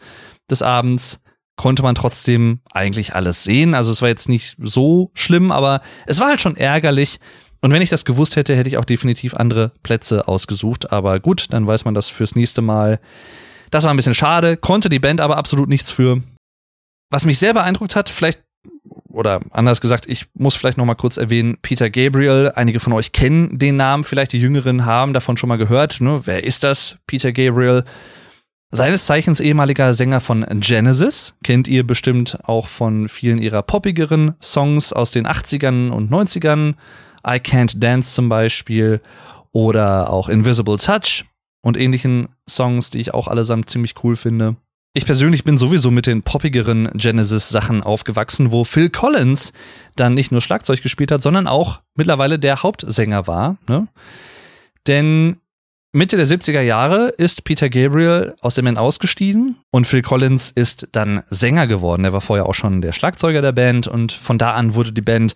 des 0.51 0.63
Abends, 0.63 1.21
konnte 1.57 1.83
man 1.83 1.95
trotzdem 1.95 2.61
eigentlich 2.73 3.15
alles 3.15 3.45
sehen. 3.45 3.75
Also 3.75 3.93
es 3.93 4.03
war 4.03 4.09
jetzt 4.09 4.29
nicht 4.29 4.57
so 4.61 5.11
schlimm, 5.15 5.53
aber 5.53 5.81
es 6.07 6.19
war 6.19 6.29
halt 6.29 6.41
schon 6.41 6.57
ärgerlich, 6.57 7.21
und 7.65 7.73
wenn 7.73 7.81
ich 7.81 7.89
das 7.89 8.05
gewusst 8.05 8.37
hätte, 8.37 8.55
hätte 8.55 8.69
ich 8.69 8.77
auch 8.77 8.85
definitiv 8.85 9.33
andere 9.33 9.73
Plätze 9.83 10.29
ausgesucht. 10.29 10.93
Aber 10.93 11.19
gut, 11.19 11.47
dann 11.49 11.67
weiß 11.67 11.87
man 11.87 11.95
das 11.95 12.11
fürs 12.11 12.37
nächste 12.37 12.61
Mal. 12.61 13.01
Das 13.71 13.85
war 13.85 13.91
ein 13.91 13.97
bisschen 13.97 14.13
schade, 14.13 14.59
konnte 14.59 14.91
die 14.91 14.99
Band 14.99 15.23
aber 15.23 15.39
absolut 15.39 15.71
nichts 15.71 15.91
für. 15.91 16.21
Was 17.11 17.25
mich 17.25 17.39
sehr 17.39 17.55
beeindruckt 17.55 17.97
hat, 17.97 18.11
vielleicht 18.11 18.43
oder 19.15 19.41
anders 19.51 19.81
gesagt, 19.81 20.07
ich 20.09 20.27
muss 20.35 20.55
vielleicht 20.55 20.77
noch 20.77 20.85
mal 20.85 20.95
kurz 20.95 21.17
erwähnen, 21.17 21.57
Peter 21.63 21.89
Gabriel. 21.89 22.53
Einige 22.55 22.81
von 22.81 22.93
euch 22.93 23.13
kennen 23.13 23.59
den 23.59 23.77
Namen, 23.77 24.05
vielleicht 24.05 24.33
die 24.33 24.41
Jüngeren 24.41 24.85
haben 24.85 25.13
davon 25.13 25.37
schon 25.37 25.49
mal 25.49 25.57
gehört. 25.57 26.01
Ne? 26.01 26.21
Wer 26.25 26.45
ist 26.45 26.65
das? 26.65 26.99
Peter 27.07 27.33
Gabriel. 27.33 27.85
Seines 28.71 29.07
Zeichens 29.07 29.39
ehemaliger 29.39 29.95
Sänger 29.95 30.21
von 30.21 30.45
Genesis, 30.59 31.37
kennt 31.45 31.69
ihr 31.69 31.87
bestimmt 31.87 32.39
auch 32.43 32.67
von 32.67 33.09
vielen 33.09 33.39
ihrer 33.39 33.63
poppigeren 33.63 34.35
Songs 34.43 34.93
aus 34.93 35.13
den 35.13 35.29
80ern 35.29 35.91
und 35.91 36.11
90ern. 36.11 36.75
I 37.25 37.37
Can't 37.37 37.79
Dance 37.79 38.15
zum 38.15 38.29
Beispiel 38.29 39.01
oder 39.53 40.11
auch 40.11 40.29
Invisible 40.29 40.77
Touch 40.77 41.25
und 41.63 41.77
ähnlichen 41.77 42.29
Songs, 42.49 42.91
die 42.91 42.99
ich 42.99 43.15
auch 43.15 43.29
allesamt 43.29 43.71
ziemlich 43.71 43.95
cool 44.03 44.17
finde. 44.17 44.57
Ich 44.97 45.07
persönlich 45.07 45.43
bin 45.43 45.59
sowieso 45.59 45.91
mit 45.91 46.07
den 46.07 46.23
poppigeren 46.23 46.89
Genesis-Sachen 46.95 47.83
aufgewachsen, 47.83 48.53
wo 48.53 48.63
Phil 48.63 48.91
Collins 48.91 49.53
dann 49.97 50.15
nicht 50.15 50.31
nur 50.31 50.41
Schlagzeug 50.41 50.83
gespielt 50.83 51.11
hat, 51.11 51.21
sondern 51.21 51.49
auch 51.49 51.81
mittlerweile 51.97 52.39
der 52.39 52.63
Hauptsänger 52.63 53.27
war. 53.27 53.57
Ne? 53.69 53.89
Denn 54.87 55.39
Mitte 55.91 56.17
der 56.17 56.27
70er 56.27 56.61
Jahre 56.61 57.09
ist 57.09 57.43
Peter 57.43 57.69
Gabriel 57.69 58.37
aus 58.41 58.55
dem 58.55 58.67
Band 58.67 58.79
ausgestiegen 58.79 59.57
und 59.73 59.87
Phil 59.87 60.03
Collins 60.03 60.53
ist 60.53 60.89
dann 60.93 61.25
Sänger 61.29 61.67
geworden. 61.67 62.05
Er 62.05 62.13
war 62.13 62.21
vorher 62.21 62.47
auch 62.47 62.55
schon 62.55 62.81
der 62.81 62.93
Schlagzeuger 62.93 63.43
der 63.43 63.53
Band 63.53 63.89
und 63.89 64.13
von 64.13 64.39
da 64.39 64.53
an 64.53 64.75
wurde 64.75 64.93
die 64.93 65.03
Band 65.03 65.35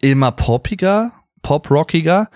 immer 0.00 0.30
poppiger 0.30 1.10
pop-rockiger. 1.42 2.30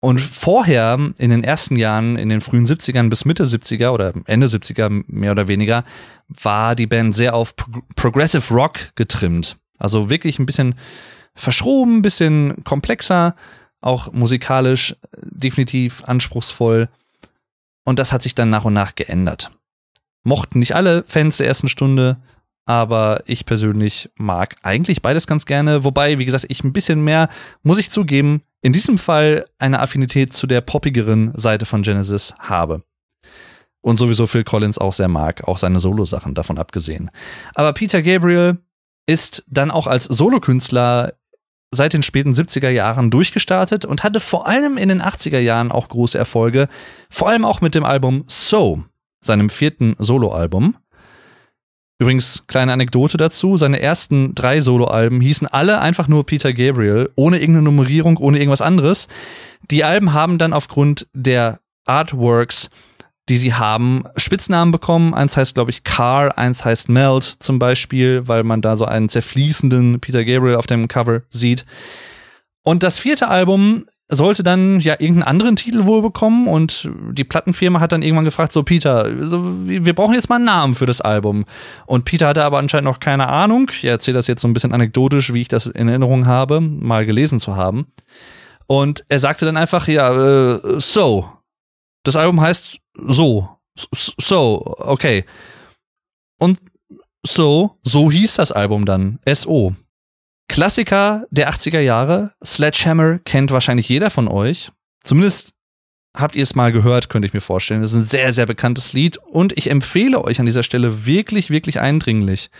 Und 0.00 0.20
vorher, 0.20 0.96
in 1.18 1.30
den 1.30 1.42
ersten 1.42 1.76
Jahren, 1.76 2.16
in 2.16 2.28
den 2.28 2.40
frühen 2.40 2.66
70ern 2.66 3.08
bis 3.08 3.24
Mitte 3.24 3.44
70er 3.44 3.90
oder 3.90 4.12
Ende 4.26 4.46
70er 4.46 5.04
mehr 5.08 5.32
oder 5.32 5.48
weniger, 5.48 5.84
war 6.28 6.76
die 6.76 6.86
Band 6.86 7.14
sehr 7.14 7.34
auf 7.34 7.54
Progressive 7.96 8.54
Rock 8.54 8.94
getrimmt. 8.94 9.56
Also 9.78 10.08
wirklich 10.08 10.38
ein 10.38 10.46
bisschen 10.46 10.76
verschroben, 11.34 11.96
ein 11.96 12.02
bisschen 12.02 12.62
komplexer, 12.64 13.34
auch 13.80 14.12
musikalisch 14.12 14.94
definitiv 15.20 16.04
anspruchsvoll. 16.04 16.88
Und 17.84 17.98
das 17.98 18.12
hat 18.12 18.22
sich 18.22 18.34
dann 18.34 18.50
nach 18.50 18.64
und 18.64 18.74
nach 18.74 18.94
geändert. 18.94 19.50
Mochten 20.22 20.60
nicht 20.60 20.74
alle 20.76 21.04
Fans 21.06 21.38
der 21.38 21.46
ersten 21.46 21.68
Stunde, 21.68 22.18
aber 22.66 23.22
ich 23.26 23.46
persönlich 23.46 24.10
mag 24.16 24.56
eigentlich 24.62 25.00
beides 25.00 25.26
ganz 25.26 25.46
gerne. 25.46 25.84
Wobei, 25.84 26.18
wie 26.18 26.24
gesagt, 26.24 26.46
ich 26.48 26.62
ein 26.62 26.72
bisschen 26.72 27.02
mehr, 27.02 27.28
muss 27.62 27.78
ich 27.78 27.90
zugeben, 27.90 28.42
in 28.62 28.72
diesem 28.72 28.98
Fall 28.98 29.46
eine 29.58 29.80
Affinität 29.80 30.32
zu 30.32 30.46
der 30.46 30.60
poppigeren 30.60 31.32
Seite 31.36 31.66
von 31.66 31.82
Genesis 31.82 32.34
habe. 32.38 32.82
Und 33.80 33.98
sowieso 33.98 34.26
Phil 34.26 34.44
Collins 34.44 34.78
auch 34.78 34.92
sehr 34.92 35.08
mag, 35.08 35.46
auch 35.46 35.58
seine 35.58 35.80
Solo-Sachen 35.80 36.34
davon 36.34 36.58
abgesehen. 36.58 37.10
Aber 37.54 37.72
Peter 37.72 38.02
Gabriel 38.02 38.58
ist 39.06 39.44
dann 39.48 39.70
auch 39.70 39.86
als 39.86 40.04
Solokünstler 40.04 41.14
seit 41.70 41.92
den 41.92 42.02
späten 42.02 42.32
70er 42.32 42.70
Jahren 42.70 43.10
durchgestartet 43.10 43.84
und 43.84 44.02
hatte 44.02 44.20
vor 44.20 44.46
allem 44.46 44.78
in 44.78 44.88
den 44.88 45.02
80er 45.02 45.38
Jahren 45.38 45.70
auch 45.70 45.88
große 45.88 46.18
Erfolge, 46.18 46.68
vor 47.10 47.28
allem 47.28 47.44
auch 47.44 47.60
mit 47.60 47.74
dem 47.74 47.84
Album 47.84 48.24
So, 48.26 48.82
seinem 49.20 49.50
vierten 49.50 49.94
Soloalbum. 49.98 50.76
Übrigens, 52.00 52.44
kleine 52.46 52.72
Anekdote 52.72 53.16
dazu, 53.16 53.56
seine 53.56 53.80
ersten 53.80 54.32
drei 54.34 54.60
Soloalben 54.60 55.20
hießen 55.20 55.48
alle 55.48 55.80
einfach 55.80 56.06
nur 56.06 56.24
Peter 56.24 56.52
Gabriel, 56.52 57.10
ohne 57.16 57.38
irgendeine 57.38 57.64
Nummerierung, 57.64 58.18
ohne 58.18 58.38
irgendwas 58.38 58.62
anderes. 58.62 59.08
Die 59.70 59.82
Alben 59.82 60.12
haben 60.12 60.38
dann 60.38 60.52
aufgrund 60.52 61.08
der 61.12 61.58
Artworks, 61.86 62.70
die 63.28 63.36
sie 63.36 63.54
haben, 63.54 64.04
Spitznamen 64.16 64.70
bekommen. 64.70 65.12
Eins 65.12 65.36
heißt, 65.36 65.54
glaube 65.54 65.72
ich, 65.72 65.82
Car, 65.82 66.38
eins 66.38 66.64
heißt 66.64 66.88
Melt 66.88 67.24
zum 67.24 67.58
Beispiel, 67.58 68.28
weil 68.28 68.44
man 68.44 68.62
da 68.62 68.76
so 68.76 68.84
einen 68.84 69.08
zerfließenden 69.08 69.98
Peter 69.98 70.24
Gabriel 70.24 70.54
auf 70.54 70.68
dem 70.68 70.86
Cover 70.86 71.22
sieht. 71.30 71.66
Und 72.62 72.84
das 72.84 73.00
vierte 73.00 73.26
Album 73.26 73.82
sollte 74.10 74.42
dann 74.42 74.80
ja 74.80 74.94
irgendeinen 74.94 75.24
anderen 75.24 75.56
Titel 75.56 75.84
wohl 75.84 76.00
bekommen 76.00 76.48
und 76.48 76.88
die 77.12 77.24
Plattenfirma 77.24 77.80
hat 77.80 77.92
dann 77.92 78.02
irgendwann 78.02 78.24
gefragt, 78.24 78.52
so 78.52 78.62
Peter, 78.62 79.06
so, 79.26 79.66
wir 79.66 79.94
brauchen 79.94 80.14
jetzt 80.14 80.30
mal 80.30 80.36
einen 80.36 80.46
Namen 80.46 80.74
für 80.74 80.86
das 80.86 81.02
Album. 81.02 81.44
Und 81.84 82.04
Peter 82.04 82.28
hatte 82.28 82.42
aber 82.42 82.58
anscheinend 82.58 82.86
noch 82.86 83.00
keine 83.00 83.28
Ahnung. 83.28 83.70
Ich 83.70 83.84
erzähle 83.84 84.16
das 84.16 84.26
jetzt 84.26 84.40
so 84.40 84.48
ein 84.48 84.54
bisschen 84.54 84.72
anekdotisch, 84.72 85.34
wie 85.34 85.42
ich 85.42 85.48
das 85.48 85.66
in 85.66 85.88
Erinnerung 85.88 86.26
habe, 86.26 86.60
mal 86.60 87.04
gelesen 87.04 87.38
zu 87.38 87.56
haben. 87.56 87.86
Und 88.66 89.04
er 89.08 89.18
sagte 89.18 89.44
dann 89.44 89.56
einfach, 89.56 89.88
ja, 89.88 90.54
äh, 90.54 90.80
so. 90.80 91.30
Das 92.02 92.16
Album 92.16 92.40
heißt 92.40 92.78
so. 92.94 93.48
So, 93.94 94.74
okay. 94.78 95.24
Und 96.38 96.58
so, 97.22 97.78
so 97.82 98.10
hieß 98.10 98.36
das 98.36 98.52
Album 98.52 98.84
dann. 98.84 99.18
S-O. 99.24 99.74
Klassiker 100.48 101.26
der 101.30 101.50
80er 101.50 101.80
Jahre. 101.80 102.32
Sledgehammer 102.44 103.18
kennt 103.20 103.50
wahrscheinlich 103.50 103.88
jeder 103.88 104.10
von 104.10 104.28
euch. 104.28 104.70
Zumindest 105.02 105.52
habt 106.16 106.36
ihr 106.36 106.42
es 106.42 106.54
mal 106.54 106.72
gehört, 106.72 107.08
könnte 107.08 107.26
ich 107.26 107.34
mir 107.34 107.40
vorstellen. 107.40 107.80
Das 107.80 107.92
ist 107.92 107.96
ein 107.96 108.02
sehr, 108.02 108.32
sehr 108.32 108.46
bekanntes 108.46 108.92
Lied 108.92 109.18
und 109.18 109.56
ich 109.56 109.70
empfehle 109.70 110.22
euch 110.24 110.40
an 110.40 110.46
dieser 110.46 110.62
Stelle 110.62 111.06
wirklich, 111.06 111.50
wirklich 111.50 111.80
eindringlich. 111.80 112.50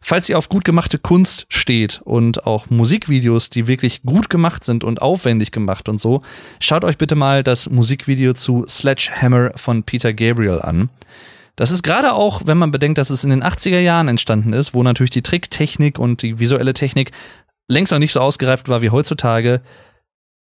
Falls 0.00 0.28
ihr 0.28 0.36
auf 0.36 0.50
gut 0.50 0.66
gemachte 0.66 0.98
Kunst 0.98 1.46
steht 1.48 2.02
und 2.04 2.46
auch 2.46 2.68
Musikvideos, 2.68 3.48
die 3.48 3.66
wirklich 3.66 4.02
gut 4.02 4.28
gemacht 4.28 4.62
sind 4.62 4.84
und 4.84 5.00
aufwendig 5.00 5.50
gemacht 5.50 5.88
und 5.88 5.98
so, 5.98 6.20
schaut 6.60 6.84
euch 6.84 6.98
bitte 6.98 7.14
mal 7.14 7.42
das 7.42 7.70
Musikvideo 7.70 8.34
zu 8.34 8.66
Sledgehammer 8.68 9.52
von 9.56 9.82
Peter 9.82 10.12
Gabriel 10.12 10.60
an. 10.60 10.90
Das 11.56 11.70
ist 11.70 11.82
gerade 11.82 12.14
auch, 12.14 12.42
wenn 12.46 12.58
man 12.58 12.70
bedenkt, 12.70 12.98
dass 12.98 13.10
es 13.10 13.24
in 13.24 13.30
den 13.30 13.44
80er 13.44 13.78
Jahren 13.78 14.08
entstanden 14.08 14.52
ist, 14.52 14.74
wo 14.74 14.82
natürlich 14.82 15.10
die 15.10 15.22
Tricktechnik 15.22 15.98
und 15.98 16.22
die 16.22 16.40
visuelle 16.40 16.74
Technik 16.74 17.12
längst 17.68 17.92
noch 17.92 17.98
nicht 17.98 18.12
so 18.12 18.20
ausgereift 18.20 18.68
war 18.68 18.82
wie 18.82 18.90
heutzutage, 18.90 19.62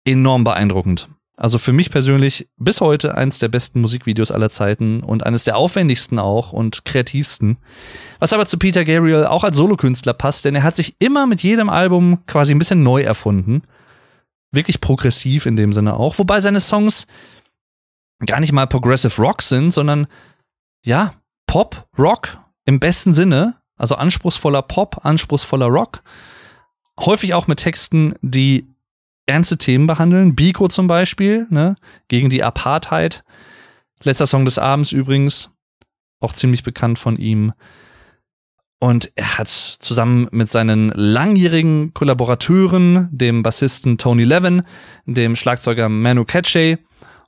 enorm 0.05 0.43
beeindruckend. 0.43 1.09
Also 1.35 1.57
für 1.57 1.71
mich 1.71 1.89
persönlich 1.89 2.49
bis 2.57 2.81
heute 2.81 3.15
eins 3.15 3.39
der 3.39 3.47
besten 3.47 3.79
Musikvideos 3.79 4.29
aller 4.29 4.49
Zeiten 4.49 4.99
und 4.99 5.25
eines 5.25 5.45
der 5.45 5.55
aufwendigsten 5.55 6.19
auch 6.19 6.51
und 6.51 6.83
kreativsten. 6.83 7.57
Was 8.19 8.33
aber 8.33 8.45
zu 8.45 8.57
Peter 8.57 8.83
Gabriel 8.83 9.25
auch 9.25 9.45
als 9.45 9.55
Solokünstler 9.55 10.13
passt, 10.13 10.43
denn 10.43 10.55
er 10.55 10.63
hat 10.63 10.75
sich 10.75 10.95
immer 10.99 11.27
mit 11.27 11.41
jedem 11.41 11.69
Album 11.69 12.19
quasi 12.27 12.53
ein 12.53 12.59
bisschen 12.59 12.83
neu 12.83 13.03
erfunden. 13.03 13.61
Wirklich 14.51 14.81
progressiv 14.81 15.45
in 15.45 15.55
dem 15.55 15.71
Sinne 15.71 15.95
auch, 15.95 16.19
wobei 16.19 16.41
seine 16.41 16.59
Songs 16.59 17.07
gar 18.25 18.41
nicht 18.41 18.51
mal 18.51 18.67
Progressive 18.67 19.21
Rock 19.21 19.41
sind, 19.41 19.71
sondern 19.71 20.07
ja, 20.83 21.13
Pop, 21.47 21.87
Rock 21.97 22.37
im 22.65 22.79
besten 22.79 23.13
Sinne, 23.13 23.55
also 23.75 23.95
anspruchsvoller 23.95 24.61
Pop, 24.61 25.03
anspruchsvoller 25.03 25.67
Rock, 25.67 26.03
häufig 26.99 27.33
auch 27.33 27.47
mit 27.47 27.59
Texten, 27.59 28.13
die 28.21 28.67
ernste 29.25 29.57
Themen 29.57 29.87
behandeln. 29.87 30.35
Biko 30.35 30.67
zum 30.67 30.87
Beispiel, 30.87 31.47
ne, 31.49 31.75
gegen 32.07 32.29
die 32.29 32.43
Apartheid. 32.43 33.23
Letzter 34.03 34.25
Song 34.25 34.45
des 34.45 34.57
Abends 34.57 34.91
übrigens, 34.91 35.51
auch 36.19 36.33
ziemlich 36.33 36.63
bekannt 36.63 36.99
von 36.99 37.17
ihm. 37.17 37.53
Und 38.79 39.11
er 39.15 39.37
hat 39.37 39.49
zusammen 39.49 40.27
mit 40.31 40.49
seinen 40.49 40.89
langjährigen 40.89 41.93
Kollaborateuren, 41.93 43.09
dem 43.11 43.43
Bassisten 43.43 43.97
Tony 43.97 44.23
Levin, 44.23 44.63
dem 45.05 45.35
Schlagzeuger 45.35 45.89
Manu 45.89 46.21
Katché 46.21 46.77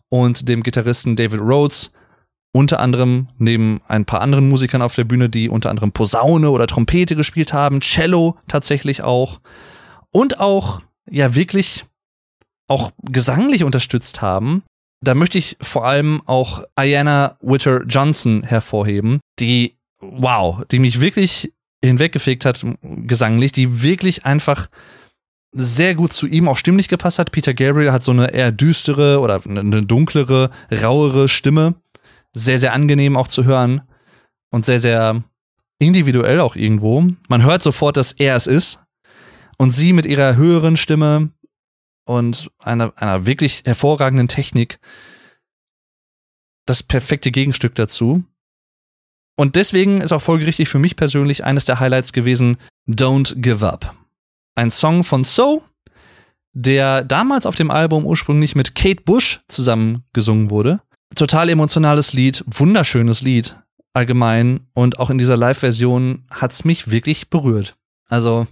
und 0.09 0.47
dem 0.47 0.63
Gitarristen 0.63 1.17
David 1.17 1.41
Rhodes, 1.41 1.91
unter 2.53 2.79
anderem 2.79 3.29
neben 3.37 3.81
ein 3.87 4.05
paar 4.05 4.21
anderen 4.21 4.49
Musikern 4.49 4.81
auf 4.81 4.95
der 4.95 5.05
Bühne, 5.05 5.29
die 5.29 5.49
unter 5.49 5.69
anderem 5.69 5.91
Posaune 5.91 6.51
oder 6.51 6.67
Trompete 6.67 7.15
gespielt 7.15 7.53
haben, 7.53 7.81
Cello 7.81 8.37
tatsächlich 8.47 9.03
auch 9.03 9.39
und 10.11 10.39
auch 10.39 10.81
ja 11.09 11.33
wirklich 11.35 11.85
auch 12.67 12.91
gesanglich 13.03 13.63
unterstützt 13.63 14.21
haben. 14.21 14.63
Da 15.03 15.15
möchte 15.15 15.37
ich 15.37 15.57
vor 15.61 15.85
allem 15.85 16.21
auch 16.25 16.63
Ayanna 16.75 17.37
Witter 17.41 17.83
Johnson 17.85 18.43
hervorheben, 18.43 19.19
die 19.39 19.77
wow, 19.99 20.63
die 20.69 20.79
mich 20.79 21.01
wirklich 21.01 21.53
hinweggefegt 21.83 22.45
hat 22.45 22.65
gesanglich, 22.81 23.51
die 23.51 23.81
wirklich 23.81 24.25
einfach 24.25 24.67
sehr 25.51 25.95
gut 25.95 26.13
zu 26.13 26.27
ihm 26.27 26.47
auch 26.47 26.57
stimmlich 26.57 26.87
gepasst 26.87 27.19
hat. 27.19 27.31
Peter 27.31 27.53
Gabriel 27.53 27.91
hat 27.91 28.03
so 28.03 28.11
eine 28.11 28.33
eher 28.33 28.51
düstere 28.51 29.19
oder 29.19 29.41
eine 29.45 29.83
dunklere, 29.83 30.49
rauere 30.71 31.27
Stimme. 31.27 31.75
Sehr, 32.33 32.59
sehr 32.59 32.73
angenehm 32.73 33.17
auch 33.17 33.27
zu 33.27 33.43
hören 33.43 33.81
und 34.51 34.65
sehr, 34.65 34.79
sehr 34.79 35.23
individuell 35.79 36.39
auch 36.39 36.55
irgendwo. 36.55 37.05
Man 37.27 37.43
hört 37.43 37.61
sofort, 37.61 37.97
dass 37.97 38.13
er 38.13 38.35
es 38.35 38.47
ist. 38.47 38.85
Und 39.57 39.71
sie 39.71 39.93
mit 39.93 40.05
ihrer 40.05 40.35
höheren 40.35 40.77
Stimme 40.77 41.31
und 42.05 42.51
einer, 42.59 42.93
einer 42.95 43.25
wirklich 43.25 43.63
hervorragenden 43.65 44.27
Technik 44.27 44.79
das 46.65 46.83
perfekte 46.83 47.31
Gegenstück 47.31 47.75
dazu. 47.75 48.23
Und 49.37 49.55
deswegen 49.55 50.01
ist 50.01 50.11
auch 50.11 50.21
folgerichtig 50.21 50.69
für 50.69 50.79
mich 50.79 50.95
persönlich 50.95 51.43
eines 51.43 51.65
der 51.65 51.79
Highlights 51.79 52.13
gewesen 52.13 52.57
Don't 52.87 53.41
Give 53.41 53.67
Up. 53.67 53.95
Ein 54.55 54.71
Song 54.71 55.03
von 55.03 55.23
So, 55.23 55.63
der 56.53 57.03
damals 57.03 57.45
auf 57.45 57.55
dem 57.55 57.71
Album 57.71 58.05
ursprünglich 58.05 58.55
mit 58.55 58.75
Kate 58.75 59.01
Bush 59.01 59.41
zusammen 59.47 60.03
gesungen 60.13 60.49
wurde. 60.49 60.81
Total 61.15 61.49
emotionales 61.49 62.13
Lied, 62.13 62.43
wunderschönes 62.47 63.21
Lied 63.21 63.55
allgemein 63.93 64.67
und 64.73 64.99
auch 64.99 65.09
in 65.09 65.17
dieser 65.17 65.35
Live-Version 65.35 66.23
hat's 66.29 66.63
mich 66.63 66.91
wirklich 66.91 67.29
berührt. 67.29 67.75
Also 68.07 68.47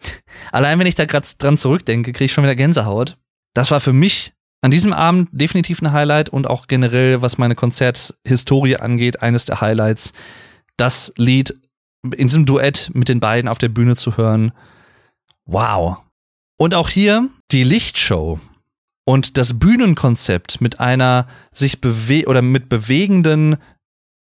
allein 0.52 0.78
wenn 0.78 0.86
ich 0.86 0.94
da 0.94 1.04
gerade 1.04 1.26
dran 1.38 1.56
zurückdenke, 1.56 2.12
kriege 2.12 2.26
ich 2.26 2.32
schon 2.32 2.44
wieder 2.44 2.56
Gänsehaut. 2.56 3.16
Das 3.54 3.70
war 3.70 3.80
für 3.80 3.92
mich 3.92 4.32
an 4.60 4.70
diesem 4.70 4.92
Abend 4.92 5.28
definitiv 5.32 5.82
ein 5.82 5.92
Highlight 5.92 6.28
und 6.28 6.46
auch 6.46 6.68
generell, 6.68 7.20
was 7.20 7.38
meine 7.38 7.54
Konzerthistorie 7.54 8.76
angeht, 8.76 9.20
eines 9.22 9.44
der 9.44 9.60
Highlights. 9.60 10.12
Das 10.76 11.12
Lied 11.16 11.58
in 12.02 12.28
diesem 12.28 12.46
Duett 12.46 12.90
mit 12.94 13.08
den 13.08 13.20
beiden 13.20 13.48
auf 13.48 13.58
der 13.58 13.68
Bühne 13.68 13.96
zu 13.96 14.16
hören. 14.16 14.52
Wow. 15.44 15.98
Und 16.58 16.74
auch 16.74 16.88
hier 16.88 17.28
die 17.50 17.64
Lichtshow 17.64 18.38
und 19.04 19.36
das 19.36 19.58
Bühnenkonzept 19.58 20.60
mit 20.60 20.78
einer 20.80 21.26
sich 21.52 21.80
bewe 21.80 22.26
oder 22.26 22.42
mit 22.42 22.68
bewegenden 22.68 23.56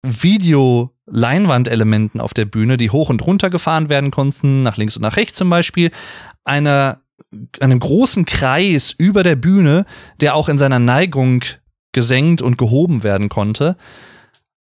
Video-Leinwandelementen 0.03 2.21
auf 2.21 2.33
der 2.33 2.45
Bühne, 2.45 2.77
die 2.77 2.89
hoch 2.91 3.09
und 3.09 3.25
runter 3.25 3.49
gefahren 3.49 3.89
werden 3.89 4.11
konnten, 4.11 4.61
nach 4.63 4.77
links 4.77 4.95
und 4.95 5.01
nach 5.01 5.17
rechts 5.17 5.37
zum 5.37 5.49
Beispiel, 5.49 5.91
einer 6.43 7.01
einem 7.59 7.79
großen 7.79 8.25
Kreis 8.25 8.93
über 8.97 9.23
der 9.23 9.35
Bühne, 9.35 9.85
der 10.21 10.35
auch 10.35 10.49
in 10.49 10.57
seiner 10.57 10.79
Neigung 10.79 11.43
gesenkt 11.91 12.41
und 12.41 12.57
gehoben 12.57 13.03
werden 13.03 13.29
konnte. 13.29 13.75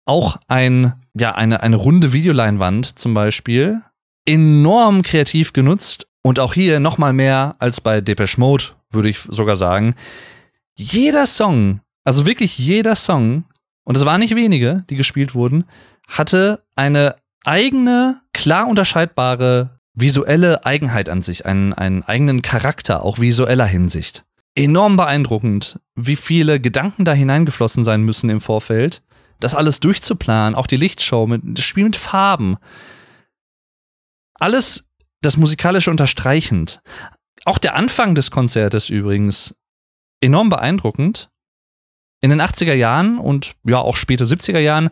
Auch 0.07 0.37
ein, 0.49 0.95
ja, 1.15 1.35
eine, 1.35 1.63
eine 1.63 1.77
runde 1.77 2.13
Videoleinwand 2.13 2.99
zum 2.99 3.15
Beispiel. 3.15 3.83
Enorm 4.25 5.03
kreativ 5.03 5.53
genutzt 5.53 6.06
und 6.27 6.41
auch 6.41 6.55
hier 6.55 6.81
nochmal 6.81 7.13
mehr 7.13 7.55
als 7.61 7.81
bei 7.81 8.01
Depeche 8.01 8.41
Mode, 8.41 8.65
würde 8.91 9.09
ich 9.09 9.21
sogar 9.21 9.55
sagen. 9.55 9.95
Jeder 10.75 11.25
Song, 11.25 11.83
also 12.03 12.27
wirklich 12.27 12.59
jeder 12.59 12.97
Song, 12.97 13.45
und 13.85 13.97
es 13.97 14.05
waren 14.05 14.19
nicht 14.19 14.35
wenige, 14.35 14.83
die 14.91 14.97
gespielt 14.97 15.37
wurden, 15.37 15.67
hatte 16.09 16.65
eine 16.75 17.15
eigene, 17.45 18.23
klar 18.33 18.67
unterscheidbare 18.67 19.79
visuelle 19.95 20.67
Eigenheit 20.67 21.09
an 21.09 21.23
sich, 21.23 21.47
einen, 21.47 21.73
einen 21.73 22.03
eigenen 22.03 22.43
Charakter, 22.43 23.05
auch 23.05 23.21
visueller 23.21 23.67
Hinsicht. 23.67 24.25
Enorm 24.57 24.97
beeindruckend, 24.97 25.79
wie 25.95 26.17
viele 26.17 26.59
Gedanken 26.59 27.05
da 27.05 27.13
hineingeflossen 27.13 27.85
sein 27.85 28.03
müssen 28.03 28.31
im 28.31 28.41
Vorfeld, 28.41 29.05
das 29.39 29.55
alles 29.55 29.79
durchzuplanen, 29.79 30.57
auch 30.57 30.67
die 30.67 30.77
Lichtshow, 30.77 31.29
mit, 31.29 31.43
das 31.45 31.65
Spiel 31.65 31.85
mit 31.85 31.95
Farben. 31.95 32.57
Alles 34.35 34.86
das 35.27 35.37
musikalische 35.37 35.91
unterstreichend. 35.91 36.81
Auch 37.45 37.59
der 37.59 37.75
Anfang 37.75 38.15
des 38.15 38.31
Konzertes 38.31 38.89
übrigens 38.89 39.55
enorm 40.21 40.49
beeindruckend. 40.49 41.31
In 42.23 42.31
den 42.31 42.41
80er 42.41 42.75
Jahren 42.75 43.19
und 43.19 43.55
ja 43.65 43.79
auch 43.79 43.97
später 43.97 44.25
70er 44.25 44.59
Jahren 44.59 44.91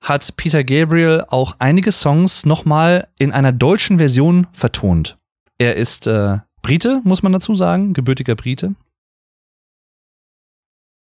hat 0.00 0.36
Peter 0.36 0.64
Gabriel 0.64 1.24
auch 1.28 1.56
einige 1.58 1.92
Songs 1.92 2.46
nochmal 2.46 3.08
in 3.18 3.32
einer 3.32 3.52
deutschen 3.52 3.98
Version 3.98 4.46
vertont. 4.52 5.18
Er 5.58 5.76
ist 5.76 6.06
äh, 6.06 6.38
Brite, 6.62 7.00
muss 7.04 7.22
man 7.22 7.32
dazu 7.32 7.54
sagen, 7.54 7.92
gebürtiger 7.94 8.34
Brite. 8.34 8.74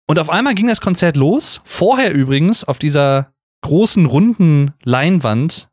Und 0.08 0.18
auf 0.18 0.30
einmal 0.30 0.54
ging 0.54 0.68
das 0.68 0.80
Konzert 0.80 1.16
los. 1.16 1.60
Vorher 1.64 2.14
übrigens 2.14 2.64
auf 2.64 2.78
dieser 2.78 3.32
großen 3.62 4.06
runden 4.06 4.72
Leinwand. 4.84 5.68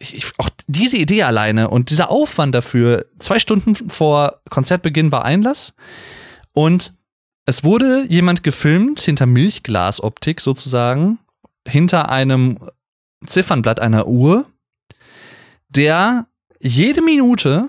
Ich, 0.00 0.32
auch 0.38 0.50
diese 0.66 0.96
Idee 0.96 1.22
alleine 1.22 1.70
und 1.70 1.90
dieser 1.90 2.10
Aufwand 2.10 2.54
dafür, 2.54 3.06
zwei 3.18 3.38
Stunden 3.38 3.74
vor 3.74 4.40
Konzertbeginn 4.50 5.12
war 5.12 5.24
Einlass. 5.24 5.74
Und 6.52 6.94
es 7.46 7.62
wurde 7.64 8.04
jemand 8.08 8.42
gefilmt 8.42 9.00
hinter 9.00 9.26
Milchglasoptik 9.26 10.40
sozusagen 10.40 11.18
hinter 11.66 12.08
einem 12.08 12.58
Ziffernblatt 13.24 13.80
einer 13.80 14.06
Uhr, 14.06 14.46
der 15.68 16.26
jede 16.60 17.02
Minute 17.02 17.68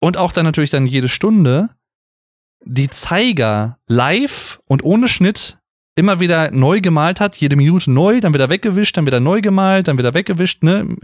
und 0.00 0.16
auch 0.16 0.32
dann 0.32 0.44
natürlich 0.44 0.70
dann 0.70 0.86
jede 0.86 1.08
Stunde 1.08 1.70
die 2.64 2.90
Zeiger 2.90 3.78
live 3.88 4.60
und 4.68 4.84
ohne 4.84 5.08
Schnitt 5.08 5.58
immer 5.94 6.20
wieder 6.20 6.50
neu 6.50 6.80
gemalt 6.80 7.20
hat, 7.20 7.36
jede 7.36 7.56
Minute 7.56 7.90
neu, 7.90 8.20
dann 8.20 8.34
wieder 8.34 8.48
weggewischt, 8.48 8.96
dann 8.96 9.06
wieder 9.06 9.20
neu 9.20 9.40
gemalt, 9.40 9.88
dann 9.88 9.98
wieder 9.98 10.14
weggewischt, 10.14 10.62
ne? 10.62 10.96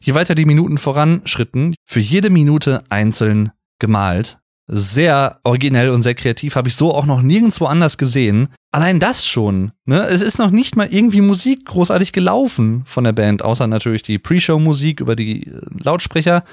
Je 0.00 0.14
weiter 0.14 0.34
die 0.34 0.44
Minuten 0.44 0.78
voranschritten, 0.78 1.74
für 1.86 2.00
jede 2.00 2.30
Minute 2.30 2.84
einzeln 2.90 3.52
gemalt 3.78 4.38
sehr 4.66 5.40
originell 5.44 5.90
und 5.90 6.02
sehr 6.02 6.14
kreativ, 6.14 6.56
habe 6.56 6.68
ich 6.68 6.76
so 6.76 6.94
auch 6.94 7.04
noch 7.04 7.20
nirgendwo 7.20 7.66
anders 7.66 7.98
gesehen. 7.98 8.48
Allein 8.72 8.98
das 8.98 9.26
schon, 9.26 9.72
ne? 9.84 10.06
Es 10.06 10.22
ist 10.22 10.38
noch 10.38 10.50
nicht 10.50 10.76
mal 10.76 10.88
irgendwie 10.90 11.20
Musik 11.20 11.66
großartig 11.66 12.12
gelaufen 12.12 12.82
von 12.86 13.04
der 13.04 13.12
Band, 13.12 13.42
außer 13.42 13.66
natürlich 13.66 14.02
die 14.02 14.18
Pre-Show-Musik 14.18 15.00
über 15.00 15.16
die 15.16 15.46
äh, 15.46 15.60
Lautsprecher. 15.78 16.44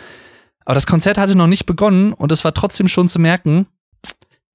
Aber 0.66 0.76
das 0.76 0.88
Konzert 0.88 1.18
hatte 1.18 1.36
noch 1.36 1.48
nicht 1.48 1.66
begonnen 1.66 2.14
und 2.14 2.32
es 2.32 2.44
war 2.44 2.54
trotzdem 2.54 2.88
schon 2.88 3.08
zu 3.08 3.20
merken, 3.20 3.68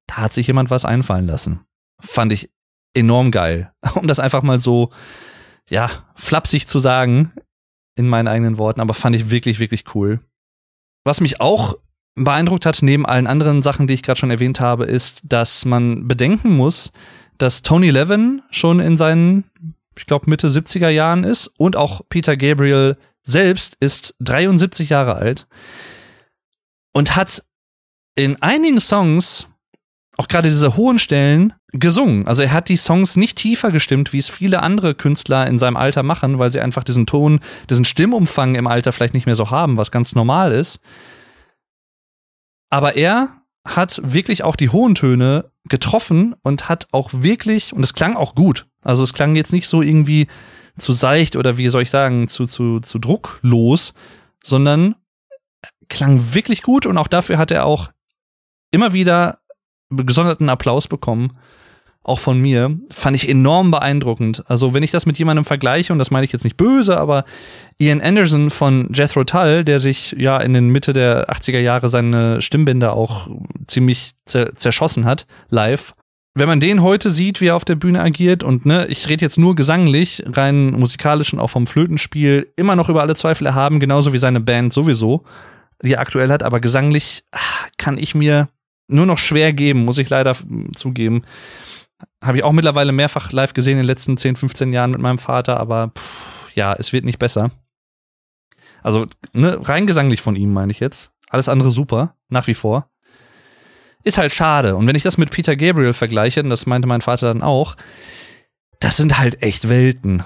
da 0.06 0.18
hat 0.18 0.32
sich 0.32 0.46
jemand 0.46 0.70
was 0.70 0.84
einfallen 0.84 1.26
lassen. 1.26 1.60
Fand 1.98 2.32
ich 2.32 2.50
enorm 2.96 3.30
geil. 3.30 3.72
Um 3.94 4.06
das 4.06 4.20
einfach 4.20 4.42
mal 4.42 4.60
so, 4.60 4.90
ja, 5.68 5.90
flapsig 6.14 6.66
zu 6.66 6.78
sagen, 6.78 7.32
in 7.96 8.08
meinen 8.08 8.28
eigenen 8.28 8.58
Worten, 8.58 8.80
aber 8.80 8.94
fand 8.94 9.16
ich 9.16 9.30
wirklich, 9.30 9.58
wirklich 9.58 9.94
cool. 9.94 10.20
Was 11.04 11.20
mich 11.20 11.40
auch 11.40 11.76
beeindruckt 12.14 12.66
hat, 12.66 12.82
neben 12.82 13.06
allen 13.06 13.26
anderen 13.26 13.62
Sachen, 13.62 13.86
die 13.86 13.94
ich 13.94 14.02
gerade 14.02 14.18
schon 14.18 14.30
erwähnt 14.30 14.60
habe, 14.60 14.84
ist, 14.84 15.20
dass 15.24 15.64
man 15.64 16.08
bedenken 16.08 16.56
muss, 16.56 16.92
dass 17.38 17.62
Tony 17.62 17.90
Levin 17.90 18.42
schon 18.50 18.80
in 18.80 18.96
seinen, 18.96 19.44
ich 19.96 20.06
glaube, 20.06 20.28
Mitte 20.28 20.48
70er 20.48 20.88
Jahren 20.88 21.24
ist 21.24 21.48
und 21.58 21.76
auch 21.76 22.02
Peter 22.08 22.36
Gabriel 22.36 22.96
selbst 23.22 23.76
ist 23.80 24.14
73 24.20 24.88
Jahre 24.88 25.16
alt 25.16 25.46
und 26.92 27.16
hat 27.16 27.44
in 28.14 28.40
einigen 28.42 28.80
Songs 28.80 29.48
auch 30.16 30.28
gerade 30.28 30.48
diese 30.48 30.76
hohen 30.76 30.98
Stellen 30.98 31.52
gesungen. 31.72 32.26
Also 32.26 32.42
er 32.42 32.52
hat 32.52 32.68
die 32.68 32.76
Songs 32.76 33.16
nicht 33.16 33.36
tiefer 33.36 33.70
gestimmt, 33.70 34.12
wie 34.12 34.18
es 34.18 34.28
viele 34.28 34.62
andere 34.62 34.94
Künstler 34.94 35.46
in 35.46 35.58
seinem 35.58 35.76
Alter 35.76 36.02
machen, 36.02 36.38
weil 36.38 36.50
sie 36.50 36.60
einfach 36.60 36.84
diesen 36.84 37.06
Ton, 37.06 37.40
diesen 37.68 37.84
Stimmumfang 37.84 38.54
im 38.54 38.66
Alter 38.66 38.92
vielleicht 38.92 39.14
nicht 39.14 39.26
mehr 39.26 39.34
so 39.34 39.50
haben, 39.50 39.76
was 39.76 39.90
ganz 39.90 40.14
normal 40.14 40.52
ist. 40.52 40.80
Aber 42.70 42.96
er 42.96 43.28
hat 43.66 44.00
wirklich 44.02 44.42
auch 44.42 44.56
die 44.56 44.70
hohen 44.70 44.94
Töne 44.94 45.50
getroffen 45.64 46.34
und 46.42 46.68
hat 46.68 46.88
auch 46.92 47.10
wirklich, 47.12 47.72
und 47.72 47.84
es 47.84 47.94
klang 47.94 48.16
auch 48.16 48.34
gut. 48.34 48.66
Also 48.82 49.02
es 49.02 49.12
klang 49.12 49.34
jetzt 49.36 49.52
nicht 49.52 49.68
so 49.68 49.82
irgendwie 49.82 50.28
zu 50.78 50.92
seicht 50.92 51.36
oder 51.36 51.58
wie 51.58 51.68
soll 51.68 51.82
ich 51.82 51.90
sagen, 51.90 52.28
zu, 52.28 52.46
zu, 52.46 52.80
zu 52.80 52.98
drucklos, 52.98 53.92
sondern 54.42 54.94
klang 55.88 56.34
wirklich 56.34 56.62
gut 56.62 56.86
und 56.86 56.96
auch 56.96 57.08
dafür 57.08 57.38
hat 57.38 57.50
er 57.50 57.64
auch 57.64 57.90
immer 58.70 58.92
wieder 58.92 59.40
gesonderten 59.90 60.48
Applaus 60.48 60.88
bekommen 60.88 61.32
auch 62.06 62.20
von 62.20 62.40
mir, 62.40 62.78
fand 62.92 63.16
ich 63.16 63.28
enorm 63.28 63.72
beeindruckend. 63.72 64.44
Also 64.46 64.72
wenn 64.72 64.84
ich 64.84 64.92
das 64.92 65.06
mit 65.06 65.18
jemandem 65.18 65.44
vergleiche, 65.44 65.92
und 65.92 65.98
das 65.98 66.12
meine 66.12 66.24
ich 66.24 66.32
jetzt 66.32 66.44
nicht 66.44 66.56
böse, 66.56 66.98
aber 66.98 67.24
Ian 67.78 68.00
Anderson 68.00 68.50
von 68.50 68.88
Jethro 68.92 69.24
Tull, 69.24 69.64
der 69.64 69.80
sich 69.80 70.14
ja 70.16 70.38
in 70.38 70.52
den 70.52 70.68
Mitte 70.68 70.92
der 70.92 71.28
80er 71.28 71.58
Jahre 71.58 71.88
seine 71.88 72.40
Stimmbänder 72.40 72.92
auch 72.92 73.28
ziemlich 73.66 74.12
zerschossen 74.24 75.04
hat, 75.04 75.26
live. 75.50 75.94
Wenn 76.34 76.48
man 76.48 76.60
den 76.60 76.80
heute 76.80 77.10
sieht, 77.10 77.40
wie 77.40 77.48
er 77.48 77.56
auf 77.56 77.64
der 77.64 77.74
Bühne 77.74 78.00
agiert, 78.00 78.44
und 78.44 78.66
ne, 78.66 78.86
ich 78.86 79.08
rede 79.08 79.24
jetzt 79.24 79.38
nur 79.38 79.56
gesanglich, 79.56 80.22
rein 80.30 80.66
musikalisch 80.66 81.32
und 81.32 81.40
auch 81.40 81.50
vom 81.50 81.66
Flötenspiel, 81.66 82.52
immer 82.54 82.76
noch 82.76 82.88
über 82.88 83.00
alle 83.00 83.16
Zweifel 83.16 83.46
erhaben, 83.46 83.80
genauso 83.80 84.12
wie 84.12 84.18
seine 84.18 84.40
Band 84.40 84.72
sowieso, 84.72 85.24
die 85.82 85.94
er 85.94 86.00
aktuell 86.00 86.28
hat, 86.28 86.44
aber 86.44 86.60
gesanglich 86.60 87.24
ah, 87.32 87.38
kann 87.78 87.98
ich 87.98 88.14
mir 88.14 88.48
nur 88.88 89.06
noch 89.06 89.18
schwer 89.18 89.52
geben, 89.52 89.84
muss 89.84 89.98
ich 89.98 90.08
leider 90.08 90.36
zugeben. 90.74 91.22
Habe 92.22 92.38
ich 92.38 92.44
auch 92.44 92.52
mittlerweile 92.52 92.92
mehrfach 92.92 93.32
live 93.32 93.54
gesehen 93.54 93.72
in 93.72 93.78
den 93.78 93.86
letzten 93.86 94.16
10, 94.16 94.36
15 94.36 94.72
Jahren 94.72 94.90
mit 94.90 95.00
meinem 95.00 95.18
Vater, 95.18 95.58
aber 95.58 95.92
pff, 95.96 96.54
ja, 96.54 96.74
es 96.74 96.92
wird 96.92 97.04
nicht 97.04 97.18
besser. 97.18 97.50
Also, 98.82 99.06
ne, 99.32 99.58
rein 99.62 99.86
gesanglich 99.86 100.20
von 100.20 100.36
ihm 100.36 100.52
meine 100.52 100.72
ich 100.72 100.80
jetzt. 100.80 101.10
Alles 101.28 101.48
andere 101.48 101.70
super, 101.70 102.14
nach 102.28 102.46
wie 102.46 102.54
vor. 102.54 102.88
ist 104.04 104.18
halt 104.18 104.32
schade. 104.32 104.76
Und 104.76 104.86
wenn 104.86 104.94
ich 104.94 105.02
das 105.02 105.18
mit 105.18 105.30
Peter 105.30 105.56
Gabriel 105.56 105.92
vergleiche, 105.92 106.42
und 106.42 106.50
das 106.50 106.66
meinte 106.66 106.86
mein 106.86 107.00
Vater 107.00 107.26
dann 107.26 107.42
auch, 107.42 107.76
das 108.78 108.96
sind 108.96 109.18
halt 109.18 109.42
echt 109.42 109.68
Welten. 109.68 110.22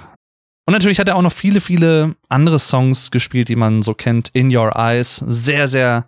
Und 0.66 0.75
natürlich 0.75 1.01
hat 1.01 1.09
er 1.09 1.16
auch 1.16 1.23
noch 1.23 1.33
viele, 1.33 1.61
viele 1.61 2.14
andere 2.29 2.59
Songs 2.59 3.11
gespielt, 3.11 3.49
die 3.49 3.57
man 3.57 3.83
so 3.83 3.94
kennt. 3.94 4.29
In 4.35 4.55
Your 4.55 4.77
Eyes. 4.77 5.16
Sehr, 5.27 5.66
sehr, 5.66 6.05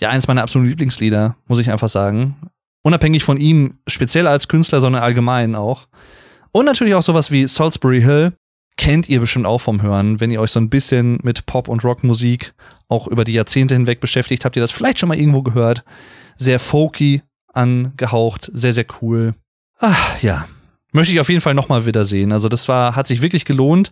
ja, 0.00 0.10
eins 0.10 0.28
meiner 0.28 0.42
absoluten 0.42 0.70
Lieblingslieder, 0.70 1.36
muss 1.46 1.58
ich 1.58 1.70
einfach 1.70 1.88
sagen. 1.88 2.36
Unabhängig 2.82 3.24
von 3.24 3.38
ihm, 3.38 3.78
speziell 3.86 4.26
als 4.26 4.48
Künstler, 4.48 4.80
sondern 4.80 5.02
allgemein 5.02 5.54
auch. 5.54 5.88
Und 6.52 6.66
natürlich 6.66 6.94
auch 6.94 7.02
sowas 7.02 7.30
wie 7.30 7.46
Salisbury 7.46 8.00
Hill. 8.00 8.32
Kennt 8.78 9.08
ihr 9.08 9.20
bestimmt 9.20 9.46
auch 9.46 9.60
vom 9.60 9.80
Hören. 9.80 10.20
Wenn 10.20 10.30
ihr 10.30 10.40
euch 10.40 10.50
so 10.50 10.60
ein 10.60 10.68
bisschen 10.68 11.18
mit 11.22 11.46
Pop- 11.46 11.68
und 11.68 11.82
Rockmusik 11.82 12.54
auch 12.88 13.08
über 13.08 13.24
die 13.24 13.32
Jahrzehnte 13.32 13.74
hinweg 13.74 14.00
beschäftigt, 14.00 14.44
habt 14.44 14.54
ihr 14.54 14.60
das 14.60 14.70
vielleicht 14.70 14.98
schon 14.98 15.08
mal 15.08 15.18
irgendwo 15.18 15.42
gehört. 15.42 15.82
Sehr 16.36 16.58
folky 16.58 17.22
angehaucht, 17.54 18.50
sehr, 18.52 18.74
sehr 18.74 18.84
cool. 19.00 19.34
Ach, 19.78 20.22
ja, 20.22 20.46
möchte 20.92 21.14
ich 21.14 21.20
auf 21.20 21.28
jeden 21.28 21.40
Fall 21.40 21.54
nochmal 21.54 21.86
wieder 21.86 22.04
sehen. 22.04 22.32
Also 22.32 22.48
das 22.48 22.68
war, 22.68 22.94
hat 22.94 23.06
sich 23.06 23.22
wirklich 23.22 23.46
gelohnt. 23.46 23.90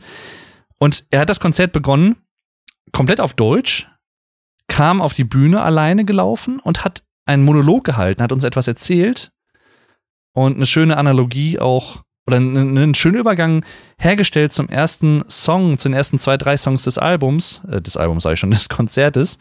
Und 0.78 1.06
er 1.10 1.20
hat 1.20 1.30
das 1.30 1.40
Konzert 1.40 1.72
begonnen, 1.72 2.16
komplett 2.92 3.20
auf 3.20 3.34
Deutsch, 3.34 3.88
kam 4.68 5.00
auf 5.00 5.12
die 5.12 5.24
Bühne 5.24 5.62
alleine 5.62 6.04
gelaufen 6.04 6.58
und 6.58 6.84
hat 6.84 7.02
einen 7.26 7.44
Monolog 7.44 7.84
gehalten, 7.84 8.22
hat 8.22 8.32
uns 8.32 8.44
etwas 8.44 8.68
erzählt 8.68 9.32
und 10.34 10.56
eine 10.56 10.66
schöne 10.66 10.96
Analogie 10.96 11.58
auch 11.58 12.02
oder 12.26 12.38
einen, 12.38 12.94
schönen 12.94 13.16
Übergang 13.16 13.64
hergestellt 14.00 14.52
zum 14.52 14.70
ersten 14.70 15.24
Song, 15.28 15.76
zu 15.78 15.88
den 15.88 15.94
ersten 15.94 16.18
zwei, 16.18 16.38
drei 16.38 16.56
Songs 16.56 16.84
des 16.84 16.96
Albums, 16.96 17.60
äh, 17.70 17.82
des 17.82 17.98
Albums 17.98 18.22
sage 18.22 18.34
ich 18.34 18.40
schon, 18.40 18.50
des 18.52 18.68
Konzertes 18.68 19.38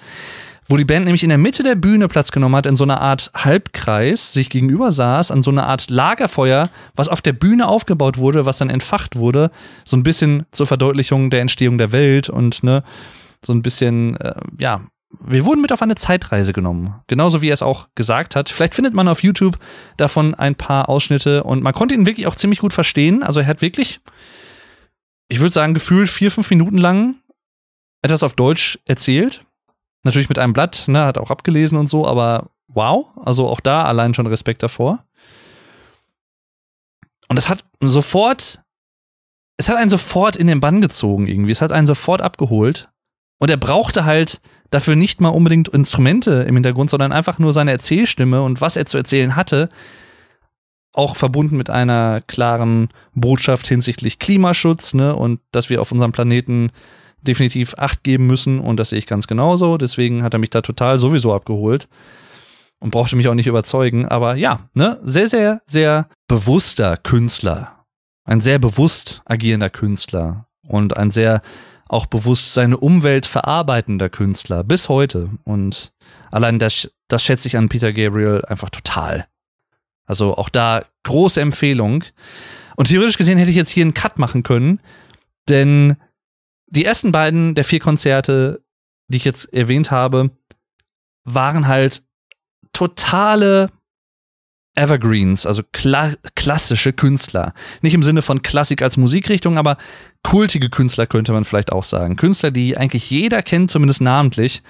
wo 0.67 0.77
die 0.77 0.85
Band 0.85 1.05
nämlich 1.05 1.23
in 1.23 1.29
der 1.29 1.37
Mitte 1.37 1.63
der 1.63 1.75
Bühne 1.75 2.07
Platz 2.07 2.31
genommen 2.31 2.55
hat, 2.55 2.65
in 2.65 2.75
so 2.75 2.83
einer 2.83 3.01
Art 3.01 3.31
Halbkreis, 3.35 4.33
sich 4.33 4.49
gegenüber 4.49 4.91
saß, 4.91 5.31
an 5.31 5.43
so 5.43 5.51
einer 5.51 5.67
Art 5.67 5.89
Lagerfeuer, 5.89 6.69
was 6.95 7.09
auf 7.09 7.21
der 7.21 7.33
Bühne 7.33 7.67
aufgebaut 7.67 8.17
wurde, 8.17 8.45
was 8.45 8.59
dann 8.59 8.69
entfacht 8.69 9.15
wurde, 9.15 9.51
so 9.83 9.97
ein 9.97 10.03
bisschen 10.03 10.45
zur 10.51 10.67
Verdeutlichung 10.67 11.29
der 11.29 11.41
Entstehung 11.41 11.77
der 11.77 11.91
Welt 11.91 12.29
und 12.29 12.63
ne, 12.63 12.83
so 13.45 13.53
ein 13.53 13.61
bisschen, 13.61 14.15
äh, 14.17 14.35
ja, 14.59 14.81
wir 15.19 15.45
wurden 15.45 15.61
mit 15.61 15.71
auf 15.71 15.81
eine 15.81 15.95
Zeitreise 15.95 16.53
genommen. 16.53 17.01
Genauso 17.07 17.41
wie 17.41 17.49
er 17.49 17.53
es 17.53 17.61
auch 17.61 17.87
gesagt 17.95 18.35
hat. 18.35 18.49
Vielleicht 18.49 18.75
findet 18.75 18.93
man 18.93 19.07
auf 19.07 19.23
YouTube 19.23 19.57
davon 19.97 20.35
ein 20.35 20.55
paar 20.55 20.89
Ausschnitte 20.89 21.43
und 21.43 21.63
man 21.63 21.73
konnte 21.73 21.95
ihn 21.95 22.05
wirklich 22.05 22.27
auch 22.27 22.35
ziemlich 22.35 22.59
gut 22.59 22.73
verstehen. 22.73 23.23
Also 23.23 23.39
er 23.39 23.47
hat 23.47 23.61
wirklich, 23.61 23.99
ich 25.27 25.39
würde 25.39 25.53
sagen, 25.53 25.73
gefühlt 25.73 26.09
vier, 26.09 26.31
fünf 26.31 26.49
Minuten 26.49 26.77
lang 26.77 27.15
etwas 28.01 28.23
auf 28.23 28.33
Deutsch 28.33 28.79
erzählt 28.85 29.45
Natürlich 30.03 30.29
mit 30.29 30.37
einem 30.37 30.53
Blatt, 30.53 30.83
ne, 30.87 31.05
hat 31.05 31.17
auch 31.17 31.31
abgelesen 31.31 31.77
und 31.77 31.87
so, 31.87 32.05
aber 32.05 32.49
wow, 32.67 33.07
also 33.23 33.47
auch 33.47 33.61
da 33.61 33.85
allein 33.85 34.13
schon 34.13 34.27
Respekt 34.27 34.61
davor. 34.61 35.05
Und 37.29 37.37
es 37.37 37.47
hat 37.47 37.63
sofort, 37.79 38.61
es 39.57 39.69
hat 39.69 39.77
einen 39.77 39.89
sofort 39.89 40.35
in 40.35 40.47
den 40.47 40.59
Bann 40.59 40.81
gezogen 40.81 41.27
irgendwie, 41.27 41.51
es 41.51 41.61
hat 41.61 41.71
einen 41.71 41.87
sofort 41.87 42.21
abgeholt. 42.21 42.89
Und 43.39 43.49
er 43.49 43.57
brauchte 43.57 44.05
halt 44.05 44.41
dafür 44.73 44.95
nicht 44.95 45.21
mal 45.21 45.29
unbedingt 45.29 45.67
Instrumente 45.67 46.45
im 46.47 46.55
Hintergrund, 46.55 46.89
sondern 46.89 47.11
einfach 47.11 47.39
nur 47.39 47.53
seine 47.53 47.71
Erzählstimme 47.71 48.41
und 48.41 48.61
was 48.61 48.75
er 48.75 48.85
zu 48.85 48.97
erzählen 48.97 49.35
hatte, 49.35 49.69
auch 50.93 51.15
verbunden 51.15 51.57
mit 51.57 51.69
einer 51.69 52.21
klaren 52.21 52.89
Botschaft 53.13 53.67
hinsichtlich 53.67 54.19
Klimaschutz, 54.19 54.93
ne, 54.93 55.15
und 55.15 55.39
dass 55.51 55.69
wir 55.69 55.81
auf 55.81 55.91
unserem 55.91 56.11
Planeten 56.11 56.71
definitiv 57.21 57.75
Acht 57.77 58.03
geben 58.03 58.27
müssen 58.27 58.59
und 58.59 58.77
das 58.77 58.89
sehe 58.89 58.99
ich 58.99 59.07
ganz 59.07 59.27
genauso. 59.27 59.77
Deswegen 59.77 60.23
hat 60.23 60.33
er 60.33 60.39
mich 60.39 60.49
da 60.49 60.61
total 60.61 60.99
sowieso 60.99 61.33
abgeholt 61.33 61.87
und 62.79 62.91
brauchte 62.91 63.15
mich 63.15 63.27
auch 63.27 63.33
nicht 63.33 63.47
überzeugen. 63.47 64.07
Aber 64.07 64.35
ja, 64.35 64.69
ne, 64.73 64.99
sehr, 65.03 65.27
sehr, 65.27 65.61
sehr 65.65 66.09
bewusster 66.27 66.97
Künstler. 66.97 67.85
Ein 68.25 68.41
sehr 68.41 68.59
bewusst 68.59 69.21
agierender 69.25 69.69
Künstler 69.69 70.47
und 70.67 70.95
ein 70.95 71.09
sehr 71.09 71.41
auch 71.87 72.05
bewusst 72.05 72.53
seine 72.53 72.77
Umwelt 72.77 73.25
verarbeitender 73.25 74.09
Künstler 74.09 74.63
bis 74.63 74.89
heute. 74.89 75.29
Und 75.43 75.93
allein 76.31 76.59
das, 76.59 76.91
das 77.07 77.23
schätze 77.23 77.47
ich 77.47 77.57
an 77.57 77.69
Peter 77.69 77.93
Gabriel 77.93 78.43
einfach 78.47 78.69
total. 78.69 79.27
Also 80.05 80.35
auch 80.35 80.49
da 80.49 80.83
große 81.03 81.41
Empfehlung. 81.41 82.03
Und 82.75 82.87
theoretisch 82.87 83.17
gesehen 83.17 83.37
hätte 83.37 83.51
ich 83.51 83.57
jetzt 83.57 83.69
hier 83.69 83.83
einen 83.83 83.93
Cut 83.93 84.17
machen 84.17 84.43
können, 84.43 84.79
denn 85.49 85.97
die 86.67 86.85
ersten 86.85 87.11
beiden 87.11 87.53
der 87.53 87.65
vier 87.65 87.79
Konzerte, 87.79 88.63
die 89.07 89.17
ich 89.17 89.25
jetzt 89.25 89.53
erwähnt 89.53 89.91
habe, 89.91 90.31
waren 91.23 91.67
halt 91.67 92.03
totale 92.71 93.69
Evergreens, 94.75 95.45
also 95.45 95.61
kla 95.71 96.13
klassische 96.35 96.93
Künstler. 96.93 97.53
Nicht 97.81 97.93
im 97.93 98.03
Sinne 98.03 98.21
von 98.21 98.41
Klassik 98.41 98.81
als 98.81 98.97
Musikrichtung, 98.97 99.57
aber 99.57 99.77
kultige 100.23 100.69
Künstler 100.69 101.05
könnte 101.05 101.31
man 101.31 101.43
vielleicht 101.43 101.71
auch 101.71 101.83
sagen. 101.83 102.15
Künstler, 102.15 102.49
die 102.49 102.75
eigentlich 102.75 103.09
jeder 103.09 103.43
kennt, 103.43 103.69
zumindest 103.69 104.01
namentlich, 104.01 104.63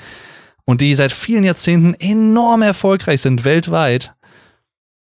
und 0.65 0.81
die 0.81 0.93
seit 0.95 1.11
vielen 1.11 1.43
Jahrzehnten 1.43 1.93
enorm 1.93 2.61
erfolgreich 2.61 3.21
sind 3.21 3.45
weltweit, 3.45 4.15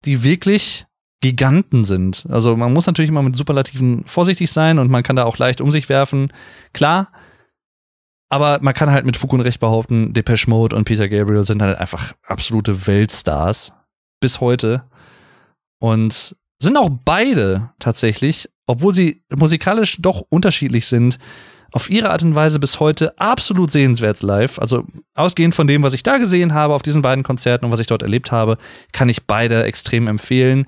die 0.05 0.23
wirklich 0.23 0.85
Giganten 1.21 1.85
sind. 1.85 2.27
Also 2.29 2.57
man 2.57 2.73
muss 2.73 2.85
natürlich 2.85 3.09
immer 3.09 3.23
mit 3.23 3.35
Superlativen 3.35 4.03
vorsichtig 4.05 4.51
sein 4.51 4.77
und 4.77 4.91
man 4.91 5.03
kann 5.03 5.15
da 5.15 5.23
auch 5.23 5.37
leicht 5.37 5.61
um 5.61 5.71
sich 5.71 5.89
werfen. 5.89 6.33
Klar, 6.73 7.11
aber 8.29 8.59
man 8.61 8.73
kann 8.73 8.91
halt 8.91 9.05
mit 9.05 9.15
Fug 9.15 9.31
und 9.33 9.41
Recht 9.41 9.59
behaupten, 9.59 10.13
Depeche 10.13 10.49
Mode 10.49 10.75
und 10.75 10.83
Peter 10.85 11.07
Gabriel 11.07 11.45
sind 11.45 11.61
halt 11.61 11.77
einfach 11.77 12.13
absolute 12.27 12.87
Weltstars 12.87 13.73
bis 14.23 14.39
heute 14.39 14.85
und 15.79 16.33
sind 16.57 16.77
auch 16.77 16.89
beide 17.03 17.71
tatsächlich, 17.79 18.49
obwohl 18.67 18.93
sie 18.93 19.21
musikalisch 19.35 19.97
doch 19.99 20.23
unterschiedlich 20.29 20.87
sind, 20.87 21.19
auf 21.73 21.89
ihre 21.89 22.11
Art 22.11 22.23
und 22.23 22.35
Weise 22.35 22.57
bis 22.57 22.79
heute 22.79 23.19
absolut 23.19 23.69
sehenswert 23.69 24.21
live. 24.21 24.59
Also 24.59 24.85
ausgehend 25.13 25.55
von 25.55 25.67
dem, 25.67 25.83
was 25.83 25.93
ich 25.93 26.03
da 26.03 26.19
gesehen 26.19 26.53
habe 26.53 26.73
auf 26.73 26.83
diesen 26.83 27.01
beiden 27.01 27.25
Konzerten 27.25 27.65
und 27.65 27.71
was 27.73 27.81
ich 27.81 27.87
dort 27.87 28.01
erlebt 28.01 28.31
habe, 28.31 28.57
kann 28.93 29.09
ich 29.09 29.25
beide 29.25 29.63
extrem 29.63 30.07
empfehlen. 30.07 30.67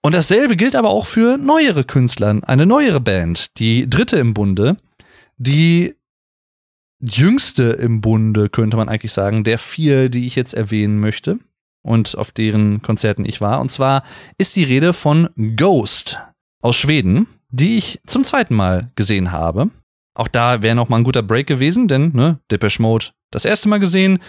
Und 0.00 0.14
dasselbe 0.14 0.56
gilt 0.56 0.74
aber 0.74 0.88
auch 0.88 1.04
für 1.04 1.36
neuere 1.36 1.84
Künstler, 1.84 2.40
eine 2.44 2.64
neuere 2.64 3.00
Band, 3.00 3.58
die 3.58 3.90
dritte 3.90 4.16
im 4.16 4.32
Bunde, 4.32 4.78
die 5.36 5.96
jüngste 6.98 7.64
im 7.72 8.00
Bunde, 8.00 8.48
könnte 8.48 8.78
man 8.78 8.88
eigentlich 8.88 9.12
sagen, 9.12 9.44
der 9.44 9.58
vier, 9.58 10.08
die 10.08 10.26
ich 10.26 10.34
jetzt 10.34 10.54
erwähnen 10.54 10.98
möchte 10.98 11.40
und 11.84 12.16
auf 12.18 12.32
deren 12.32 12.82
Konzerten 12.82 13.24
ich 13.24 13.40
war. 13.40 13.60
Und 13.60 13.70
zwar 13.70 14.02
ist 14.38 14.56
die 14.56 14.64
Rede 14.64 14.92
von 14.92 15.28
Ghost 15.56 16.18
aus 16.60 16.76
Schweden, 16.76 17.28
die 17.50 17.76
ich 17.76 18.00
zum 18.06 18.24
zweiten 18.24 18.54
Mal 18.54 18.90
gesehen 18.96 19.30
habe. 19.30 19.70
Auch 20.14 20.28
da 20.28 20.62
wäre 20.62 20.74
noch 20.74 20.88
mal 20.88 20.96
ein 20.96 21.04
guter 21.04 21.22
Break 21.22 21.46
gewesen, 21.46 21.86
denn 21.86 22.10
ne, 22.14 22.38
Depeche 22.50 22.80
Mode 22.80 23.06
das 23.30 23.44
erste 23.44 23.68
Mal 23.68 23.80
gesehen, 23.80 24.20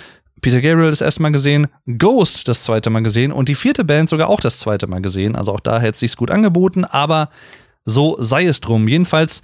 Peter 0.41 0.61
Gabriel 0.61 0.89
das 0.89 1.01
erste 1.01 1.21
Mal 1.21 1.31
gesehen, 1.31 1.67
Ghost 1.97 2.47
das 2.47 2.63
zweite 2.63 2.89
Mal 2.89 3.03
gesehen 3.03 3.31
und 3.31 3.47
die 3.47 3.55
vierte 3.55 3.85
Band 3.85 4.09
sogar 4.09 4.29
auch 4.29 4.41
das 4.41 4.59
zweite 4.59 4.87
Mal 4.87 5.01
gesehen. 5.01 5.35
Also 5.35 5.53
auch 5.53 5.59
da 5.59 5.79
hätte 5.79 5.91
es 5.91 5.99
sich 5.99 6.15
gut 6.17 6.31
angeboten, 6.31 6.83
aber 6.83 7.29
so 7.85 8.17
sei 8.19 8.45
es 8.45 8.61
drum. 8.61 8.87
Jedenfalls 8.87 9.43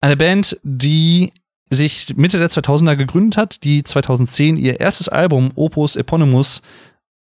eine 0.00 0.16
Band, 0.16 0.58
die 0.62 1.32
sich 1.68 2.16
Mitte 2.16 2.38
der 2.38 2.48
2000er 2.48 2.96
gegründet 2.96 3.36
hat, 3.36 3.64
die 3.64 3.82
2010 3.82 4.56
ihr 4.56 4.80
erstes 4.80 5.08
Album 5.08 5.50
Opus 5.56 5.96
Eponymous 5.96 6.62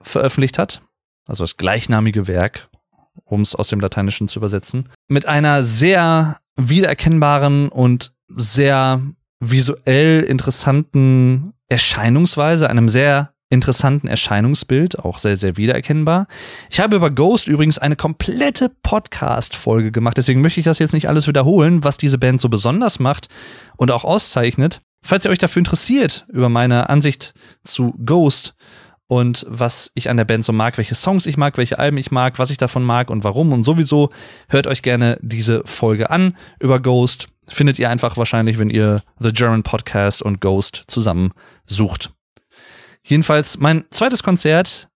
veröffentlicht 0.03 0.59
hat, 0.59 0.83
also 1.27 1.45
das 1.45 1.57
gleichnamige 1.57 2.27
Werk, 2.27 2.69
um 3.25 3.43
es 3.43 3.55
aus 3.55 3.69
dem 3.69 3.81
Lateinischen 3.81 4.29
zu 4.29 4.39
übersetzen, 4.39 4.89
mit 5.09 5.27
einer 5.27 5.65
sehr 5.65 6.39
wiedererkennbaren 6.57 7.69
und 7.69 8.13
sehr 8.29 9.01
visuell 9.41 10.23
interessanten 10.23 11.53
Erscheinungsweise, 11.69 12.69
einem 12.69 12.89
sehr 12.89 13.33
interessanten 13.51 14.09
Erscheinungsbild, 14.09 14.99
auch 14.99 15.19
sehr, 15.19 15.37
sehr 15.37 15.57
wiedererkennbar. 15.57 16.27
Ich 16.71 16.81
habe 16.81 16.97
über 16.97 17.11
Ghost 17.11 17.49
übrigens 17.49 17.79
eine 17.79 17.97
komplette 17.97 18.71
Podcast-Folge 18.83 19.91
gemacht, 19.91 20.19
deswegen 20.19 20.43
möchte 20.43 20.61
ich 20.61 20.65
das 20.65 20.79
jetzt 20.79 20.93
nicht 20.93 21.09
alles 21.09 21.27
wiederholen, 21.27 21.83
was 21.83 21.97
diese 21.97 22.19
Band 22.19 22.41
so 22.41 22.49
besonders 22.49 22.99
macht 22.99 23.29
und 23.77 23.91
auch 23.91 24.05
auszeichnet. 24.05 24.83
Falls 25.03 25.25
ihr 25.25 25.31
euch 25.31 25.39
dafür 25.39 25.61
interessiert, 25.61 26.27
über 26.29 26.49
meine 26.49 26.91
Ansicht 26.91 27.33
zu 27.65 27.95
Ghost 28.05 28.55
und 29.09 29.45
was 29.49 29.91
ich 29.95 30.09
an 30.09 30.17
der 30.17 30.25
Band 30.25 30.45
so 30.45 30.53
mag, 30.53 30.79
welche 30.79 30.95
Songs 30.95 31.27
ich 31.27 31.37
mag, 31.37 31.57
welche 31.57 31.79
Alben 31.79 31.97
ich 31.97 32.11
mag, 32.11 32.39
was 32.39 32.51
ich 32.51 32.59
davon 32.59 32.85
mag 32.85 33.11
und 33.11 33.25
warum 33.25 33.53
und 33.53 33.65
sowieso, 33.65 34.11
hört 34.49 34.67
euch 34.67 34.83
gerne 34.83 35.19
diese 35.21 35.63
Folge 35.65 36.11
an 36.11 36.37
über 36.61 36.81
Ghost 36.81 37.29
findet 37.49 37.79
ihr 37.79 37.91
einfach 37.91 38.17
wahrscheinlich, 38.17 38.59
wenn 38.59 38.71
ihr 38.71 39.03
The 39.19 39.33
German 39.33 39.63
Podcast 39.63 40.23
und 40.23 40.41
Ghost 40.41 40.85
zusammen 40.87 41.33
sucht. 41.67 42.11
Jedenfalls 43.03 43.59
mein 43.59 43.85
zweites 43.91 44.23
Konzert 44.23 44.89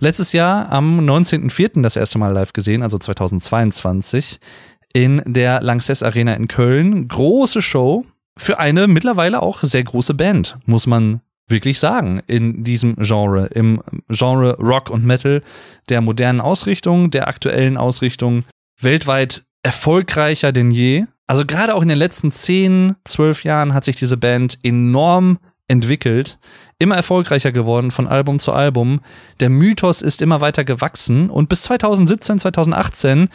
letztes 0.00 0.32
Jahr 0.32 0.70
am 0.70 1.00
19.04. 1.00 1.82
das 1.82 1.96
erste 1.96 2.18
Mal 2.18 2.32
live 2.32 2.52
gesehen, 2.52 2.82
also 2.82 2.98
2022 2.98 4.40
in 4.92 5.22
der 5.24 5.62
Lanxess 5.62 6.02
Arena 6.02 6.34
in 6.34 6.48
Köln. 6.48 7.08
Große 7.08 7.62
Show 7.62 8.04
für 8.36 8.58
eine 8.58 8.88
mittlerweile 8.88 9.42
auch 9.42 9.62
sehr 9.62 9.84
große 9.84 10.14
Band, 10.14 10.58
muss 10.66 10.86
man 10.86 11.20
wirklich 11.48 11.78
sagen 11.78 12.20
in 12.26 12.64
diesem 12.64 12.96
Genre, 12.96 13.46
im 13.46 13.82
Genre 14.08 14.56
Rock 14.58 14.90
und 14.90 15.04
Metal, 15.04 15.42
der 15.88 16.00
modernen 16.00 16.40
Ausrichtung, 16.40 17.10
der 17.10 17.28
aktuellen 17.28 17.76
Ausrichtung, 17.76 18.44
weltweit 18.80 19.44
erfolgreicher 19.62 20.52
denn 20.52 20.70
je. 20.70 21.04
Also 21.26 21.44
gerade 21.46 21.74
auch 21.74 21.82
in 21.82 21.88
den 21.88 21.98
letzten 21.98 22.30
10, 22.30 22.96
12 23.04 23.44
Jahren 23.44 23.74
hat 23.74 23.84
sich 23.84 23.96
diese 23.96 24.16
Band 24.16 24.58
enorm 24.62 25.38
entwickelt, 25.68 26.38
immer 26.78 26.96
erfolgreicher 26.96 27.52
geworden 27.52 27.90
von 27.90 28.06
Album 28.06 28.38
zu 28.38 28.52
Album. 28.52 29.00
Der 29.40 29.50
Mythos 29.50 30.02
ist 30.02 30.22
immer 30.22 30.40
weiter 30.40 30.64
gewachsen 30.64 31.30
und 31.30 31.48
bis 31.48 31.62
2017, 31.62 32.38
2018, 32.40 33.28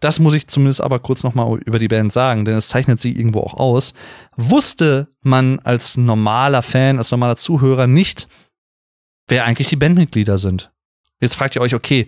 das 0.00 0.18
muss 0.18 0.34
ich 0.34 0.46
zumindest 0.46 0.80
aber 0.80 0.98
kurz 0.98 1.22
nochmal 1.22 1.58
über 1.58 1.78
die 1.78 1.88
Band 1.88 2.12
sagen, 2.12 2.44
denn 2.44 2.56
es 2.56 2.68
zeichnet 2.68 3.00
sie 3.00 3.12
irgendwo 3.12 3.40
auch 3.40 3.54
aus, 3.54 3.94
wusste 4.36 5.08
man 5.22 5.60
als 5.60 5.96
normaler 5.96 6.62
Fan, 6.62 6.98
als 6.98 7.10
normaler 7.10 7.36
Zuhörer 7.36 7.86
nicht, 7.86 8.28
wer 9.28 9.44
eigentlich 9.44 9.68
die 9.68 9.76
Bandmitglieder 9.76 10.38
sind. 10.38 10.72
Jetzt 11.20 11.34
fragt 11.34 11.56
ihr 11.56 11.62
euch, 11.62 11.74
okay, 11.74 12.06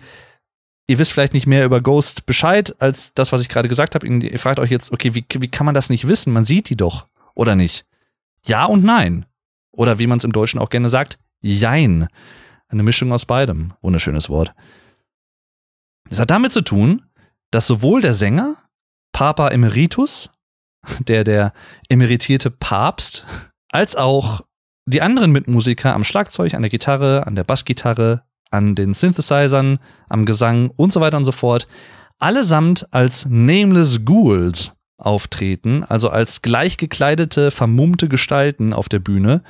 ihr 0.87 0.99
wisst 0.99 1.11
vielleicht 1.11 1.33
nicht 1.33 1.47
mehr 1.47 1.65
über 1.65 1.81
Ghost 1.81 2.25
Bescheid 2.25 2.75
als 2.79 3.13
das, 3.13 3.31
was 3.31 3.41
ich 3.41 3.49
gerade 3.49 3.69
gesagt 3.69 3.95
habe. 3.95 4.07
Ihr 4.07 4.39
fragt 4.39 4.59
euch 4.59 4.71
jetzt, 4.71 4.91
okay, 4.91 5.15
wie, 5.15 5.25
wie 5.39 5.47
kann 5.47 5.65
man 5.65 5.75
das 5.75 5.89
nicht 5.89 6.07
wissen? 6.07 6.33
Man 6.33 6.45
sieht 6.45 6.69
die 6.69 6.77
doch, 6.77 7.07
oder 7.35 7.55
nicht? 7.55 7.85
Ja 8.43 8.65
und 8.65 8.83
nein. 8.83 9.25
Oder 9.77 9.99
wie 9.99 10.07
man 10.07 10.17
es 10.17 10.23
im 10.23 10.33
Deutschen 10.33 10.59
auch 10.59 10.69
gerne 10.69 10.89
sagt, 10.89 11.19
Jein. 11.39 12.07
Eine 12.67 12.83
Mischung 12.83 13.13
aus 13.13 13.25
beidem. 13.25 13.73
Wunderschönes 13.81 14.29
Wort. 14.29 14.53
Es 16.09 16.19
hat 16.19 16.31
damit 16.31 16.51
zu 16.51 16.61
tun, 16.61 17.03
dass 17.51 17.67
sowohl 17.67 18.01
der 18.01 18.13
Sänger, 18.13 18.55
Papa 19.13 19.49
Emeritus, 19.49 20.31
der 20.99 21.23
der 21.23 21.53
emeritierte 21.89 22.49
Papst, 22.49 23.25
als 23.69 23.95
auch 23.95 24.41
die 24.85 25.01
anderen 25.01 25.31
Mitmusiker 25.31 25.93
am 25.93 26.03
Schlagzeug, 26.03 26.55
an 26.55 26.63
der 26.63 26.71
Gitarre, 26.71 27.27
an 27.27 27.35
der 27.35 27.43
Bassgitarre, 27.43 28.23
an 28.49 28.73
den 28.73 28.93
Synthesizern, 28.93 29.79
am 30.09 30.25
Gesang 30.25 30.71
und 30.75 30.91
so 30.91 31.01
weiter 31.01 31.17
und 31.17 31.25
so 31.25 31.31
fort, 31.31 31.67
allesamt 32.17 32.91
als 32.91 33.27
Nameless 33.29 34.03
Ghouls 34.03 34.73
auftreten, 34.97 35.83
also 35.83 36.09
als 36.09 36.41
gleichgekleidete, 36.41 37.51
vermummte 37.51 38.07
Gestalten 38.09 38.73
auf 38.73 38.89
der 38.89 38.99
Bühne. 38.99 39.43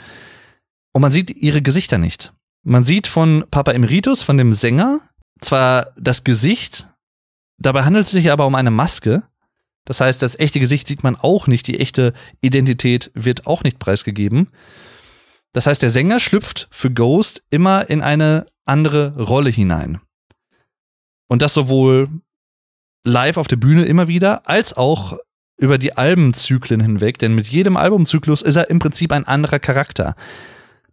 Und 0.94 1.02
man 1.02 1.12
sieht 1.12 1.30
ihre 1.30 1.62
Gesichter 1.62 1.98
nicht. 1.98 2.34
Man 2.64 2.84
sieht 2.84 3.08
von 3.08 3.46
Papa 3.50 3.72
Emeritus, 3.72 4.24
von 4.24 4.38
dem 4.38 4.54
Sänger, 4.54 5.00
zwar 5.40 5.94
das 5.98 6.24
Gesicht, 6.24 6.88
dabei 7.58 7.84
handelt 7.84 8.06
es 8.06 8.12
sich 8.12 8.32
aber 8.32 8.46
um 8.46 8.56
eine 8.56 8.72
Maske. 8.72 9.24
Das 9.86 10.02
heißt, 10.02 10.22
das 10.22 10.38
echte 10.38 10.60
Gesicht 10.60 10.88
sieht 10.88 11.04
man 11.04 11.16
auch 11.16 11.48
nicht, 11.48 11.68
die 11.68 11.80
echte 11.80 12.14
Identität 12.42 13.12
wird 13.14 13.48
auch 13.48 13.64
nicht 13.64 13.80
preisgegeben. 13.80 14.50
Das 15.54 15.66
heißt, 15.66 15.82
der 15.82 15.90
Sänger 15.90 16.20
schlüpft 16.20 16.68
für 16.72 16.92
Ghost 16.92 17.42
immer 17.50 17.90
in 17.90 18.02
eine 18.02 18.48
andere 18.66 19.16
Rolle 19.18 19.50
hinein. 19.50 20.02
Und 21.30 21.42
das 21.42 21.54
sowohl 21.54 22.10
live 23.06 23.38
auf 23.38 23.48
der 23.48 23.56
Bühne 23.56 23.86
immer 23.86 24.08
wieder, 24.08 24.48
als 24.48 24.76
auch 24.76 25.18
über 25.58 25.78
die 25.78 25.98
Albenzyklen 25.98 26.80
hinweg, 26.80 27.18
denn 27.20 27.34
mit 27.36 27.48
jedem 27.48 27.78
Albumzyklus 27.78 28.42
ist 28.42 28.56
er 28.56 28.70
im 28.70 28.80
Prinzip 28.80 29.12
ein 29.12 29.28
anderer 29.28 29.60
Charakter. 29.60 30.16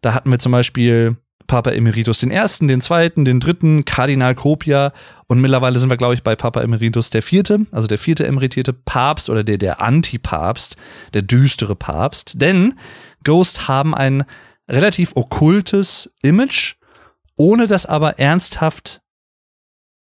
Da 0.01 0.15
hatten 0.15 0.31
wir 0.31 0.39
zum 0.39 0.53
Beispiel 0.53 1.17
Papa 1.47 1.71
Emeritus 1.71 2.21
den 2.21 2.31
ersten, 2.31 2.69
den 2.69 2.81
zweiten, 2.81 3.25
den 3.25 3.41
dritten, 3.41 3.85
Kardinal 3.85 4.35
Copia 4.35 4.93
und 5.27 5.41
mittlerweile 5.41 5.79
sind 5.79 5.91
wir, 5.91 5.97
glaube 5.97 6.15
ich, 6.15 6.23
bei 6.23 6.37
Papa 6.37 6.63
Emeritus 6.63 7.11
der 7.11 7.23
vierte, 7.23 7.67
also 7.71 7.87
der 7.87 7.99
vierte 7.99 8.27
emeritierte 8.27 8.73
Papst 8.73 9.29
oder 9.29 9.45
der, 9.45 9.59
der 9.59 9.83
Antipapst, 9.83 10.77
der 11.13 11.23
düstere 11.23 11.77
Papst. 11.77 12.41
Denn 12.41 12.75
Ghost 13.25 13.69
haben 13.69 13.95
ein 13.95 14.25
relativ 14.69 15.13
okkultes 15.15 16.15
Image, 16.23 16.77
ohne 17.37 17.67
das 17.67 17.85
aber 17.85 18.19
ernsthaft 18.19 19.03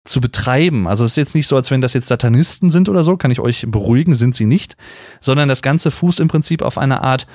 zu 0.07 0.21
betreiben. 0.21 0.87
Also 0.87 1.05
es 1.05 1.13
ist 1.13 1.17
jetzt 1.17 1.35
nicht 1.35 1.47
so, 1.47 1.57
als 1.57 1.71
wenn 1.71 1.81
das 1.81 1.95
jetzt 1.95 2.09
Satanisten 2.09 2.71
sind 2.71 2.89
oder 2.89 3.03
so, 3.03 3.17
kann 3.17 3.31
ich 3.31 3.41
euch 3.41 3.67
beruhigen, 3.69 4.15
sind 4.15 4.35
sie 4.35 4.47
nicht, 4.47 4.77
sondern 5.21 5.49
das 5.49 5.63
Ganze 5.63 5.91
fußt 5.91 6.21
im 6.21 6.29
Prinzip 6.29 6.63
auf 6.63 6.79
einer 6.79 7.03
Art, 7.03 7.27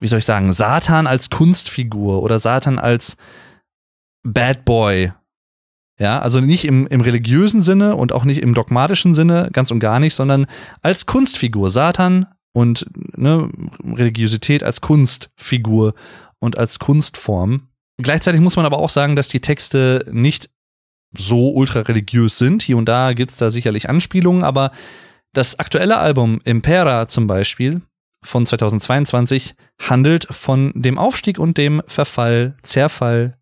wie 0.00 0.08
soll 0.08 0.18
ich 0.18 0.24
sagen, 0.24 0.52
Satan 0.52 1.06
als 1.06 1.30
Kunstfigur 1.30 2.22
oder 2.22 2.38
Satan 2.38 2.78
als 2.78 3.16
Bad 4.22 4.64
Boy. 4.64 5.12
Ja, 5.98 6.18
also 6.20 6.40
nicht 6.40 6.64
im, 6.64 6.86
im 6.86 7.00
religiösen 7.00 7.60
Sinne 7.60 7.94
und 7.94 8.12
auch 8.12 8.24
nicht 8.24 8.42
im 8.42 8.54
dogmatischen 8.54 9.14
Sinne, 9.14 9.50
ganz 9.52 9.70
und 9.70 9.78
gar 9.78 10.00
nicht, 10.00 10.14
sondern 10.14 10.46
als 10.80 11.06
Kunstfigur. 11.06 11.70
Satan 11.70 12.26
und 12.52 12.86
ne, 13.16 13.50
Religiosität 13.84 14.62
als 14.62 14.80
Kunstfigur 14.80 15.94
und 16.40 16.58
als 16.58 16.78
Kunstform. 16.78 17.68
Gleichzeitig 17.98 18.40
muss 18.40 18.56
man 18.56 18.66
aber 18.66 18.78
auch 18.78 18.88
sagen, 18.88 19.16
dass 19.16 19.28
die 19.28 19.40
Texte 19.40 20.06
nicht 20.10 20.50
so 21.16 21.50
ultra 21.50 21.80
religiös 21.80 22.38
sind. 22.38 22.62
Hier 22.62 22.76
und 22.76 22.86
da 22.86 23.12
gibt's 23.12 23.36
da 23.36 23.50
sicherlich 23.50 23.88
Anspielungen, 23.88 24.44
aber 24.44 24.70
das 25.32 25.58
aktuelle 25.58 25.98
Album 25.98 26.40
Impera 26.44 27.08
zum 27.08 27.26
Beispiel 27.26 27.80
von 28.22 28.46
2022 28.46 29.54
handelt 29.80 30.26
von 30.30 30.72
dem 30.74 30.98
Aufstieg 30.98 31.38
und 31.38 31.58
dem 31.58 31.82
Verfall, 31.86 32.56
Zerfall 32.62 33.36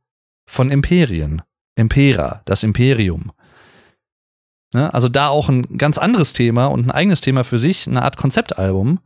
von 0.49 0.71
Imperien. 0.71 1.43
Impera, 1.77 2.43
das 2.45 2.63
Imperium. 2.63 3.33
Ne? 4.75 4.93
Also 4.93 5.09
da 5.09 5.29
auch 5.29 5.49
ein 5.49 5.79
ganz 5.79 5.99
anderes 5.99 6.33
Thema 6.33 6.67
und 6.67 6.87
ein 6.87 6.91
eigenes 6.91 7.21
Thema 7.21 7.45
für 7.45 7.59
sich, 7.59 7.87
eine 7.87 8.03
Art 8.03 8.17
Konzeptalbum, 8.17 9.01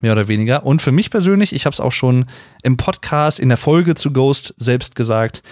mehr 0.00 0.12
oder 0.12 0.28
weniger. 0.28 0.64
Und 0.64 0.80
für 0.82 0.92
mich 0.92 1.10
persönlich, 1.10 1.52
ich 1.52 1.66
habe 1.66 1.74
es 1.74 1.80
auch 1.80 1.92
schon 1.92 2.26
im 2.62 2.76
Podcast, 2.76 3.40
in 3.40 3.48
der 3.48 3.58
Folge 3.58 3.94
zu 3.94 4.12
Ghost 4.12 4.54
selbst 4.58 4.94
gesagt, 4.94 5.42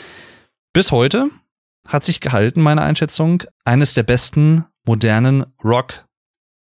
bis 0.73 0.93
heute 0.93 1.31
hat 1.89 2.05
sich 2.05 2.21
gehalten, 2.21 2.61
meine 2.61 2.83
Einschätzung, 2.83 3.43
eines 3.65 3.95
der 3.95 4.03
besten 4.03 4.65
modernen 4.85 5.47
Rock 5.63 6.07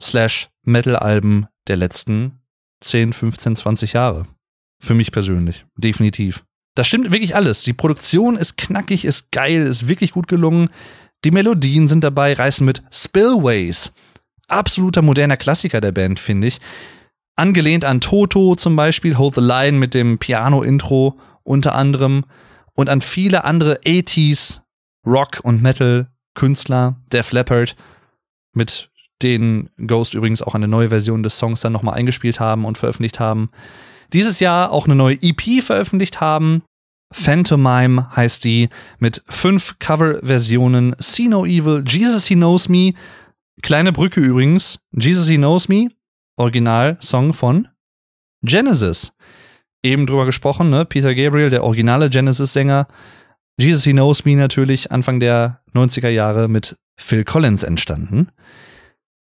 slash 0.01 0.49
Metal-Alben 0.63 1.47
der 1.67 1.78
letzten 1.78 2.39
10, 2.82 3.13
15, 3.13 3.55
20 3.55 3.93
Jahre. 3.93 4.26
Für 4.80 4.93
mich 4.93 5.11
persönlich. 5.11 5.65
Definitiv. 5.78 6.43
Das 6.76 6.88
stimmt 6.88 7.11
wirklich 7.11 7.36
alles. 7.36 7.63
Die 7.63 7.73
Produktion 7.73 8.36
ist 8.36 8.57
knackig, 8.57 9.05
ist 9.05 9.32
geil, 9.32 9.65
ist 9.65 9.88
wirklich 9.88 10.11
gut 10.11 10.28
gelungen. 10.28 10.69
Die 11.23 11.32
Melodien 11.32 11.88
sind 11.88 12.03
dabei, 12.03 12.34
reißen 12.34 12.65
mit 12.65 12.84
Spillways. 12.91 13.93
Absoluter 14.47 15.01
moderner 15.01 15.38
Klassiker 15.38 15.82
der 15.82 15.93
Band, 15.93 16.19
finde 16.19 16.47
ich. 16.47 16.59
Angelehnt 17.36 17.86
an 17.86 18.01
Toto 18.01 18.55
zum 18.55 18.76
Beispiel, 18.76 19.17
Hold 19.17 19.36
the 19.36 19.41
Line 19.41 19.78
mit 19.78 19.93
dem 19.93 20.19
Piano-Intro 20.19 21.17
unter 21.43 21.76
anderem 21.76 22.26
und 22.73 22.89
an 22.89 23.01
viele 23.01 23.43
andere 23.43 23.80
80s 23.80 24.61
Rock- 25.06 25.39
und 25.43 25.62
Metal-Künstler, 25.62 26.95
Def 27.12 27.32
Leppard, 27.32 27.76
mit 28.53 28.89
denen 29.22 29.70
Ghost 29.88 30.14
übrigens 30.14 30.41
auch 30.41 30.56
eine 30.56 30.68
neue 30.68 30.89
Version 30.89 31.24
des 31.24 31.38
Songs 31.38 31.62
dann 31.62 31.74
nochmal 31.74 31.95
eingespielt 31.95 32.39
haben 32.39 32.66
und 32.66 32.78
veröffentlicht 32.78 33.20
haben. 33.20 33.49
Dieses 34.14 34.39
Jahr 34.39 34.72
auch 34.72 34.86
eine 34.86 34.95
neue 34.95 35.18
EP 35.22 35.64
veröffentlicht 35.64 36.22
haben. 36.22 36.64
Phantomime 37.14 38.14
heißt 38.16 38.43
die, 38.43 38.70
mit 38.99 39.24
fünf 39.28 39.80
Coverversionen. 39.80 40.95
See 40.99 41.28
No 41.28 41.45
Evil, 41.45 41.84
Jesus 41.88 42.26
He 42.28 42.36
Knows 42.36 42.68
Me. 42.68 42.93
Kleine 43.62 43.93
Brücke 43.93 44.20
übrigens. 44.20 44.80
Jesus 44.91 45.28
He 45.28 45.38
Knows 45.38 45.70
Me, 45.70 45.89
Original-Song 46.38 47.34
von 47.34 47.68
Genesis. 48.43 49.14
Eben 49.84 50.08
drüber 50.08 50.26
gesprochen, 50.26 50.70
ne? 50.70 50.84
Peter 50.86 51.14
Gabriel, 51.16 51.49
der 51.49 51.64
originale 51.64 52.10
Genesis-Sänger, 52.10 52.88
Jesus 53.58 53.84
He 53.84 53.93
Knows 53.93 54.26
Me 54.26 54.36
natürlich 54.36 54.91
Anfang 54.91 55.20
der 55.20 55.62
90er 55.74 56.10
Jahre 56.10 56.47
mit 56.47 56.78
Phil 56.97 57.24
Collins 57.24 57.64
entstanden. 57.64 58.30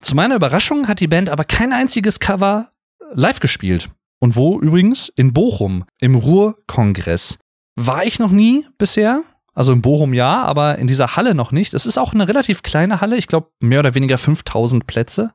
Zu 0.01 0.15
meiner 0.15 0.37
Überraschung 0.37 0.89
hat 0.89 1.01
die 1.01 1.09
Band 1.09 1.29
aber 1.31 1.45
kein 1.45 1.73
einziges 1.73 2.21
Cover 2.21 2.71
live 3.13 3.41
gespielt. 3.41 3.91
Und 4.21 4.37
wo 4.37 4.61
übrigens? 4.61 5.11
In 5.17 5.33
Bochum, 5.33 5.85
im 5.99 6.15
Ruhrkongress. 6.15 7.39
War 7.77 8.05
ich 8.05 8.19
noch 8.19 8.31
nie 8.31 8.65
bisher. 8.79 9.23
Also 9.55 9.73
in 9.73 9.83
Bochum 9.83 10.15
ja, 10.15 10.43
aber 10.43 10.79
in 10.79 10.87
dieser 10.87 11.17
Halle 11.17 11.35
noch 11.35 11.53
nicht. 11.53 11.75
Es 11.75 11.87
ist 11.87 11.99
auch 11.99 12.15
eine 12.15 12.29
relativ 12.29 12.63
kleine 12.63 13.01
Halle, 13.01 13.17
ich 13.17 13.27
glaube 13.27 13.51
mehr 13.61 13.81
oder 13.81 13.95
weniger 13.95 14.17
5000 14.17 14.87
Plätze 14.87 15.33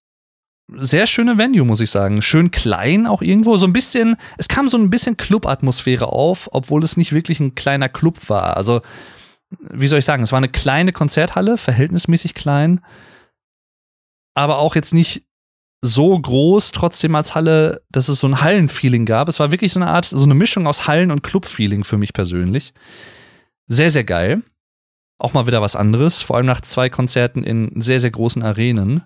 sehr 0.68 1.08
schöne 1.08 1.38
Venue, 1.38 1.66
muss 1.66 1.80
ich 1.80 1.92
sagen. 1.92 2.22
Schön 2.22 2.52
klein 2.52 3.06
auch 3.06 3.22
irgendwo. 3.22 3.58
So 3.58 3.68
ein 3.68 3.74
bisschen, 3.74 4.18
es 4.38 4.48
kam 4.48 4.68
so 4.68 4.78
ein 4.78 4.90
bisschen 4.90 5.18
Club-Atmosphäre 5.18 6.08
auf, 6.08 6.50
obwohl 6.52 6.84
es 6.84 6.98
nicht 6.98 7.14
wirklich 7.14 7.40
ein 7.40 7.56
kleiner 7.56 7.90
Club 7.90 8.30
war. 8.30 8.58
Also, 8.58 8.82
wie 9.60 9.88
soll 9.88 10.00
ich 10.00 10.06
sagen, 10.06 10.24
es 10.24 10.32
war 10.32 10.38
eine 10.38 10.50
kleine 10.50 10.92
Konzerthalle, 10.92 11.58
verhältnismäßig 11.58 12.34
klein, 12.34 12.84
aber 14.34 14.58
auch 14.58 14.76
jetzt 14.76 14.94
nicht 14.94 15.26
so 15.82 16.18
groß, 16.20 16.72
trotzdem 16.72 17.14
als 17.16 17.36
Halle, 17.36 17.84
dass 17.90 18.10
es 18.10 18.20
so 18.20 18.28
ein 18.28 18.42
Hallenfeeling 18.42 19.06
gab. 19.06 19.30
Es 19.30 19.40
war 19.40 19.52
wirklich 19.52 19.72
so 19.72 19.80
eine 19.80 19.92
Art, 19.92 20.06
so 20.06 20.24
eine 20.24 20.34
Mischung 20.34 20.68
aus 20.68 20.88
Hallen- 20.88 21.12
und 21.12 21.22
Club-Feeling 21.22 21.84
für 21.84 21.98
mich 21.98 22.14
persönlich. 22.14 22.74
Sehr, 23.68 23.92
sehr 23.92 24.04
geil. 24.04 24.42
Auch 25.20 25.34
mal 25.34 25.48
wieder 25.48 25.62
was 25.62 25.76
anderes, 25.76 26.22
vor 26.22 26.38
allem 26.38 26.48
nach 26.48 26.62
zwei 26.62 26.90
Konzerten 26.90 27.44
in 27.44 27.82
sehr, 27.82 28.00
sehr 28.00 28.12
großen 28.12 28.42
Arenen. 28.44 29.04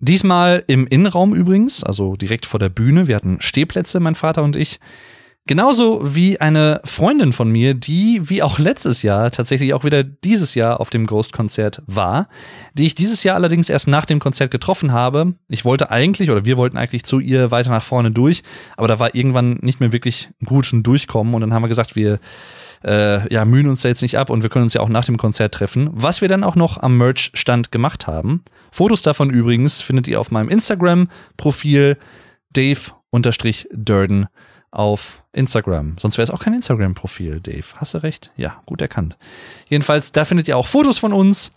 Diesmal 0.00 0.62
im 0.68 0.86
Innenraum 0.86 1.34
übrigens, 1.34 1.82
also 1.82 2.14
direkt 2.14 2.46
vor 2.46 2.60
der 2.60 2.68
Bühne. 2.68 3.08
Wir 3.08 3.16
hatten 3.16 3.40
Stehplätze, 3.40 3.98
mein 3.98 4.14
Vater 4.14 4.44
und 4.44 4.54
ich. 4.54 4.78
Genauso 5.48 6.14
wie 6.14 6.38
eine 6.38 6.82
Freundin 6.84 7.32
von 7.32 7.50
mir, 7.50 7.72
die 7.72 8.28
wie 8.28 8.42
auch 8.42 8.58
letztes 8.58 9.02
Jahr 9.02 9.30
tatsächlich 9.30 9.72
auch 9.72 9.82
wieder 9.82 10.04
dieses 10.04 10.54
Jahr 10.54 10.78
auf 10.78 10.90
dem 10.90 11.06
Ghost-Konzert 11.06 11.82
war, 11.86 12.28
die 12.74 12.84
ich 12.84 12.94
dieses 12.94 13.24
Jahr 13.24 13.36
allerdings 13.36 13.70
erst 13.70 13.88
nach 13.88 14.04
dem 14.04 14.18
Konzert 14.18 14.50
getroffen 14.50 14.92
habe. 14.92 15.32
Ich 15.48 15.64
wollte 15.64 15.90
eigentlich 15.90 16.30
oder 16.30 16.44
wir 16.44 16.58
wollten 16.58 16.76
eigentlich 16.76 17.02
zu 17.04 17.18
ihr 17.18 17.50
weiter 17.50 17.70
nach 17.70 17.82
vorne 17.82 18.10
durch, 18.10 18.42
aber 18.76 18.88
da 18.88 18.98
war 18.98 19.14
irgendwann 19.14 19.58
nicht 19.62 19.80
mehr 19.80 19.90
wirklich 19.90 20.28
gut 20.44 20.70
ein 20.70 20.82
Durchkommen 20.82 21.32
und 21.32 21.40
dann 21.40 21.54
haben 21.54 21.62
wir 21.62 21.68
gesagt, 21.68 21.96
wir 21.96 22.20
äh, 22.84 23.32
ja, 23.32 23.44
mühen 23.44 23.68
uns 23.68 23.82
da 23.82 23.88
jetzt 23.88 24.02
nicht 24.02 24.18
ab 24.18 24.30
und 24.30 24.42
wir 24.42 24.50
können 24.50 24.64
uns 24.64 24.74
ja 24.74 24.80
auch 24.80 24.88
nach 24.88 25.04
dem 25.04 25.16
Konzert 25.16 25.54
treffen, 25.54 25.90
was 25.92 26.20
wir 26.20 26.28
dann 26.28 26.44
auch 26.44 26.56
noch 26.56 26.82
am 26.82 26.96
Merch-Stand 26.96 27.72
gemacht 27.72 28.06
haben. 28.06 28.42
Fotos 28.70 29.02
davon 29.02 29.30
übrigens 29.30 29.80
findet 29.80 30.06
ihr 30.08 30.20
auf 30.20 30.30
meinem 30.30 30.48
Instagram-Profil 30.48 31.96
Dave-Durden 32.50 34.26
auf 34.70 35.24
Instagram. 35.32 35.96
Sonst 35.98 36.18
wäre 36.18 36.24
es 36.24 36.30
auch 36.30 36.40
kein 36.40 36.52
Instagram-Profil, 36.54 37.40
Dave. 37.40 37.64
Hast 37.76 37.94
du 37.94 37.98
recht? 38.02 38.32
Ja, 38.36 38.62
gut 38.66 38.80
erkannt. 38.82 39.16
Jedenfalls, 39.68 40.12
da 40.12 40.24
findet 40.24 40.48
ihr 40.48 40.56
auch 40.56 40.66
Fotos 40.66 40.98
von 40.98 41.12
uns 41.12 41.52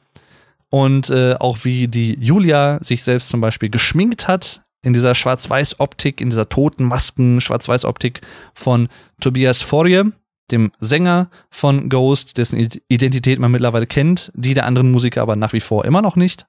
und 0.69 1.09
äh, 1.09 1.35
auch 1.35 1.59
wie 1.63 1.87
die 1.87 2.17
Julia 2.19 2.79
sich 2.81 3.03
selbst 3.03 3.29
zum 3.29 3.41
Beispiel 3.41 3.69
geschminkt 3.69 4.27
hat 4.27 4.61
in 4.81 4.93
dieser 4.93 5.13
Schwarz-Weiß-Optik, 5.13 6.21
in 6.21 6.29
dieser 6.29 6.49
toten 6.49 6.85
Masken-Schwarz-Weiß-Optik 6.85 8.21
von 8.53 8.87
Tobias 9.19 9.61
Forje, 9.61 10.11
dem 10.51 10.71
Sänger 10.79 11.29
von 11.49 11.89
Ghost, 11.89 12.37
dessen 12.37 12.69
Identität 12.87 13.39
man 13.39 13.51
mittlerweile 13.51 13.87
kennt, 13.87 14.31
die 14.35 14.53
der 14.53 14.65
anderen 14.65 14.91
Musiker 14.91 15.21
aber 15.21 15.35
nach 15.35 15.53
wie 15.53 15.61
vor 15.61 15.85
immer 15.85 16.01
noch 16.01 16.15
nicht 16.15 16.45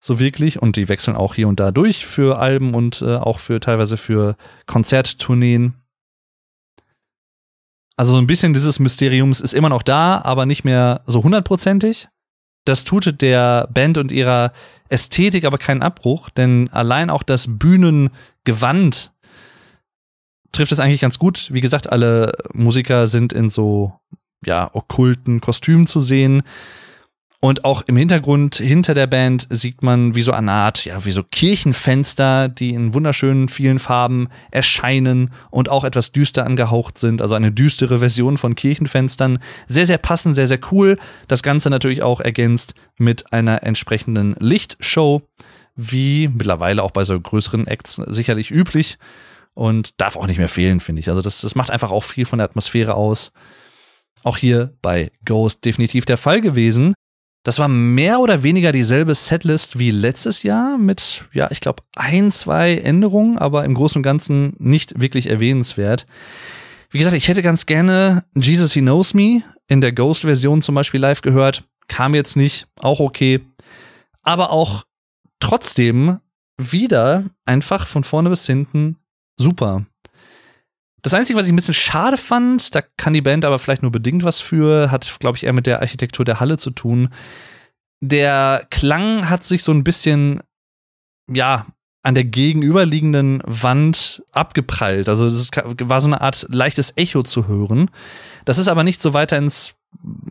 so 0.00 0.18
wirklich 0.18 0.60
und 0.60 0.76
die 0.76 0.88
wechseln 0.88 1.16
auch 1.16 1.34
hier 1.34 1.48
und 1.48 1.60
da 1.60 1.70
durch 1.70 2.06
für 2.06 2.38
Alben 2.38 2.74
und 2.74 3.02
äh, 3.02 3.16
auch 3.16 3.40
für 3.40 3.60
teilweise 3.60 3.96
für 3.96 4.36
Konzerttourneen. 4.66 5.74
Also 7.96 8.12
so 8.12 8.18
ein 8.18 8.28
bisschen 8.28 8.54
dieses 8.54 8.78
Mysteriums 8.78 9.40
ist 9.40 9.54
immer 9.54 9.68
noch 9.68 9.82
da, 9.82 10.20
aber 10.22 10.46
nicht 10.46 10.64
mehr 10.64 11.02
so 11.06 11.24
hundertprozentig. 11.24 12.08
Das 12.64 12.84
tut 12.84 13.20
der 13.20 13.66
Band 13.72 13.98
und 13.98 14.12
ihrer 14.12 14.52
Ästhetik 14.88 15.44
aber 15.44 15.58
keinen 15.58 15.82
Abbruch, 15.82 16.30
denn 16.30 16.68
allein 16.70 17.10
auch 17.10 17.22
das 17.22 17.58
Bühnengewand 17.58 19.12
trifft 20.52 20.72
es 20.72 20.80
eigentlich 20.80 21.00
ganz 21.00 21.18
gut. 21.18 21.48
Wie 21.52 21.60
gesagt, 21.60 21.90
alle 21.90 22.32
Musiker 22.52 23.06
sind 23.06 23.32
in 23.32 23.50
so 23.50 23.92
ja 24.44 24.70
okkulten 24.72 25.40
Kostümen 25.40 25.86
zu 25.86 26.00
sehen. 26.00 26.42
Und 27.40 27.64
auch 27.64 27.82
im 27.86 27.96
Hintergrund, 27.96 28.56
hinter 28.56 28.94
der 28.94 29.06
Band, 29.06 29.46
sieht 29.48 29.84
man 29.84 30.16
wie 30.16 30.22
so 30.22 30.32
eine 30.32 30.50
Art, 30.50 30.84
ja, 30.84 31.04
wie 31.04 31.12
so 31.12 31.22
Kirchenfenster, 31.22 32.48
die 32.48 32.70
in 32.70 32.94
wunderschönen 32.94 33.48
vielen 33.48 33.78
Farben 33.78 34.28
erscheinen 34.50 35.30
und 35.50 35.68
auch 35.68 35.84
etwas 35.84 36.10
düster 36.10 36.44
angehaucht 36.44 36.98
sind. 36.98 37.22
Also 37.22 37.36
eine 37.36 37.52
düstere 37.52 38.00
Version 38.00 38.38
von 38.38 38.56
Kirchenfenstern. 38.56 39.38
Sehr, 39.68 39.86
sehr 39.86 39.98
passend, 39.98 40.34
sehr, 40.34 40.48
sehr 40.48 40.58
cool. 40.72 40.98
Das 41.28 41.44
Ganze 41.44 41.70
natürlich 41.70 42.02
auch 42.02 42.20
ergänzt 42.20 42.74
mit 42.96 43.32
einer 43.32 43.62
entsprechenden 43.62 44.34
Lichtshow, 44.40 45.22
wie 45.76 46.26
mittlerweile 46.26 46.82
auch 46.82 46.90
bei 46.90 47.04
so 47.04 47.18
größeren 47.20 47.68
Acts 47.68 48.02
sicherlich 48.08 48.50
üblich. 48.50 48.98
Und 49.58 50.00
darf 50.00 50.14
auch 50.14 50.28
nicht 50.28 50.38
mehr 50.38 50.48
fehlen, 50.48 50.78
finde 50.78 51.00
ich. 51.00 51.08
Also 51.08 51.20
das, 51.20 51.40
das 51.40 51.56
macht 51.56 51.72
einfach 51.72 51.90
auch 51.90 52.04
viel 52.04 52.26
von 52.26 52.38
der 52.38 52.44
Atmosphäre 52.44 52.94
aus. 52.94 53.32
Auch 54.22 54.36
hier 54.36 54.72
bei 54.82 55.10
Ghost 55.24 55.64
definitiv 55.64 56.04
der 56.04 56.16
Fall 56.16 56.40
gewesen. 56.40 56.94
Das 57.42 57.58
war 57.58 57.66
mehr 57.66 58.20
oder 58.20 58.44
weniger 58.44 58.70
dieselbe 58.70 59.16
Setlist 59.16 59.76
wie 59.76 59.90
letztes 59.90 60.44
Jahr 60.44 60.78
mit, 60.78 61.24
ja, 61.32 61.50
ich 61.50 61.60
glaube, 61.60 61.82
ein, 61.96 62.30
zwei 62.30 62.76
Änderungen, 62.76 63.36
aber 63.36 63.64
im 63.64 63.74
Großen 63.74 63.98
und 63.98 64.04
Ganzen 64.04 64.54
nicht 64.60 65.00
wirklich 65.00 65.28
erwähnenswert. 65.28 66.06
Wie 66.90 66.98
gesagt, 66.98 67.16
ich 67.16 67.26
hätte 67.26 67.42
ganz 67.42 67.66
gerne 67.66 68.22
Jesus 68.36 68.74
He 68.74 68.80
Knows 68.80 69.12
Me 69.12 69.42
in 69.66 69.80
der 69.80 69.90
Ghost-Version 69.90 70.62
zum 70.62 70.76
Beispiel 70.76 71.00
live 71.00 71.20
gehört. 71.20 71.64
Kam 71.88 72.14
jetzt 72.14 72.36
nicht, 72.36 72.68
auch 72.78 73.00
okay. 73.00 73.40
Aber 74.22 74.52
auch 74.52 74.84
trotzdem 75.40 76.20
wieder 76.58 77.24
einfach 77.44 77.88
von 77.88 78.04
vorne 78.04 78.30
bis 78.30 78.46
hinten 78.46 78.97
super. 79.38 79.86
Das 81.02 81.14
Einzige, 81.14 81.38
was 81.38 81.46
ich 81.46 81.52
ein 81.52 81.56
bisschen 81.56 81.74
schade 81.74 82.16
fand, 82.16 82.74
da 82.74 82.82
kann 82.96 83.12
die 83.12 83.22
Band 83.22 83.44
aber 83.44 83.58
vielleicht 83.58 83.82
nur 83.82 83.92
bedingt 83.92 84.24
was 84.24 84.40
für, 84.40 84.90
hat, 84.90 85.18
glaube 85.20 85.36
ich, 85.36 85.44
eher 85.44 85.52
mit 85.52 85.66
der 85.66 85.80
Architektur 85.80 86.24
der 86.24 86.40
Halle 86.40 86.56
zu 86.56 86.70
tun. 86.70 87.08
Der 88.00 88.66
Klang 88.70 89.30
hat 89.30 89.42
sich 89.44 89.62
so 89.62 89.72
ein 89.72 89.84
bisschen, 89.84 90.40
ja, 91.30 91.66
an 92.02 92.14
der 92.14 92.24
gegenüberliegenden 92.24 93.42
Wand 93.44 94.22
abgeprallt. 94.32 95.08
Also 95.08 95.26
es 95.26 95.50
war 95.52 96.00
so 96.00 96.06
eine 96.06 96.20
Art 96.20 96.46
leichtes 96.48 96.96
Echo 96.96 97.22
zu 97.22 97.48
hören. 97.48 97.90
Das 98.44 98.58
ist 98.58 98.68
aber 98.68 98.84
nicht 98.84 99.00
so 99.00 99.14
weiter 99.14 99.36
ins 99.36 99.74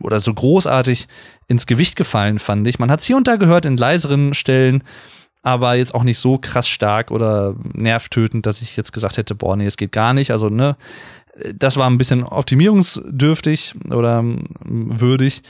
oder 0.00 0.20
so 0.20 0.32
großartig 0.32 1.08
ins 1.46 1.66
Gewicht 1.66 1.96
gefallen, 1.96 2.38
fand 2.38 2.66
ich. 2.66 2.78
Man 2.78 2.90
hat 2.90 3.00
es 3.00 3.06
hier 3.06 3.16
und 3.16 3.28
da 3.28 3.36
gehört 3.36 3.64
in 3.64 3.76
leiseren 3.76 4.34
Stellen 4.34 4.82
aber 5.42 5.74
jetzt 5.74 5.94
auch 5.94 6.04
nicht 6.04 6.18
so 6.18 6.38
krass 6.38 6.68
stark 6.68 7.10
oder 7.10 7.54
nervtötend, 7.72 8.46
dass 8.46 8.62
ich 8.62 8.76
jetzt 8.76 8.92
gesagt 8.92 9.16
hätte, 9.16 9.34
boah, 9.34 9.56
nee, 9.56 9.66
es 9.66 9.76
geht 9.76 9.92
gar 9.92 10.14
nicht. 10.14 10.30
Also, 10.30 10.48
ne, 10.48 10.76
das 11.54 11.76
war 11.76 11.88
ein 11.88 11.98
bisschen 11.98 12.24
optimierungsdürftig 12.24 13.74
oder 13.90 14.18
ähm, 14.18 14.46
würdig. 14.64 15.42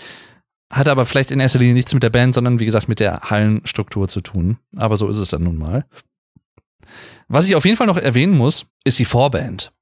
Hatte 0.70 0.90
aber 0.90 1.06
vielleicht 1.06 1.30
in 1.30 1.40
erster 1.40 1.58
Linie 1.58 1.74
nichts 1.74 1.94
mit 1.94 2.02
der 2.02 2.10
Band, 2.10 2.34
sondern 2.34 2.60
wie 2.60 2.66
gesagt 2.66 2.88
mit 2.88 3.00
der 3.00 3.20
Hallenstruktur 3.22 4.08
zu 4.08 4.20
tun. 4.20 4.58
Aber 4.76 4.96
so 4.96 5.08
ist 5.08 5.18
es 5.18 5.28
dann 5.28 5.44
nun 5.44 5.56
mal. 5.56 5.86
Was 7.28 7.48
ich 7.48 7.56
auf 7.56 7.64
jeden 7.64 7.76
Fall 7.76 7.86
noch 7.86 7.96
erwähnen 7.96 8.36
muss, 8.36 8.66
ist 8.84 8.98
die 8.98 9.04
Vorband. 9.04 9.72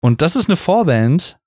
Und 0.00 0.22
das 0.22 0.36
ist 0.36 0.48
eine 0.48 0.56
Vorband, 0.56 1.38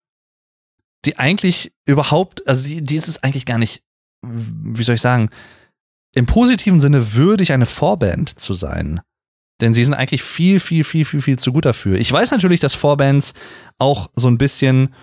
die 1.06 1.18
eigentlich 1.18 1.74
überhaupt, 1.86 2.48
also 2.48 2.64
die, 2.64 2.82
die 2.82 2.96
ist 2.96 3.08
es 3.08 3.24
eigentlich 3.24 3.46
gar 3.46 3.58
nicht, 3.58 3.84
wie 4.22 4.84
soll 4.84 4.96
ich 4.96 5.02
sagen, 5.02 5.30
im 6.16 6.26
positiven 6.26 6.80
Sinne 6.80 7.14
würdig, 7.14 7.52
eine 7.52 7.66
Vorband 7.66 8.40
zu 8.40 8.54
sein. 8.54 9.02
Denn 9.62 9.74
sie 9.74 9.84
sind 9.84 9.94
eigentlich 9.94 10.24
viel, 10.24 10.60
viel, 10.60 10.84
viel, 10.84 11.06
viel, 11.06 11.22
viel 11.22 11.40
zu 11.40 11.54
gut 11.54 11.66
dafür. 11.66 11.98
Ich 11.98 12.12
weiß 12.12 12.32
natürlich, 12.32 12.60
dass 12.60 12.74
Vorbands 12.74 13.34
auch 13.78 14.10
so 14.16 14.28
ein 14.28 14.38
bisschen, 14.38 14.94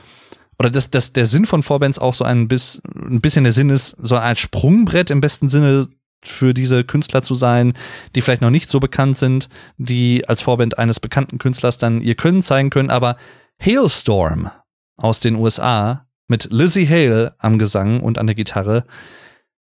oder 0.59 0.71
dass, 0.71 0.91
dass 0.91 1.13
der 1.13 1.27
Sinn 1.27 1.47
von 1.47 1.63
Vorbands 1.63 1.99
auch 1.99 2.15
so 2.15 2.25
ein, 2.25 2.49
bis, 2.49 2.83
ein 2.95 3.21
bisschen 3.21 3.45
der 3.45 3.53
Sinn 3.53 3.71
ist, 3.71 3.97
so 3.99 4.17
ein 4.17 4.37
Sprungbrett 4.37 5.11
im 5.11 5.21
besten 5.21 5.49
Sinne 5.49 5.89
für 6.23 6.53
diese 6.53 6.85
Künstler 6.85 7.23
zu 7.23 7.35
sein, 7.35 7.73
die 8.15 8.21
vielleicht 8.21 8.43
noch 8.43 8.51
nicht 8.51 8.69
so 8.69 8.79
bekannt 8.81 9.17
sind, 9.17 9.49
die 9.79 10.29
als 10.29 10.43
Vorband 10.43 10.79
eines 10.79 11.01
bekannten 11.01 11.39
Künstlers 11.39 11.79
dann 11.79 12.03
ihr 12.03 12.15
Können 12.15 12.43
zeigen 12.43 12.71
können. 12.71 12.91
Aber 12.91 13.17
Hailstorm 13.59 14.51
aus 14.97 15.21
den 15.21 15.37
USA 15.37 16.07
mit 16.29 16.49
Lizzie 16.51 16.87
Hale 16.87 17.35
am 17.39 17.59
Gesang 17.59 18.01
und 18.01 18.19
an 18.19 18.27
der 18.27 18.37
Gitarre 18.37 18.85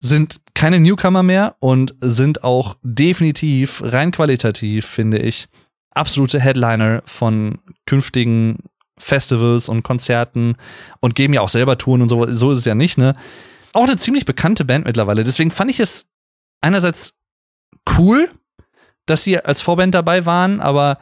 sind 0.02 0.42
keine 0.54 0.80
Newcomer 0.80 1.24
mehr 1.24 1.56
und 1.60 1.96
sind 2.02 2.44
auch 2.44 2.78
definitiv 2.84 3.82
rein 3.84 4.12
qualitativ, 4.12 4.86
finde 4.86 5.20
ich, 5.20 5.48
absolute 5.92 6.40
Headliner 6.40 7.02
von 7.06 7.60
künftigen 7.86 8.58
Festivals 8.98 9.70
und 9.70 9.84
Konzerten 9.84 10.56
und 11.00 11.16
geben 11.16 11.34
ja 11.34 11.42
auch 11.42 11.50
selber 11.50 11.78
Touren 11.78 12.02
und 12.02 12.10
so. 12.10 12.26
So 12.32 12.52
ist 12.52 12.60
es 12.60 12.66
ja 12.66 12.76
nicht, 12.76 12.98
ne? 12.98 13.16
Auch 13.74 13.84
eine 13.84 13.98
ziemlich 13.98 14.26
bekannte 14.26 14.66
Band 14.66 14.86
mittlerweile. 14.86 15.24
Deswegen 15.24 15.52
fand 15.52 15.72
ich 15.72 15.80
es 15.80 16.06
einerseits 16.62 17.16
cool, 17.98 18.30
dass 19.06 19.24
sie 19.24 19.40
als 19.40 19.62
Vorband 19.62 19.96
dabei 19.96 20.26
waren, 20.26 20.60
aber 20.60 21.00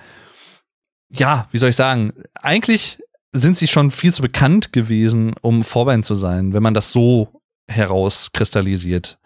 ja, 1.10 1.48
wie 1.52 1.58
soll 1.58 1.70
ich 1.70 1.76
sagen? 1.76 2.14
Eigentlich 2.36 3.02
sind 3.32 3.58
sie 3.58 3.68
schon 3.68 3.92
viel 3.92 4.14
zu 4.14 4.22
bekannt 4.22 4.74
gewesen, 4.74 5.34
um 5.42 5.64
Vorband 5.64 6.06
zu 6.06 6.16
sein, 6.16 6.54
wenn 6.54 6.64
man 6.64 6.74
das 6.74 6.92
so 6.92 7.42
herauskristallisiert. 7.68 9.18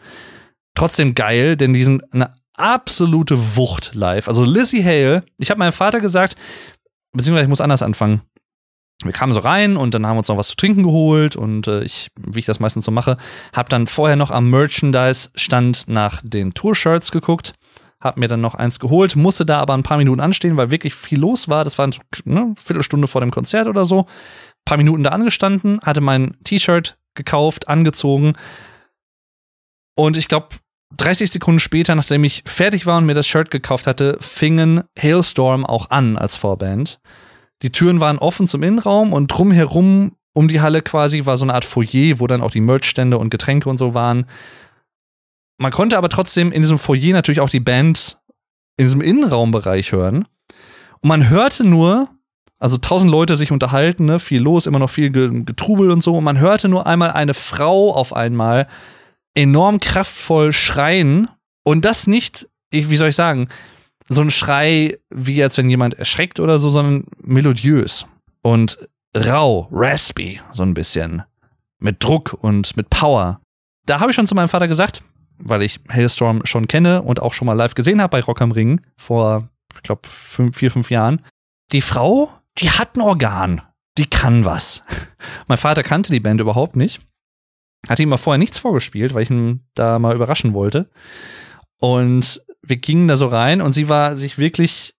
Trotzdem 0.75 1.15
geil, 1.15 1.57
denn 1.57 1.73
die 1.73 1.83
sind 1.83 2.03
eine 2.13 2.33
absolute 2.53 3.55
Wucht 3.57 3.93
live. 3.93 4.27
Also 4.27 4.43
Lizzie 4.43 4.83
Hale, 4.83 5.23
ich 5.37 5.49
habe 5.49 5.59
meinem 5.59 5.73
Vater 5.73 5.99
gesagt, 5.99 6.35
beziehungsweise 7.11 7.43
ich 7.43 7.49
muss 7.49 7.61
anders 7.61 7.81
anfangen. 7.81 8.21
Wir 9.03 9.13
kamen 9.13 9.33
so 9.33 9.39
rein 9.39 9.77
und 9.77 9.93
dann 9.93 10.05
haben 10.05 10.15
wir 10.15 10.19
uns 10.19 10.27
noch 10.27 10.37
was 10.37 10.49
zu 10.49 10.55
trinken 10.55 10.83
geholt 10.83 11.35
und 11.35 11.67
äh, 11.67 11.83
ich, 11.83 12.09
wie 12.19 12.39
ich 12.39 12.45
das 12.45 12.59
meistens 12.59 12.85
so 12.85 12.91
mache, 12.91 13.17
habe 13.55 13.69
dann 13.69 13.87
vorher 13.87 14.15
noch 14.15 14.29
am 14.29 14.51
Merchandise-Stand 14.51 15.87
nach 15.87 16.21
den 16.23 16.53
Tour-Shirts 16.53 17.11
geguckt, 17.11 17.55
habe 17.99 18.19
mir 18.19 18.27
dann 18.27 18.41
noch 18.41 18.53
eins 18.53 18.79
geholt, 18.79 19.15
musste 19.15 19.43
da 19.43 19.59
aber 19.59 19.73
ein 19.73 19.83
paar 19.83 19.97
Minuten 19.97 20.19
anstehen, 20.19 20.55
weil 20.55 20.69
wirklich 20.69 20.93
viel 20.93 21.19
los 21.19 21.49
war. 21.49 21.63
Das 21.63 21.79
war 21.79 21.91
so, 21.91 22.01
ne, 22.25 22.53
Viertelstunde 22.63 23.07
vor 23.07 23.21
dem 23.21 23.31
Konzert 23.31 23.67
oder 23.67 23.85
so. 23.85 24.05
Paar 24.65 24.77
Minuten 24.77 25.03
da 25.03 25.09
angestanden, 25.09 25.79
hatte 25.81 26.01
mein 26.01 26.37
T-Shirt 26.43 26.97
gekauft, 27.15 27.67
angezogen. 27.67 28.33
Und 29.95 30.17
ich 30.17 30.27
glaube, 30.27 30.47
30 30.97 31.31
Sekunden 31.31 31.59
später, 31.59 31.95
nachdem 31.95 32.23
ich 32.23 32.43
fertig 32.45 32.85
war 32.85 32.97
und 32.97 33.05
mir 33.05 33.13
das 33.13 33.27
Shirt 33.27 33.51
gekauft 33.51 33.87
hatte, 33.87 34.17
fingen 34.19 34.83
Hailstorm 34.99 35.65
auch 35.65 35.89
an 35.89 36.17
als 36.17 36.35
Vorband. 36.35 36.99
Die 37.61 37.71
Türen 37.71 37.99
waren 37.99 38.17
offen 38.17 38.47
zum 38.47 38.63
Innenraum 38.63 39.13
und 39.13 39.27
drumherum 39.27 40.15
um 40.33 40.47
die 40.47 40.61
Halle 40.61 40.81
quasi 40.81 41.25
war 41.25 41.37
so 41.37 41.45
eine 41.45 41.53
Art 41.53 41.65
Foyer, 41.65 42.19
wo 42.19 42.27
dann 42.27 42.41
auch 42.41 42.51
die 42.51 42.61
Merchstände 42.61 43.17
und 43.17 43.29
Getränke 43.29 43.69
und 43.69 43.77
so 43.77 43.93
waren. 43.93 44.25
Man 45.57 45.71
konnte 45.71 45.97
aber 45.97 46.09
trotzdem 46.09 46.51
in 46.51 46.61
diesem 46.61 46.79
Foyer 46.79 47.13
natürlich 47.13 47.41
auch 47.41 47.49
die 47.49 47.59
Band 47.59 48.17
in 48.77 48.85
diesem 48.85 49.01
Innenraumbereich 49.01 49.91
hören. 49.91 50.25
Und 51.01 51.09
man 51.09 51.29
hörte 51.29 51.63
nur 51.63 52.09
Also 52.61 52.77
tausend 52.77 53.11
Leute 53.11 53.35
sich 53.37 53.51
unterhalten, 53.51 54.05
ne, 54.05 54.19
viel 54.19 54.39
los, 54.39 54.67
immer 54.67 54.77
noch 54.77 54.91
viel 54.91 55.09
Getrubel 55.09 55.89
und 55.89 56.01
so. 56.01 56.15
Und 56.15 56.23
man 56.23 56.39
hörte 56.39 56.69
nur 56.69 56.85
einmal 56.85 57.09
eine 57.09 57.33
Frau 57.33 57.91
auf 57.91 58.15
einmal 58.15 58.67
enorm 59.33 59.79
kraftvoll 59.79 60.53
schreien. 60.53 61.27
Und 61.63 61.85
das 61.85 62.05
nicht, 62.05 62.47
wie 62.71 62.95
soll 62.95 63.09
ich 63.09 63.15
sagen, 63.15 63.47
so 64.07 64.21
ein 64.21 64.29
Schrei, 64.29 64.99
wie 65.09 65.41
als 65.41 65.57
wenn 65.57 65.71
jemand 65.71 65.95
erschreckt 65.95 66.39
oder 66.39 66.59
so, 66.59 66.69
sondern 66.69 67.05
melodiös 67.23 68.05
und 68.43 68.77
rau, 69.17 69.67
raspy, 69.71 70.39
so 70.51 70.61
ein 70.61 70.75
bisschen. 70.75 71.23
Mit 71.79 72.03
Druck 72.03 72.37
und 72.41 72.77
mit 72.77 72.91
Power. 72.91 73.41
Da 73.87 73.99
habe 73.99 74.11
ich 74.11 74.15
schon 74.15 74.27
zu 74.27 74.35
meinem 74.35 74.49
Vater 74.49 74.67
gesagt, 74.67 75.01
weil 75.39 75.63
ich 75.63 75.79
Hailstorm 75.91 76.45
schon 76.45 76.67
kenne 76.67 77.01
und 77.01 77.23
auch 77.23 77.33
schon 77.33 77.47
mal 77.47 77.53
live 77.53 77.73
gesehen 77.73 78.01
habe 78.01 78.11
bei 78.11 78.21
Rock 78.21 78.41
am 78.41 78.51
Ring 78.51 78.81
vor, 78.97 79.49
ich 79.73 79.81
glaube, 79.81 80.01
vier, 80.07 80.69
fünf 80.69 80.91
Jahren. 80.91 81.23
Die 81.71 81.81
Frau, 81.81 82.29
die 82.57 82.69
hat 82.69 82.95
ein 82.95 83.01
Organ. 83.01 83.61
Die 83.97 84.09
kann 84.09 84.45
was. 84.45 84.83
mein 85.47 85.57
Vater 85.57 85.83
kannte 85.83 86.11
die 86.11 86.19
Band 86.19 86.41
überhaupt 86.41 86.75
nicht. 86.75 87.01
Hatte 87.87 88.03
ihm 88.03 88.09
mal 88.09 88.17
vorher 88.17 88.37
nichts 88.37 88.57
vorgespielt, 88.57 89.13
weil 89.13 89.23
ich 89.23 89.31
ihn 89.31 89.65
da 89.73 89.99
mal 89.99 90.15
überraschen 90.15 90.53
wollte. 90.53 90.89
Und 91.79 92.41
wir 92.61 92.77
gingen 92.77 93.07
da 93.07 93.17
so 93.17 93.27
rein 93.27 93.61
und 93.61 93.71
sie 93.71 93.89
war 93.89 94.17
sich 94.17 94.37
wirklich 94.37 94.93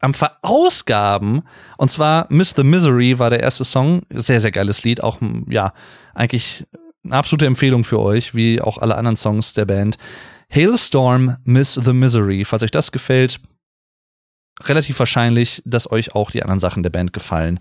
am 0.00 0.14
Verausgaben. 0.14 1.42
Und 1.78 1.90
zwar 1.90 2.26
Miss 2.30 2.50
the 2.56 2.64
Misery 2.64 3.18
war 3.18 3.30
der 3.30 3.40
erste 3.40 3.64
Song. 3.64 4.02
Sehr, 4.10 4.40
sehr 4.40 4.50
geiles 4.50 4.84
Lied. 4.84 5.02
Auch, 5.02 5.18
ja, 5.48 5.72
eigentlich 6.14 6.66
eine 7.04 7.16
absolute 7.16 7.46
Empfehlung 7.46 7.84
für 7.84 8.00
euch, 8.00 8.34
wie 8.34 8.60
auch 8.60 8.78
alle 8.78 8.96
anderen 8.96 9.16
Songs 9.16 9.54
der 9.54 9.64
Band. 9.64 9.96
Hailstorm, 10.52 11.36
Miss 11.44 11.74
the 11.74 11.92
Misery. 11.92 12.44
Falls 12.44 12.62
euch 12.62 12.70
das 12.70 12.92
gefällt, 12.92 13.40
relativ 14.64 14.98
wahrscheinlich, 14.98 15.62
dass 15.64 15.90
euch 15.90 16.14
auch 16.14 16.30
die 16.30 16.42
anderen 16.42 16.60
Sachen 16.60 16.82
der 16.82 16.90
Band 16.90 17.12
gefallen. 17.12 17.60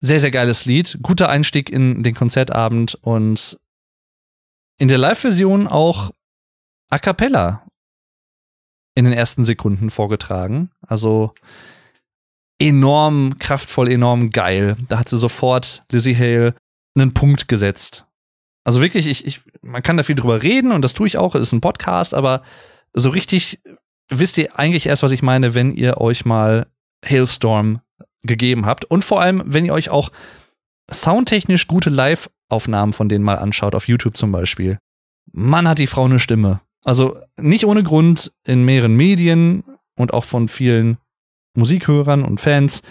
Sehr, 0.00 0.20
sehr 0.20 0.30
geiles 0.30 0.64
Lied. 0.64 0.98
Guter 1.02 1.28
Einstieg 1.28 1.70
in 1.70 2.02
den 2.02 2.14
Konzertabend 2.14 2.94
und 3.02 3.58
in 4.78 4.88
der 4.88 4.98
Live-Version 4.98 5.66
auch 5.66 6.12
a 6.90 6.98
cappella 6.98 7.66
in 8.94 9.04
den 9.04 9.14
ersten 9.14 9.44
Sekunden 9.44 9.90
vorgetragen. 9.90 10.70
Also 10.86 11.32
enorm 12.58 13.38
kraftvoll, 13.38 13.90
enorm 13.90 14.30
geil. 14.30 14.76
Da 14.88 14.98
hat 14.98 15.08
sie 15.08 15.18
sofort 15.18 15.84
Lizzie 15.90 16.16
Hale 16.16 16.54
einen 16.96 17.14
Punkt 17.14 17.48
gesetzt. 17.48 18.06
Also 18.64 18.80
wirklich, 18.80 19.06
ich, 19.06 19.24
ich, 19.24 19.40
man 19.62 19.82
kann 19.82 19.96
da 19.96 20.02
viel 20.02 20.16
drüber 20.16 20.42
reden 20.42 20.72
und 20.72 20.82
das 20.82 20.94
tue 20.94 21.06
ich 21.06 21.16
auch, 21.16 21.34
es 21.34 21.42
ist 21.42 21.52
ein 21.52 21.60
Podcast, 21.60 22.12
aber 22.12 22.42
so 22.92 23.10
richtig 23.10 23.60
wisst 24.08 24.38
ihr 24.38 24.58
eigentlich 24.58 24.86
erst, 24.86 25.02
was 25.02 25.12
ich 25.12 25.22
meine, 25.22 25.54
wenn 25.54 25.72
ihr 25.72 25.98
euch 25.98 26.24
mal 26.24 26.66
Hailstorm 27.04 27.80
gegeben 28.22 28.66
habt 28.66 28.84
und 28.84 29.04
vor 29.04 29.20
allem, 29.20 29.42
wenn 29.46 29.64
ihr 29.64 29.72
euch 29.72 29.90
auch 29.90 30.10
soundtechnisch 30.90 31.66
gute 31.66 31.90
Live-Aufnahmen 31.90 32.92
von 32.92 33.08
denen 33.08 33.24
mal 33.24 33.36
anschaut, 33.36 33.74
auf 33.74 33.88
YouTube 33.88 34.16
zum 34.16 34.32
Beispiel. 34.32 34.78
Mann 35.32 35.68
hat 35.68 35.78
die 35.78 35.86
Frau 35.86 36.04
eine 36.04 36.18
Stimme. 36.18 36.60
Also 36.84 37.18
nicht 37.36 37.66
ohne 37.66 37.82
Grund 37.82 38.32
in 38.46 38.64
mehreren 38.64 38.96
Medien 38.96 39.64
und 39.96 40.14
auch 40.14 40.24
von 40.24 40.48
vielen 40.48 40.96
Musikhörern 41.54 42.24
und 42.24 42.40
Fans 42.40 42.82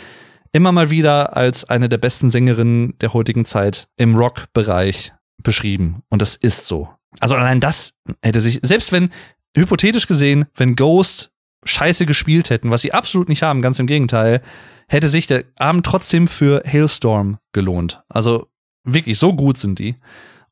immer 0.51 0.71
mal 0.71 0.89
wieder 0.89 1.35
als 1.35 1.65
eine 1.65 1.89
der 1.89 1.97
besten 1.97 2.29
Sängerinnen 2.29 2.97
der 2.99 3.13
heutigen 3.13 3.45
Zeit 3.45 3.87
im 3.97 4.15
Rock-Bereich 4.15 5.13
beschrieben. 5.41 6.03
Und 6.09 6.21
das 6.21 6.35
ist 6.35 6.67
so. 6.67 6.89
Also 7.19 7.35
allein 7.35 7.59
das 7.59 7.93
hätte 8.21 8.41
sich, 8.41 8.59
selbst 8.61 8.91
wenn, 8.91 9.09
hypothetisch 9.57 10.07
gesehen, 10.07 10.45
wenn 10.55 10.75
Ghost 10.75 11.31
scheiße 11.63 12.05
gespielt 12.05 12.49
hätten, 12.49 12.71
was 12.71 12.81
sie 12.81 12.93
absolut 12.93 13.29
nicht 13.29 13.43
haben, 13.43 13.61
ganz 13.61 13.79
im 13.79 13.87
Gegenteil, 13.87 14.41
hätte 14.87 15.09
sich 15.09 15.27
der 15.27 15.43
Abend 15.57 15.85
trotzdem 15.85 16.27
für 16.27 16.63
Hailstorm 16.65 17.39
gelohnt. 17.51 18.03
Also 18.07 18.47
wirklich, 18.83 19.19
so 19.19 19.33
gut 19.33 19.57
sind 19.57 19.79
die. 19.79 19.95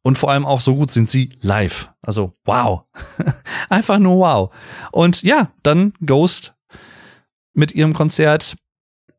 Und 0.02 0.18
vor 0.18 0.30
allem 0.32 0.46
auch 0.46 0.62
so 0.62 0.76
gut 0.76 0.92
sind 0.92 1.10
sie 1.10 1.30
live. 1.42 1.92
Also 2.02 2.34
wow. 2.44 2.84
Einfach 3.70 3.98
nur 3.98 4.18
wow. 4.18 4.54
Und 4.92 5.24
ja, 5.24 5.52
dann 5.64 5.94
Ghost 6.06 6.54
mit 7.54 7.74
ihrem 7.74 7.94
Konzert 7.94 8.56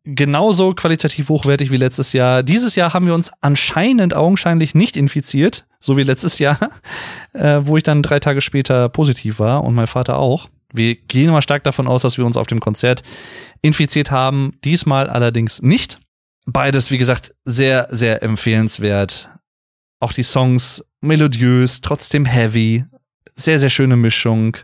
genauso 0.05 0.75
qualitativ 0.75 1.29
hochwertig 1.29 1.73
wie 1.73 1.77
letztes 1.77 2.13
Jahr. 2.13 2.45
Dieses 2.45 2.77
Jahr 2.77 2.95
haben 2.95 3.07
wir 3.07 3.15
uns 3.15 3.33
anscheinend 3.41 4.15
augenscheinlich 4.15 4.75
nicht 4.75 4.97
infiziert, 4.97 5.67
so 5.87 5.97
wie 5.97 6.03
letztes 6.03 6.39
Jahr, 6.41 6.59
äh, 7.33 7.61
wo 7.63 7.77
ich 7.77 7.85
dann 7.85 8.03
drei 8.03 8.19
Tage 8.19 8.41
später 8.41 8.89
positiv 8.89 9.39
war 9.39 9.65
und 9.65 9.75
mein 9.75 9.87
Vater 9.87 10.19
auch. 10.19 10.49
Wir 10.73 10.97
gehen 10.97 11.31
mal 11.31 11.43
stark 11.43 11.63
davon 11.63 11.87
aus, 11.87 12.03
dass 12.03 12.19
wir 12.19 12.27
uns 12.27 12.37
auf 12.37 12.49
dem 12.49 12.61
Konzert 12.61 13.03
infiziert 13.63 14.11
haben. 14.11 14.55
Diesmal 14.65 15.09
allerdings 15.09 15.63
nicht. 15.63 16.01
Beides, 16.45 16.91
wie 16.91 16.99
gesagt, 16.99 17.35
sehr, 17.45 17.87
sehr 17.91 18.23
empfehlenswert. 18.23 19.31
Auch 20.01 20.13
die 20.13 20.25
Songs 20.25 20.85
melodiös, 21.01 21.81
trotzdem 21.81 22.25
heavy. 22.25 22.85
Sehr, 23.35 23.61
sehr 23.61 23.71
schöne 23.71 23.97
Mischung. 23.97 24.57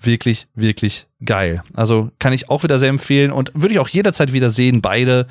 Wirklich, 0.00 0.46
wirklich 0.54 1.08
geil. 1.24 1.62
Also 1.74 2.10
kann 2.20 2.32
ich 2.32 2.48
auch 2.48 2.62
wieder 2.62 2.78
sehr 2.78 2.88
empfehlen 2.88 3.32
und 3.32 3.50
würde 3.54 3.74
ich 3.74 3.80
auch 3.80 3.88
jederzeit 3.88 4.32
wieder 4.32 4.50
sehen. 4.50 4.80
Beide, 4.80 5.26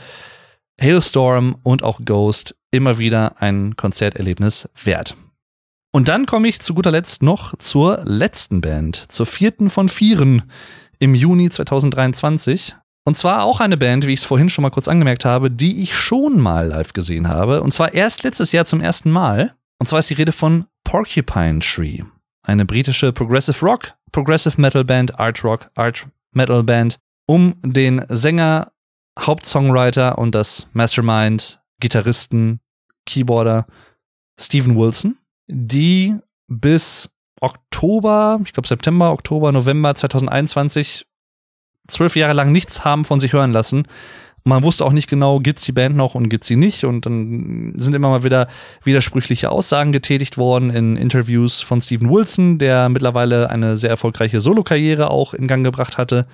Hailstorm 0.79 1.57
und 1.63 1.81
auch 1.81 2.01
Ghost, 2.03 2.55
immer 2.71 2.97
wieder 2.97 3.41
ein 3.41 3.77
Konzerterlebnis 3.77 4.69
wert. 4.83 5.15
Und 5.91 6.07
dann 6.07 6.25
komme 6.25 6.47
ich 6.47 6.59
zu 6.59 6.73
guter 6.73 6.91
Letzt 6.91 7.23
noch 7.23 7.55
zur 7.57 8.01
letzten 8.03 8.61
Band, 8.61 9.11
zur 9.11 9.25
vierten 9.25 9.69
von 9.69 9.89
vieren 9.89 10.43
im 10.99 11.15
Juni 11.15 11.49
2023. 11.49 12.75
Und 13.05 13.15
zwar 13.15 13.43
auch 13.43 13.59
eine 13.59 13.77
Band, 13.77 14.05
wie 14.05 14.13
ich 14.13 14.19
es 14.19 14.25
vorhin 14.25 14.49
schon 14.49 14.61
mal 14.61 14.69
kurz 14.69 14.87
angemerkt 14.87 15.25
habe, 15.25 15.49
die 15.49 15.81
ich 15.81 15.95
schon 15.95 16.39
mal 16.39 16.67
live 16.67 16.93
gesehen 16.93 17.27
habe. 17.27 17.63
Und 17.63 17.71
zwar 17.71 17.93
erst 17.93 18.23
letztes 18.23 18.51
Jahr 18.51 18.65
zum 18.65 18.81
ersten 18.81 19.09
Mal. 19.09 19.55
Und 19.79 19.87
zwar 19.87 19.99
ist 19.99 20.09
die 20.11 20.15
Rede 20.15 20.31
von 20.31 20.65
Porcupine 20.83 21.59
Tree. 21.59 22.03
Eine 22.43 22.65
britische 22.65 23.11
Progressive 23.11 23.65
Rock, 23.65 23.95
Progressive 24.11 24.61
Metal 24.61 24.83
Band, 24.85 25.19
Art 25.19 25.43
Rock, 25.43 25.71
Art 25.75 26.07
Metal 26.33 26.63
Band 26.63 26.99
um 27.25 27.55
den 27.63 28.03
Sänger, 28.09 28.71
Hauptsongwriter 29.19 30.17
und 30.17 30.33
das 30.33 30.67
Mastermind, 30.73 31.61
Gitarristen, 31.79 32.59
Keyboarder 33.05 33.67
Steven 34.39 34.75
Wilson, 34.75 35.17
die 35.49 36.15
bis 36.47 37.11
Oktober, 37.41 38.39
ich 38.45 38.53
glaube 38.53 38.67
September, 38.67 39.11
Oktober, 39.11 39.51
November 39.51 39.95
2021 39.95 41.05
zwölf 41.87 42.15
Jahre 42.15 42.33
lang 42.33 42.51
nichts 42.51 42.85
haben 42.85 43.03
von 43.03 43.19
sich 43.19 43.33
hören 43.33 43.51
lassen. 43.51 43.83
Man 44.45 44.63
wusste 44.63 44.85
auch 44.85 44.93
nicht 44.93 45.09
genau, 45.09 45.39
gibt's 45.39 45.63
die 45.63 45.71
Band 45.71 45.95
noch 45.95 46.15
und 46.15 46.29
gibt's 46.29 46.47
sie 46.47 46.55
nicht. 46.55 46.85
Und 46.85 47.05
dann 47.05 47.73
sind 47.75 47.93
immer 47.93 48.09
mal 48.09 48.23
wieder 48.23 48.47
widersprüchliche 48.83 49.51
Aussagen 49.51 49.91
getätigt 49.91 50.37
worden 50.37 50.69
in 50.69 50.95
Interviews 50.95 51.61
von 51.61 51.81
Steven 51.81 52.09
Wilson, 52.09 52.57
der 52.57 52.89
mittlerweile 52.89 53.49
eine 53.49 53.77
sehr 53.77 53.89
erfolgreiche 53.89 54.39
Solokarriere 54.39 55.09
auch 55.09 55.33
in 55.33 55.47
Gang 55.47 55.63
gebracht 55.63 55.97
hatte 55.97 56.25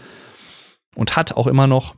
und 0.96 1.16
hat 1.16 1.34
auch 1.34 1.48
immer 1.48 1.68
noch. 1.68 1.96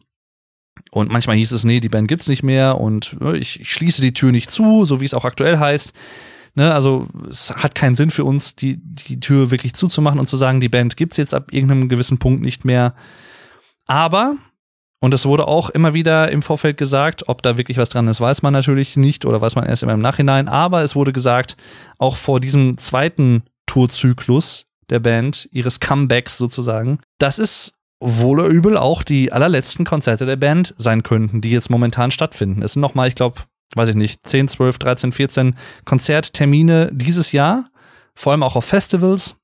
Und 0.92 1.12
manchmal 1.12 1.36
hieß 1.36 1.52
es, 1.52 1.64
nee, 1.66 1.80
die 1.80 1.90
Band 1.90 2.08
gibt's 2.08 2.28
nicht 2.28 2.44
mehr 2.44 2.80
und 2.80 3.18
äh, 3.22 3.36
ich, 3.38 3.60
ich 3.60 3.72
schließe 3.72 4.02
die 4.02 4.14
Tür 4.14 4.32
nicht 4.32 4.52
zu, 4.52 4.86
so 4.86 5.02
wie 5.02 5.06
es 5.06 5.14
auch 5.14 5.26
aktuell 5.26 5.60
heißt. 5.60 5.94
Ne, 6.58 6.74
also 6.74 7.06
es 7.30 7.52
hat 7.52 7.76
keinen 7.76 7.94
Sinn 7.94 8.10
für 8.10 8.26
uns, 8.26 8.56
die, 8.56 8.78
die 8.82 9.20
Tür 9.20 9.52
wirklich 9.52 9.76
zuzumachen 9.76 10.20
und 10.20 10.26
zu 10.26 10.38
sagen, 10.38 10.60
die 10.60 10.70
Band 10.70 10.98
gibt's 10.98 11.16
jetzt 11.18 11.36
ab 11.36 11.54
irgendeinem 11.54 11.88
gewissen 11.88 12.18
Punkt 12.18 12.42
nicht 12.42 12.66
mehr. 12.66 12.96
Aber, 13.86 14.38
und 15.00 15.14
es 15.14 15.28
wurde 15.28 15.48
auch 15.48 15.70
immer 15.70 15.94
wieder 15.94 16.32
im 16.32 16.42
Vorfeld 16.42 16.76
gesagt, 16.76 17.30
ob 17.30 17.44
da 17.44 17.60
wirklich 17.60 17.78
was 17.78 17.90
dran 17.90 18.08
ist, 18.08 18.22
weiß 18.22 18.42
man 18.42 18.54
natürlich 18.54 18.98
nicht 18.98 19.24
oder 19.26 19.40
weiß 19.40 19.54
man 19.54 19.68
erst 19.68 19.84
immer 19.84 19.94
im 19.94 20.00
Nachhinein. 20.00 20.48
Aber 20.48 20.82
es 20.82 20.96
wurde 20.96 21.14
gesagt, 21.14 21.58
auch 22.00 22.18
vor 22.18 22.40
diesem 22.40 22.80
zweiten 22.80 23.44
Tourzyklus 23.68 24.66
der 24.90 25.00
Band, 25.00 25.48
ihres 25.52 25.80
Comebacks 25.80 26.40
sozusagen, 26.40 26.98
dass 27.20 27.38
es 27.38 27.74
wohl 28.00 28.40
oder 28.40 28.50
übel 28.50 28.78
auch 28.78 29.04
die 29.04 29.32
allerletzten 29.32 29.86
Konzerte 29.86 30.26
der 30.26 30.38
Band 30.38 30.74
sein 30.80 31.04
könnten, 31.04 31.40
die 31.40 31.52
jetzt 31.52 31.70
momentan 31.70 32.10
stattfinden. 32.10 32.64
Es 32.64 32.74
sind 32.74 32.82
nochmal, 32.82 33.10
ich 33.10 33.16
glaube, 33.16 33.42
weiß 33.76 33.90
ich 33.90 33.96
nicht, 33.96 34.26
10, 34.26 34.48
12, 34.48 34.78
13, 34.80 35.12
14 35.12 35.56
Konzerttermine 35.86 36.90
dieses 36.92 37.32
Jahr, 37.32 37.70
vor 38.16 38.32
allem 38.32 38.44
auch 38.44 38.56
auf 38.56 38.66
Festivals. 38.66 39.36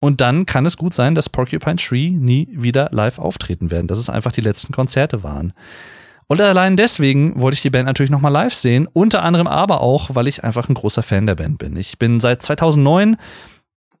Und 0.00 0.20
dann 0.20 0.46
kann 0.46 0.66
es 0.66 0.76
gut 0.76 0.94
sein, 0.94 1.14
dass 1.14 1.28
Porcupine 1.28 1.76
Tree 1.76 2.10
nie 2.10 2.48
wieder 2.52 2.88
live 2.92 3.18
auftreten 3.18 3.70
werden, 3.70 3.86
dass 3.86 3.98
es 3.98 4.10
einfach 4.10 4.32
die 4.32 4.42
letzten 4.42 4.72
Konzerte 4.72 5.22
waren. 5.22 5.52
Und 6.28 6.40
allein 6.40 6.76
deswegen 6.76 7.40
wollte 7.40 7.54
ich 7.54 7.62
die 7.62 7.70
Band 7.70 7.86
natürlich 7.86 8.10
nochmal 8.10 8.32
live 8.32 8.54
sehen, 8.54 8.88
unter 8.92 9.22
anderem 9.22 9.46
aber 9.46 9.80
auch, 9.80 10.14
weil 10.14 10.26
ich 10.26 10.42
einfach 10.42 10.68
ein 10.68 10.74
großer 10.74 11.02
Fan 11.02 11.26
der 11.26 11.36
Band 11.36 11.58
bin. 11.58 11.76
Ich 11.76 11.98
bin 11.98 12.20
seit 12.20 12.42
2009 12.42 13.16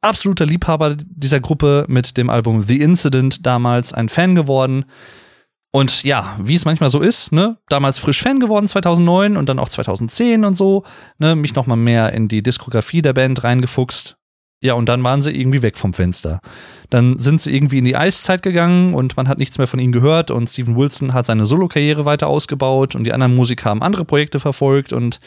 absoluter 0.00 0.44
Liebhaber 0.44 0.96
dieser 0.96 1.40
Gruppe 1.40 1.84
mit 1.88 2.16
dem 2.16 2.28
Album 2.28 2.62
The 2.62 2.80
Incident 2.80 3.46
damals 3.46 3.92
ein 3.92 4.08
Fan 4.08 4.34
geworden. 4.34 4.84
Und 5.76 6.04
ja, 6.04 6.38
wie 6.42 6.54
es 6.54 6.64
manchmal 6.64 6.88
so 6.88 7.02
ist, 7.02 7.32
ne, 7.32 7.58
damals 7.68 7.98
frisch 7.98 8.22
Fan 8.22 8.40
geworden 8.40 8.66
2009 8.66 9.36
und 9.36 9.46
dann 9.46 9.58
auch 9.58 9.68
2010 9.68 10.46
und 10.46 10.54
so, 10.54 10.84
ne, 11.18 11.36
mich 11.36 11.54
nochmal 11.54 11.76
mehr 11.76 12.14
in 12.14 12.28
die 12.28 12.42
Diskografie 12.42 13.02
der 13.02 13.12
Band 13.12 13.44
reingefuchst 13.44 14.16
Ja, 14.62 14.72
und 14.72 14.88
dann 14.88 15.04
waren 15.04 15.20
sie 15.20 15.38
irgendwie 15.38 15.60
weg 15.60 15.76
vom 15.76 15.92
Fenster. 15.92 16.40
Dann 16.88 17.18
sind 17.18 17.42
sie 17.42 17.54
irgendwie 17.54 17.76
in 17.76 17.84
die 17.84 17.94
Eiszeit 17.94 18.42
gegangen 18.42 18.94
und 18.94 19.18
man 19.18 19.28
hat 19.28 19.36
nichts 19.36 19.58
mehr 19.58 19.66
von 19.66 19.78
ihnen 19.78 19.92
gehört 19.92 20.30
und 20.30 20.48
Steven 20.48 20.76
Wilson 20.76 21.12
hat 21.12 21.26
seine 21.26 21.44
Solokarriere 21.44 22.06
weiter 22.06 22.28
ausgebaut 22.28 22.94
und 22.94 23.04
die 23.04 23.12
anderen 23.12 23.36
Musiker 23.36 23.68
haben 23.68 23.82
andere 23.82 24.06
Projekte 24.06 24.40
verfolgt 24.40 24.94
und 24.94 25.20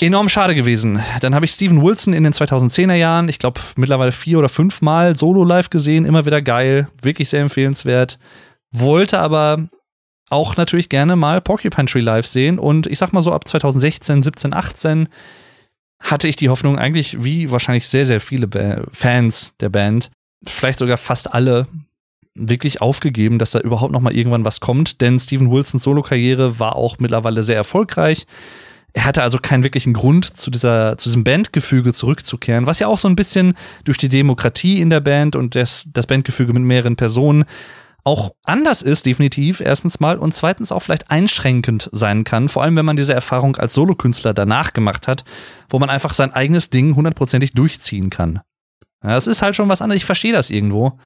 enorm 0.00 0.30
schade 0.30 0.54
gewesen. 0.54 1.00
Dann 1.20 1.34
habe 1.34 1.44
ich 1.44 1.50
Steven 1.50 1.82
Wilson 1.82 2.14
in 2.14 2.24
den 2.24 2.32
2010er 2.32 2.94
Jahren, 2.94 3.28
ich 3.28 3.38
glaube 3.38 3.60
mittlerweile 3.76 4.12
vier 4.12 4.38
oder 4.38 4.48
fünf 4.48 4.80
Mal 4.80 5.18
solo 5.18 5.44
live 5.44 5.68
gesehen, 5.68 6.06
immer 6.06 6.24
wieder 6.24 6.40
geil, 6.40 6.88
wirklich 7.02 7.28
sehr 7.28 7.42
empfehlenswert. 7.42 8.18
Wollte 8.70 9.18
aber 9.18 9.68
auch 10.30 10.56
natürlich 10.56 10.88
gerne 10.88 11.16
mal 11.16 11.40
Porcupine 11.40 11.86
Tree 11.86 12.00
live 12.00 12.26
sehen 12.26 12.58
und 12.58 12.86
ich 12.86 12.98
sag 12.98 13.12
mal 13.12 13.22
so 13.22 13.32
ab 13.32 13.48
2016, 13.48 14.22
17, 14.22 14.52
18 14.52 15.08
hatte 16.00 16.28
ich 16.28 16.36
die 16.36 16.48
Hoffnung 16.48 16.78
eigentlich, 16.78 17.24
wie 17.24 17.50
wahrscheinlich 17.50 17.88
sehr, 17.88 18.04
sehr 18.04 18.20
viele 18.20 18.46
ba 18.46 18.82
Fans 18.92 19.54
der 19.60 19.68
Band, 19.68 20.10
vielleicht 20.46 20.78
sogar 20.78 20.96
fast 20.96 21.32
alle, 21.32 21.66
wirklich 22.38 22.80
aufgegeben, 22.80 23.38
dass 23.38 23.50
da 23.50 23.60
überhaupt 23.60 23.92
noch 23.92 24.00
mal 24.00 24.14
irgendwann 24.14 24.44
was 24.44 24.60
kommt, 24.60 25.00
denn 25.00 25.18
Steven 25.18 25.50
Wilsons 25.50 25.82
Solo-Karriere 25.82 26.58
war 26.58 26.76
auch 26.76 26.98
mittlerweile 26.98 27.42
sehr 27.42 27.56
erfolgreich. 27.56 28.26
Er 28.94 29.04
hatte 29.04 29.22
also 29.22 29.38
keinen 29.38 29.64
wirklichen 29.64 29.92
Grund, 29.92 30.36
zu, 30.36 30.50
dieser, 30.50 30.96
zu 30.96 31.08
diesem 31.08 31.24
Bandgefüge 31.24 31.92
zurückzukehren, 31.92 32.66
was 32.66 32.78
ja 32.78 32.86
auch 32.86 32.98
so 32.98 33.08
ein 33.08 33.16
bisschen 33.16 33.54
durch 33.84 33.98
die 33.98 34.08
Demokratie 34.08 34.80
in 34.80 34.90
der 34.90 35.00
Band 35.00 35.36
und 35.36 35.54
das, 35.54 35.84
das 35.92 36.06
Bandgefüge 36.06 36.52
mit 36.52 36.62
mehreren 36.62 36.96
Personen 36.96 37.44
auch 38.04 38.34
anders 38.44 38.82
ist, 38.82 39.06
definitiv, 39.06 39.60
erstens 39.60 40.00
mal, 40.00 40.18
und 40.18 40.32
zweitens 40.32 40.72
auch 40.72 40.80
vielleicht 40.80 41.10
einschränkend 41.10 41.90
sein 41.92 42.24
kann, 42.24 42.48
vor 42.48 42.62
allem 42.62 42.76
wenn 42.76 42.86
man 42.86 42.96
diese 42.96 43.12
Erfahrung 43.12 43.56
als 43.56 43.74
Solokünstler 43.74 44.34
danach 44.34 44.72
gemacht 44.72 45.08
hat, 45.08 45.24
wo 45.68 45.78
man 45.78 45.90
einfach 45.90 46.14
sein 46.14 46.32
eigenes 46.32 46.70
Ding 46.70 46.96
hundertprozentig 46.96 47.52
durchziehen 47.52 48.10
kann. 48.10 48.40
Ja, 49.02 49.10
das 49.10 49.26
ist 49.26 49.42
halt 49.42 49.56
schon 49.56 49.68
was 49.68 49.82
anderes, 49.82 50.02
ich 50.02 50.06
verstehe 50.06 50.32
das 50.32 50.50
irgendwo. 50.50 50.98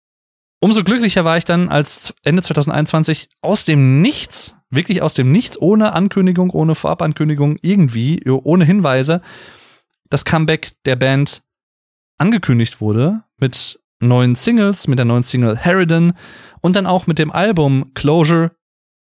Umso 0.61 0.85
glücklicher 0.85 1.25
war 1.25 1.37
ich 1.37 1.45
dann, 1.45 1.69
als 1.69 2.15
Ende 2.25 2.41
2021 2.41 3.29
aus 3.41 3.65
dem 3.65 4.01
Nichts, 4.01 4.59
wirklich 4.71 5.03
aus 5.03 5.13
dem 5.13 5.33
Nichts, 5.33 5.61
ohne 5.61 5.93
Ankündigung, 5.93 6.51
ohne 6.51 6.77
Vorabankündigung, 6.77 7.59
irgendwie, 7.63 8.23
ohne 8.31 8.65
Hinweise, 8.65 9.23
das 10.09 10.25
Comeback 10.25 10.73
der 10.85 10.95
Band 10.95 11.43
angekündigt 12.19 12.81
wurde 12.81 13.25
mit 13.39 13.81
neuen 14.03 14.35
Singles, 14.35 14.89
mit 14.89 14.99
der 14.99 15.07
neuen 15.07 15.23
Single 15.23 15.59
Harridan 15.59 16.13
und 16.61 16.77
dann 16.77 16.87
auch 16.87 17.07
mit 17.07 17.19
dem 17.19 17.33
Album 17.33 17.93
Closure 17.95 18.53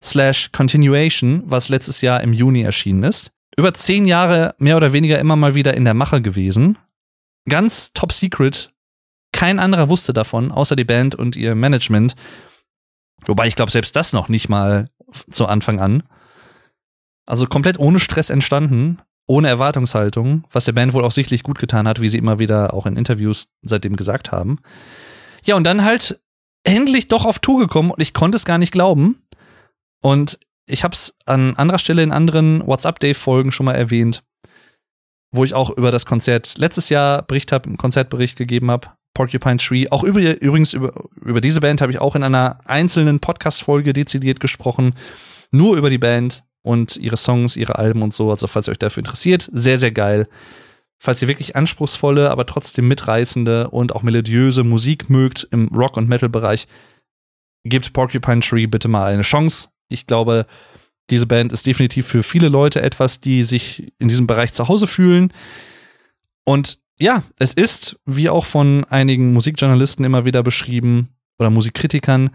slash 0.03 0.51
Continuation, 0.53 1.43
was 1.47 1.69
letztes 1.69 2.01
Jahr 2.01 2.21
im 2.23 2.33
Juni 2.33 2.63
erschienen 2.63 3.03
ist. 3.03 3.31
Über 3.57 3.73
zehn 3.75 4.07
Jahre 4.07 4.55
mehr 4.59 4.77
oder 4.77 4.93
weniger 4.93 5.19
immer 5.19 5.37
mal 5.37 5.55
wieder 5.55 5.75
in 5.75 5.85
der 5.85 5.95
Mache 5.95 6.21
gewesen. 6.21 6.77
Ganz 7.49 7.93
top 7.93 8.13
secret. 8.13 8.73
Kein 9.33 9.59
anderer 9.59 9.89
wusste 9.89 10.13
davon, 10.13 10.53
außer 10.53 10.77
die 10.77 10.85
Band 10.85 11.15
und 11.15 11.37
ihr 11.37 11.55
Management. 11.55 12.15
Wobei 13.27 13.47
ich 13.47 13.57
glaube, 13.57 13.71
selbst 13.71 13.97
das 13.97 14.13
noch 14.13 14.29
nicht 14.29 14.49
mal 14.49 14.91
zu 15.31 15.47
Anfang 15.47 15.81
an. 15.81 16.03
Also 17.27 17.47
komplett 17.47 17.79
ohne 17.79 18.01
Stress 18.01 18.31
entstanden 18.31 18.99
ohne 19.27 19.49
Erwartungshaltung, 19.49 20.45
was 20.53 20.67
der 20.67 20.73
Band 20.73 20.93
wohl 20.93 21.05
auch 21.05 21.13
sichtlich 21.13 21.43
gut 21.43 21.59
getan 21.59 21.89
hat, 21.89 22.01
wie 22.01 22.09
sie 22.09 22.19
immer 22.19 22.39
wieder 22.39 22.75
auch 22.75 22.87
in 22.87 22.97
Interviews 22.97 23.49
seitdem 23.63 23.97
gesagt 23.97 24.33
haben. 24.33 24.59
Ja, 25.45 25.57
und 25.57 25.65
dann 25.65 25.85
halt 25.85 26.21
endlich 26.65 27.09
doch 27.09 27.25
auf 27.25 27.39
Tour 27.39 27.61
gekommen 27.61 27.91
und 27.91 28.01
ich 28.01 28.15
konnte 28.15 28.37
es 28.37 28.45
gar 28.45 28.59
nicht 28.59 28.73
glauben. 28.73 29.23
Und 30.03 30.39
ich 30.67 30.85
habe 30.85 30.95
es 30.95 31.17
an 31.27 31.57
anderer 31.57 31.79
Stelle 31.79 32.03
in 32.03 32.13
anderen 32.13 32.67
WhatsApp-Day-Folgen 32.67 33.53
schon 33.53 33.67
mal 33.67 33.75
erwähnt, 33.75 34.23
wo 35.31 35.45
ich 35.45 35.55
auch 35.55 35.71
über 35.71 35.91
das 35.91 36.07
Konzert 36.07 36.57
letztes 36.59 36.89
Jahr 36.89 37.23
Bericht 37.23 37.53
habe, 37.53 37.67
einen 37.67 37.77
Konzertbericht 37.77 38.37
gegeben 38.37 38.71
habe. 38.71 38.89
Porcupine 39.15 39.59
Tree. 39.59 39.89
Auch 39.91 40.03
über, 40.03 40.21
übrigens 40.41 40.75
über, 40.75 40.93
über 41.21 41.41
diese 41.41 41.61
Band 41.61 41.81
habe 41.81 41.93
ich 41.93 42.01
auch 42.01 42.17
in 42.17 42.25
einer 42.25 42.59
einzelnen 42.65 43.21
Podcast-Folge 43.21 43.93
dezidiert 43.93 44.41
gesprochen. 44.41 44.95
Nur 45.53 45.77
über 45.77 45.89
die 45.89 45.99
Band 45.99 46.43
und 46.65 46.97
ihre 46.97 47.19
Songs, 47.19 47.57
ihre 47.57 47.79
Alben 47.79 48.03
und 48.03 48.13
so. 48.13 48.31
Also 48.31 48.47
falls 48.47 48.67
ihr 48.67 48.73
euch 48.73 48.79
dafür 48.79 49.03
interessiert, 49.03 49.49
sehr, 49.53 49.79
sehr 49.79 49.93
geil. 49.93 50.27
Falls 50.99 51.21
ihr 51.21 51.29
wirklich 51.29 51.55
anspruchsvolle, 51.55 52.31
aber 52.31 52.47
trotzdem 52.47 52.89
mitreißende 52.89 53.69
und 53.69 53.95
auch 53.95 54.03
melodiöse 54.03 54.65
Musik 54.65 55.11
mögt 55.11 55.47
im 55.51 55.69
Rock- 55.69 55.99
und 55.99 56.09
Metal-Bereich, 56.09 56.67
gebt 57.65 57.93
Porcupine 57.93 58.41
Tree 58.41 58.67
bitte 58.67 58.89
mal 58.89 59.13
eine 59.13 59.23
Chance. 59.23 59.69
Ich 59.89 60.07
glaube, 60.07 60.47
diese 61.11 61.27
Band 61.27 61.53
ist 61.53 61.67
definitiv 61.67 62.07
für 62.07 62.23
viele 62.23 62.49
Leute 62.49 62.81
etwas, 62.81 63.21
die 63.21 63.43
sich 63.43 63.93
in 63.99 64.09
diesem 64.09 64.27
Bereich 64.27 64.55
zu 64.55 64.67
Hause 64.67 64.87
fühlen. 64.87 65.35
Und 66.45 66.79
ja, 66.99 67.23
es 67.39 67.53
ist, 67.53 67.97
wie 68.07 68.31
auch 68.31 68.47
von 68.47 68.85
einigen 68.85 69.35
Musikjournalisten 69.35 70.05
immer 70.05 70.25
wieder 70.25 70.43
beschrieben 70.43 71.11
oder 71.39 71.51
Musikkritikern, 71.51 72.31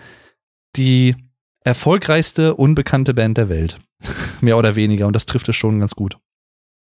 die 0.76 1.16
erfolgreichste 1.62 2.54
unbekannte 2.54 3.16
Band 3.16 3.40
der 3.40 3.50
Welt. 3.50 3.80
Mehr 4.42 4.58
oder 4.58 4.76
weniger. 4.76 5.08
Und 5.08 5.16
das 5.16 5.26
trifft 5.26 5.50
es 5.50 5.56
schon 5.56 5.80
ganz 5.80 5.96
gut. 5.96 6.18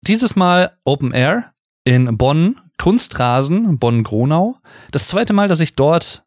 Dieses 0.06 0.36
Mal 0.36 0.76
Open 0.84 1.12
Air 1.12 1.52
in 1.84 2.16
Bonn, 2.18 2.56
Kunstrasen, 2.78 3.78
Bonn-Gronau. 3.78 4.56
Das 4.90 5.08
zweite 5.08 5.32
Mal, 5.32 5.48
dass 5.48 5.60
ich 5.60 5.74
dort 5.74 6.24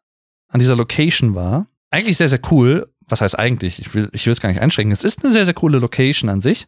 an 0.48 0.58
dieser 0.58 0.76
Location 0.76 1.34
war. 1.34 1.66
Eigentlich 1.90 2.16
sehr, 2.16 2.28
sehr 2.28 2.40
cool. 2.50 2.92
Was 3.08 3.20
heißt 3.20 3.38
eigentlich? 3.38 3.78
Ich 3.78 3.94
will, 3.94 4.08
ich 4.12 4.26
will 4.26 4.32
es 4.32 4.40
gar 4.40 4.48
nicht 4.48 4.60
einschränken. 4.60 4.92
Es 4.92 5.04
ist 5.04 5.22
eine 5.22 5.32
sehr, 5.32 5.44
sehr 5.44 5.54
coole 5.54 5.78
Location 5.78 6.30
an 6.30 6.40
sich. 6.40 6.66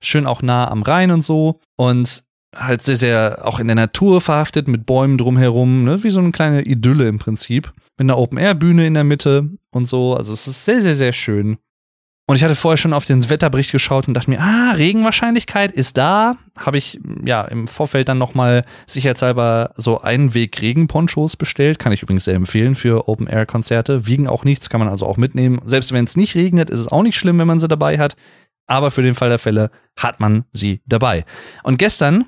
Schön 0.00 0.26
auch 0.26 0.42
nah 0.42 0.70
am 0.70 0.82
Rhein 0.82 1.10
und 1.10 1.22
so. 1.22 1.60
Und 1.76 2.24
halt 2.54 2.82
sehr, 2.82 2.96
sehr 2.96 3.40
auch 3.44 3.60
in 3.60 3.66
der 3.66 3.76
Natur 3.76 4.20
verhaftet 4.20 4.68
mit 4.68 4.86
Bäumen 4.86 5.18
drumherum, 5.18 5.84
ne? 5.84 6.02
wie 6.02 6.10
so 6.10 6.20
eine 6.20 6.32
kleine 6.32 6.62
Idylle 6.62 7.08
im 7.08 7.18
Prinzip. 7.18 7.72
Mit 7.98 8.06
einer 8.06 8.18
Open-Air-Bühne 8.18 8.86
in 8.86 8.94
der 8.94 9.04
Mitte 9.04 9.50
und 9.70 9.86
so. 9.86 10.14
Also 10.14 10.32
es 10.32 10.46
ist 10.46 10.64
sehr, 10.64 10.80
sehr, 10.80 10.96
sehr 10.96 11.12
schön. 11.12 11.58
Und 12.28 12.36
ich 12.36 12.44
hatte 12.44 12.54
vorher 12.54 12.76
schon 12.76 12.92
auf 12.92 13.06
den 13.06 13.28
Wetterbericht 13.30 13.72
geschaut 13.72 14.06
und 14.06 14.12
dachte 14.12 14.28
mir, 14.28 14.38
ah, 14.38 14.72
Regenwahrscheinlichkeit 14.72 15.72
ist 15.72 15.96
da. 15.96 16.36
Habe 16.58 16.76
ich 16.76 17.00
ja 17.24 17.40
im 17.40 17.66
Vorfeld 17.66 18.10
dann 18.10 18.18
nochmal 18.18 18.66
sicherheitshalber 18.86 19.70
so 19.78 20.02
Einweg-Regenponchos 20.02 21.36
bestellt. 21.36 21.78
Kann 21.78 21.92
ich 21.92 22.02
übrigens 22.02 22.26
sehr 22.26 22.34
empfehlen 22.34 22.74
für 22.74 23.08
Open-Air-Konzerte. 23.08 24.06
Wiegen 24.06 24.28
auch 24.28 24.44
nichts, 24.44 24.68
kann 24.68 24.78
man 24.78 24.90
also 24.90 25.06
auch 25.06 25.16
mitnehmen. 25.16 25.62
Selbst 25.64 25.92
wenn 25.92 26.04
es 26.04 26.18
nicht 26.18 26.34
regnet, 26.34 26.68
ist 26.68 26.80
es 26.80 26.88
auch 26.88 27.02
nicht 27.02 27.18
schlimm, 27.18 27.38
wenn 27.38 27.46
man 27.46 27.60
sie 27.60 27.68
dabei 27.68 27.98
hat. 27.98 28.14
Aber 28.66 28.90
für 28.90 29.00
den 29.00 29.14
Fall 29.14 29.30
der 29.30 29.38
Fälle 29.38 29.70
hat 29.96 30.20
man 30.20 30.44
sie 30.52 30.82
dabei. 30.84 31.24
Und 31.62 31.78
gestern, 31.78 32.26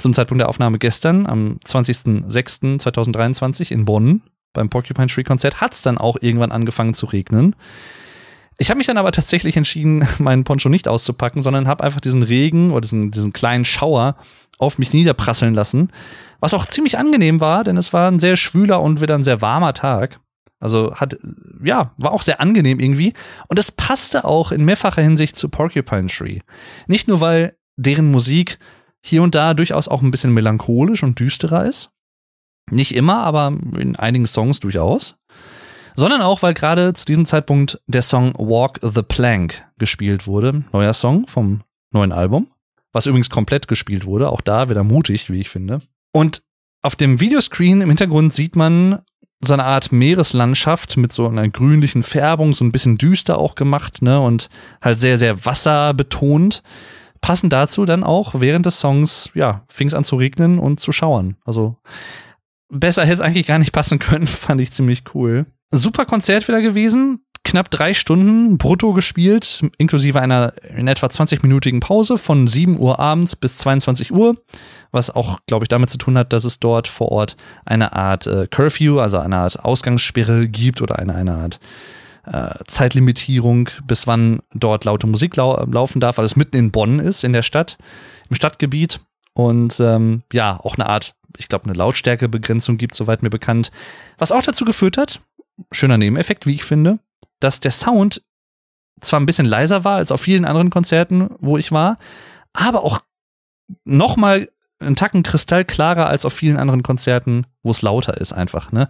zum 0.00 0.12
Zeitpunkt 0.12 0.40
der 0.40 0.48
Aufnahme 0.48 0.78
gestern, 0.78 1.28
am 1.28 1.60
20.06.2023 1.64 3.70
in 3.70 3.84
Bonn, 3.84 4.22
beim 4.52 4.70
Porcupine 4.70 5.06
Tree 5.06 5.22
Konzert, 5.22 5.60
hat 5.60 5.72
es 5.72 5.82
dann 5.82 5.98
auch 5.98 6.16
irgendwann 6.20 6.50
angefangen 6.50 6.94
zu 6.94 7.06
regnen. 7.06 7.54
Ich 8.60 8.68
habe 8.68 8.76
mich 8.76 8.86
dann 8.86 8.98
aber 8.98 9.10
tatsächlich 9.10 9.56
entschieden, 9.56 10.06
meinen 10.18 10.44
Poncho 10.44 10.68
nicht 10.68 10.86
auszupacken, 10.86 11.40
sondern 11.40 11.66
habe 11.66 11.82
einfach 11.82 12.02
diesen 12.02 12.22
Regen 12.22 12.72
oder 12.72 12.82
diesen, 12.82 13.10
diesen 13.10 13.32
kleinen 13.32 13.64
Schauer 13.64 14.16
auf 14.58 14.76
mich 14.76 14.92
niederprasseln 14.92 15.54
lassen. 15.54 15.90
Was 16.40 16.52
auch 16.52 16.66
ziemlich 16.66 16.98
angenehm 16.98 17.40
war, 17.40 17.64
denn 17.64 17.78
es 17.78 17.94
war 17.94 18.10
ein 18.10 18.18
sehr 18.18 18.36
schwüler 18.36 18.82
und 18.82 19.00
wieder 19.00 19.14
ein 19.14 19.22
sehr 19.22 19.40
warmer 19.40 19.72
Tag. 19.72 20.20
Also 20.60 20.94
hat, 20.94 21.16
ja, 21.64 21.94
war 21.96 22.12
auch 22.12 22.20
sehr 22.20 22.42
angenehm 22.42 22.80
irgendwie. 22.80 23.14
Und 23.48 23.58
es 23.58 23.72
passte 23.72 24.26
auch 24.26 24.52
in 24.52 24.66
mehrfacher 24.66 25.00
Hinsicht 25.00 25.36
zu 25.36 25.48
Porcupine 25.48 26.08
Tree. 26.08 26.40
Nicht 26.86 27.08
nur, 27.08 27.22
weil 27.22 27.56
deren 27.76 28.10
Musik 28.10 28.58
hier 29.00 29.22
und 29.22 29.34
da 29.34 29.54
durchaus 29.54 29.88
auch 29.88 30.02
ein 30.02 30.10
bisschen 30.10 30.34
melancholisch 30.34 31.02
und 31.02 31.18
düsterer 31.18 31.64
ist. 31.64 31.92
Nicht 32.70 32.94
immer, 32.94 33.22
aber 33.22 33.54
in 33.78 33.96
einigen 33.96 34.26
Songs 34.26 34.60
durchaus 34.60 35.16
sondern 35.94 36.22
auch, 36.22 36.42
weil 36.42 36.54
gerade 36.54 36.92
zu 36.94 37.04
diesem 37.04 37.26
Zeitpunkt 37.26 37.80
der 37.86 38.02
Song 38.02 38.34
Walk 38.36 38.80
the 38.82 39.02
Plank 39.02 39.66
gespielt 39.78 40.26
wurde. 40.26 40.64
Neuer 40.72 40.92
Song 40.92 41.26
vom 41.26 41.62
neuen 41.92 42.12
Album, 42.12 42.48
was 42.92 43.06
übrigens 43.06 43.30
komplett 43.30 43.68
gespielt 43.68 44.04
wurde. 44.04 44.30
Auch 44.30 44.40
da 44.40 44.68
wieder 44.70 44.84
mutig, 44.84 45.30
wie 45.30 45.40
ich 45.40 45.50
finde. 45.50 45.80
Und 46.12 46.42
auf 46.82 46.96
dem 46.96 47.20
Videoscreen 47.20 47.80
im 47.80 47.88
Hintergrund 47.88 48.32
sieht 48.32 48.56
man 48.56 49.00
so 49.42 49.54
eine 49.54 49.64
Art 49.64 49.90
Meereslandschaft 49.90 50.96
mit 50.96 51.12
so 51.12 51.26
einer 51.26 51.48
grünlichen 51.48 52.02
Färbung, 52.02 52.54
so 52.54 52.64
ein 52.64 52.72
bisschen 52.72 52.98
düster 52.98 53.38
auch 53.38 53.54
gemacht, 53.54 54.02
ne, 54.02 54.20
und 54.20 54.48
halt 54.82 55.00
sehr, 55.00 55.18
sehr 55.18 55.44
wasserbetont. 55.44 56.62
Passend 57.22 57.52
dazu 57.52 57.84
dann 57.84 58.04
auch 58.04 58.40
während 58.40 58.66
des 58.66 58.80
Songs, 58.80 59.30
ja, 59.34 59.62
fing 59.68 59.88
es 59.88 59.94
an 59.94 60.04
zu 60.04 60.16
regnen 60.16 60.58
und 60.58 60.80
zu 60.80 60.92
schauern. 60.92 61.36
Also 61.44 61.76
besser 62.70 63.02
hätte 63.02 63.14
es 63.14 63.20
eigentlich 63.20 63.46
gar 63.46 63.58
nicht 63.58 63.72
passen 63.72 63.98
können, 63.98 64.26
fand 64.28 64.60
ich 64.60 64.72
ziemlich 64.72 65.02
cool. 65.14 65.46
Super 65.72 66.04
Konzert 66.04 66.48
wieder 66.48 66.62
gewesen. 66.62 67.20
Knapp 67.42 67.70
drei 67.70 67.94
Stunden 67.94 68.58
brutto 68.58 68.92
gespielt, 68.92 69.62
inklusive 69.78 70.20
einer 70.20 70.52
in 70.76 70.86
etwa 70.86 71.06
20-minütigen 71.06 71.80
Pause 71.80 72.18
von 72.18 72.46
7 72.46 72.78
Uhr 72.78 73.00
abends 73.00 73.34
bis 73.34 73.56
22 73.58 74.12
Uhr, 74.12 74.36
was 74.92 75.08
auch, 75.08 75.38
glaube 75.46 75.64
ich, 75.64 75.68
damit 75.68 75.88
zu 75.88 75.96
tun 75.96 76.18
hat, 76.18 76.34
dass 76.34 76.44
es 76.44 76.60
dort 76.60 76.86
vor 76.86 77.10
Ort 77.10 77.38
eine 77.64 77.94
Art 77.94 78.26
äh, 78.26 78.46
Curfew, 78.46 79.00
also 79.00 79.18
eine 79.18 79.38
Art 79.38 79.64
Ausgangssperre 79.64 80.48
gibt 80.48 80.82
oder 80.82 80.98
eine, 80.98 81.14
eine 81.14 81.34
Art 81.34 81.60
äh, 82.26 82.62
Zeitlimitierung, 82.66 83.70
bis 83.86 84.06
wann 84.06 84.40
dort 84.52 84.84
laute 84.84 85.06
Musik 85.06 85.36
lau 85.36 85.64
laufen 85.64 86.00
darf, 86.00 86.18
weil 86.18 86.26
es 86.26 86.36
mitten 86.36 86.56
in 86.56 86.70
Bonn 86.70 87.00
ist, 87.00 87.24
in 87.24 87.32
der 87.32 87.42
Stadt, 87.42 87.78
im 88.28 88.36
Stadtgebiet. 88.36 89.00
Und 89.48 89.80
ähm, 89.80 90.22
ja, 90.32 90.58
auch 90.62 90.76
eine 90.76 90.88
Art, 90.88 91.14
ich 91.36 91.48
glaube, 91.48 91.64
eine 91.64 91.74
Lautstärkebegrenzung 91.74 92.76
gibt, 92.76 92.94
soweit 92.94 93.22
mir 93.22 93.30
bekannt. 93.30 93.70
Was 94.18 94.32
auch 94.32 94.42
dazu 94.42 94.64
geführt 94.64 94.96
hat, 94.96 95.20
schöner 95.72 95.98
Nebeneffekt, 95.98 96.46
wie 96.46 96.54
ich 96.54 96.64
finde, 96.64 96.98
dass 97.40 97.60
der 97.60 97.70
Sound 97.70 98.22
zwar 99.00 99.20
ein 99.20 99.26
bisschen 99.26 99.46
leiser 99.46 99.84
war 99.84 99.96
als 99.96 100.12
auf 100.12 100.20
vielen 100.20 100.44
anderen 100.44 100.70
Konzerten, 100.70 101.30
wo 101.38 101.56
ich 101.56 101.72
war, 101.72 101.96
aber 102.52 102.84
auch 102.84 103.00
noch 103.84 104.16
mal 104.16 104.48
einen 104.78 104.96
Tacken 104.96 105.22
kristallklarer 105.22 106.06
als 106.06 106.24
auf 106.24 106.32
vielen 106.32 106.56
anderen 106.56 106.82
Konzerten, 106.82 107.46
wo 107.62 107.70
es 107.70 107.82
lauter 107.82 108.16
ist 108.18 108.32
einfach, 108.32 108.72
ne? 108.72 108.88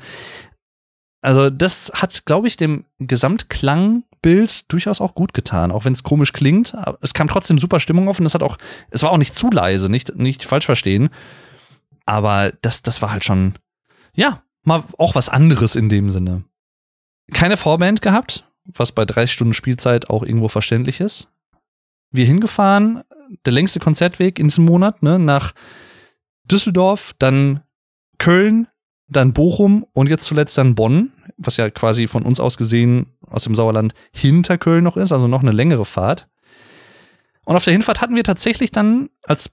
Also 1.23 1.51
das 1.51 1.93
hat, 1.95 2.25
glaube 2.25 2.49
ich, 2.49 2.57
dem 2.57 2.87
Gesamtklangbild 4.23 4.73
durchaus 4.73 5.01
auch 5.01 5.15
gut 5.15 5.35
getan, 5.35 5.71
auch 5.71 5.85
wenn 5.85 5.93
es 5.93 6.03
komisch 6.03 6.33
klingt. 6.33 6.77
Es 7.01 7.15
kam 7.15 7.29
trotzdem 7.29 7.59
super 7.59 7.81
Stimmung 7.81 8.09
auf 8.09 8.21
und 8.21 8.27
es 8.27 8.35
hat 8.35 8.43
auch, 8.43 8.57
es 8.91 9.03
war 9.03 9.11
auch 9.11 9.19
nicht 9.19 9.35
zu 9.35 9.51
leise, 9.51 9.89
nicht, 9.89 10.17
nicht 10.17 10.45
falsch 10.45 10.67
verstehen. 10.67 11.11
Aber 12.07 12.53
das, 12.63 12.83
das 12.83 13.03
war 13.03 13.11
halt 13.11 13.25
schon, 13.25 13.55
ja, 14.15 14.43
mal 14.65 14.83
auch 14.99 15.15
was 15.15 15.29
anderes 15.29 15.77
in 15.77 15.89
dem 15.89 16.11
Sinne. 16.11 16.45
Keine 17.33 17.57
Vorband 17.57 18.03
gehabt, 18.03 18.45
was 18.65 18.93
bei 18.93 19.05
30 19.05 19.33
Stunden 19.33 19.55
Spielzeit 19.55 20.11
auch 20.11 20.23
irgendwo 20.23 20.49
verständlich 20.49 21.01
ist. 21.01 21.29
Wir 22.11 22.27
hingefahren, 22.27 23.03
der 23.45 23.53
längste 23.53 23.79
Konzertweg 23.79 24.39
in 24.39 24.49
diesem 24.49 24.65
Monat, 24.65 25.03
ne, 25.03 25.19
nach 25.19 25.53
Düsseldorf, 26.45 27.15
dann 27.19 27.63
Köln, 28.19 28.67
dann 29.07 29.33
Bochum 29.33 29.87
und 29.93 30.09
jetzt 30.09 30.25
zuletzt 30.25 30.59
dann 30.59 30.75
Bonn, 30.75 31.13
was 31.41 31.57
ja 31.57 31.71
quasi 31.71 32.07
von 32.07 32.23
uns 32.23 32.39
aus 32.39 32.57
gesehen 32.57 33.07
aus 33.27 33.45
dem 33.45 33.55
Sauerland 33.55 33.95
hinter 34.13 34.59
Köln 34.59 34.85
noch 34.85 34.97
ist, 34.97 35.13
also 35.13 35.27
noch 35.27 35.43
eine 35.43 35.53
längere 35.53 35.85
Fahrt. 35.85 36.29
Und 37.45 37.57
auf 37.57 37.65
der 37.65 37.73
Hinfahrt 37.73 38.01
hatten 38.01 38.15
wir 38.15 38.25
tatsächlich 38.25 38.71
dann 38.71 39.09
als 39.23 39.51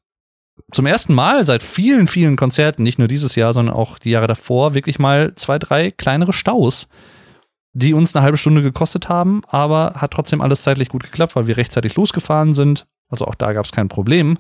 zum 0.72 0.86
ersten 0.86 1.14
Mal 1.14 1.46
seit 1.46 1.64
vielen, 1.64 2.08
vielen 2.08 2.36
Konzerten, 2.36 2.84
nicht 2.84 3.00
nur 3.00 3.08
dieses 3.08 3.36
Jahr, 3.36 3.54
sondern 3.54 3.76
auch 3.76 4.00
die 4.00 4.10
Jahre 4.10 4.28
davor, 4.28 4.74
wirklich 4.74 5.00
mal 5.00 5.34
zwei, 5.36 5.60
drei 5.60 5.92
kleinere 5.92 6.34
Staus, 6.34 6.88
die 7.74 7.94
uns 7.94 8.16
eine 8.16 8.24
halbe 8.24 8.38
Stunde 8.38 8.62
gekostet 8.62 9.08
haben, 9.08 9.42
aber 9.48 9.94
hat 9.96 10.12
trotzdem 10.12 10.42
alles 10.42 10.64
zeitlich 10.64 10.90
gut 10.90 11.04
geklappt, 11.04 11.36
weil 11.36 11.48
wir 11.48 11.58
rechtzeitig 11.58 11.96
losgefahren 11.96 12.54
sind. 12.54 12.88
Also 13.10 13.26
auch 13.26 13.36
da 13.36 13.54
gab 13.54 13.66
es 13.66 13.72
kein 13.72 13.88
Problem. 13.88 14.38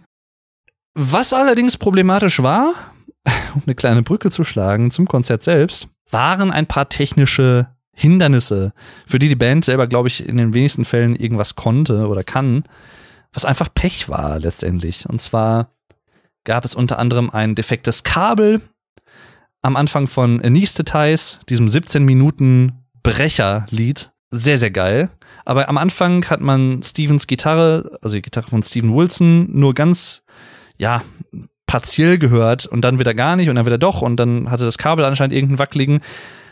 Was 0.95 1.31
allerdings 1.33 1.77
problematisch 1.77 2.41
war, 2.41 2.73
um 3.55 3.61
eine 3.65 3.75
kleine 3.75 4.01
Brücke 4.01 4.31
zu 4.31 4.43
schlagen 4.43 4.91
zum 4.91 5.07
Konzert 5.07 5.43
selbst, 5.43 5.87
waren 6.09 6.51
ein 6.51 6.67
paar 6.67 6.89
technische 6.89 7.69
Hindernisse, 7.93 8.73
für 9.05 9.19
die 9.19 9.29
die 9.29 9.35
Band 9.35 9.65
selber, 9.65 9.87
glaube 9.87 10.07
ich, 10.07 10.27
in 10.27 10.37
den 10.37 10.53
wenigsten 10.53 10.85
Fällen 10.85 11.15
irgendwas 11.15 11.55
konnte 11.55 12.07
oder 12.07 12.23
kann, 12.23 12.63
was 13.33 13.45
einfach 13.45 13.73
Pech 13.73 14.07
war 14.07 14.39
letztendlich. 14.39 15.09
Und 15.09 15.19
zwar 15.19 15.71
gab 16.43 16.63
es 16.63 16.75
unter 16.75 16.99
anderem 16.99 17.29
ein 17.29 17.55
defektes 17.55 18.03
Kabel 18.03 18.61
am 19.61 19.75
Anfang 19.75 20.07
von 20.07 20.41
Anesthetize, 20.41 21.39
diesem 21.49 21.67
17 21.67 22.05
Minuten 22.05 22.85
Brecherlied. 23.03 24.11
Sehr, 24.31 24.57
sehr 24.57 24.71
geil. 24.71 25.09
Aber 25.45 25.67
am 25.69 25.77
Anfang 25.77 26.25
hat 26.25 26.41
man 26.41 26.83
Stevens 26.83 27.27
Gitarre, 27.27 27.97
also 28.01 28.15
die 28.15 28.21
Gitarre 28.21 28.49
von 28.49 28.61
Steven 28.63 28.93
Wilson, 28.93 29.47
nur 29.51 29.73
ganz, 29.73 30.23
ja, 30.77 31.01
partiell 31.67 32.17
gehört 32.17 32.65
und 32.65 32.81
dann 32.81 32.97
wieder 32.97 33.13
gar 33.13 33.35
nicht 33.35 33.49
und 33.49 33.55
dann 33.55 33.65
wieder 33.65 33.77
doch 33.77 34.01
und 34.01 34.17
dann 34.17 34.49
hatte 34.49 34.63
das 34.65 34.77
Kabel 34.77 35.05
anscheinend 35.05 35.35
irgendeinen 35.35 35.59
wackeligen, 35.59 36.01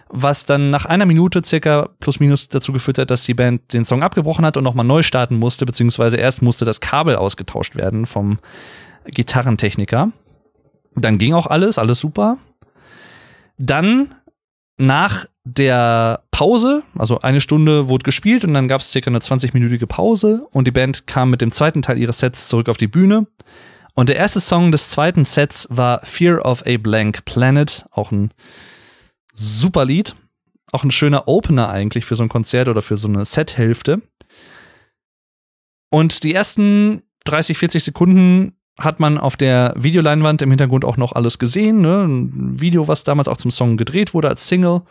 was 0.09 0.45
dann 0.45 0.69
nach 0.69 0.85
einer 0.85 1.05
Minute 1.05 1.41
circa 1.43 1.89
plus 1.99 2.19
minus 2.19 2.49
dazu 2.49 2.71
geführt 2.71 2.99
hat, 2.99 3.09
dass 3.09 3.23
die 3.23 3.33
Band 3.33 3.73
den 3.73 3.85
Song 3.85 4.03
abgebrochen 4.03 4.45
hat 4.45 4.57
und 4.57 4.63
nochmal 4.63 4.85
neu 4.85 5.01
starten 5.01 5.37
musste, 5.37 5.65
beziehungsweise 5.65 6.17
erst 6.17 6.41
musste 6.41 6.65
das 6.65 6.81
Kabel 6.81 7.15
ausgetauscht 7.15 7.75
werden 7.75 8.05
vom 8.05 8.37
Gitarrentechniker. 9.05 10.11
Dann 10.95 11.17
ging 11.17 11.33
auch 11.33 11.47
alles, 11.47 11.77
alles 11.77 11.99
super. 11.99 12.37
Dann 13.57 14.11
nach 14.77 15.25
der 15.45 16.23
Pause, 16.31 16.83
also 16.97 17.21
eine 17.21 17.39
Stunde 17.39 17.87
wurde 17.87 18.03
gespielt 18.03 18.43
und 18.43 18.53
dann 18.53 18.67
gab 18.67 18.81
es 18.81 18.91
circa 18.91 19.09
eine 19.09 19.19
20-minütige 19.19 19.85
Pause 19.85 20.45
und 20.51 20.67
die 20.67 20.71
Band 20.71 21.07
kam 21.07 21.29
mit 21.29 21.41
dem 21.41 21.51
zweiten 21.51 21.81
Teil 21.81 21.97
ihres 21.97 22.19
Sets 22.19 22.49
zurück 22.49 22.67
auf 22.67 22.77
die 22.77 22.87
Bühne 22.87 23.27
und 23.95 24.09
der 24.09 24.17
erste 24.17 24.41
Song 24.41 24.71
des 24.71 24.89
zweiten 24.91 25.25
Sets 25.25 25.67
war 25.71 26.01
Fear 26.05 26.45
of 26.45 26.63
a 26.67 26.77
Blank 26.77 27.25
Planet, 27.25 27.85
auch 27.91 28.11
ein 28.11 28.31
super 29.33 29.85
Lied, 29.85 30.15
auch 30.71 30.83
ein 30.83 30.91
schöner 30.91 31.27
Opener 31.27 31.69
eigentlich 31.69 32.05
für 32.05 32.15
so 32.15 32.23
ein 32.23 32.29
Konzert 32.29 32.67
oder 32.67 32.81
für 32.81 32.97
so 32.97 33.07
eine 33.07 33.23
Sethälfte. 33.23 34.01
Und 35.89 36.23
die 36.23 36.33
ersten 36.33 37.03
30, 37.23 37.57
40 37.57 37.83
Sekunden 37.83 38.57
hat 38.77 38.99
man 38.99 39.17
auf 39.17 39.37
der 39.37 39.73
Videoleinwand 39.77 40.41
im 40.41 40.49
Hintergrund 40.49 40.83
auch 40.83 40.97
noch 40.97 41.13
alles 41.13 41.39
gesehen, 41.39 41.79
ne? 41.79 42.03
Ein 42.03 42.59
Video, 42.59 42.89
was 42.89 43.05
damals 43.05 43.29
auch 43.29 43.37
zum 43.37 43.51
Song 43.51 43.77
gedreht 43.77 44.13
wurde 44.13 44.27
als 44.27 44.47
Single. 44.47 44.81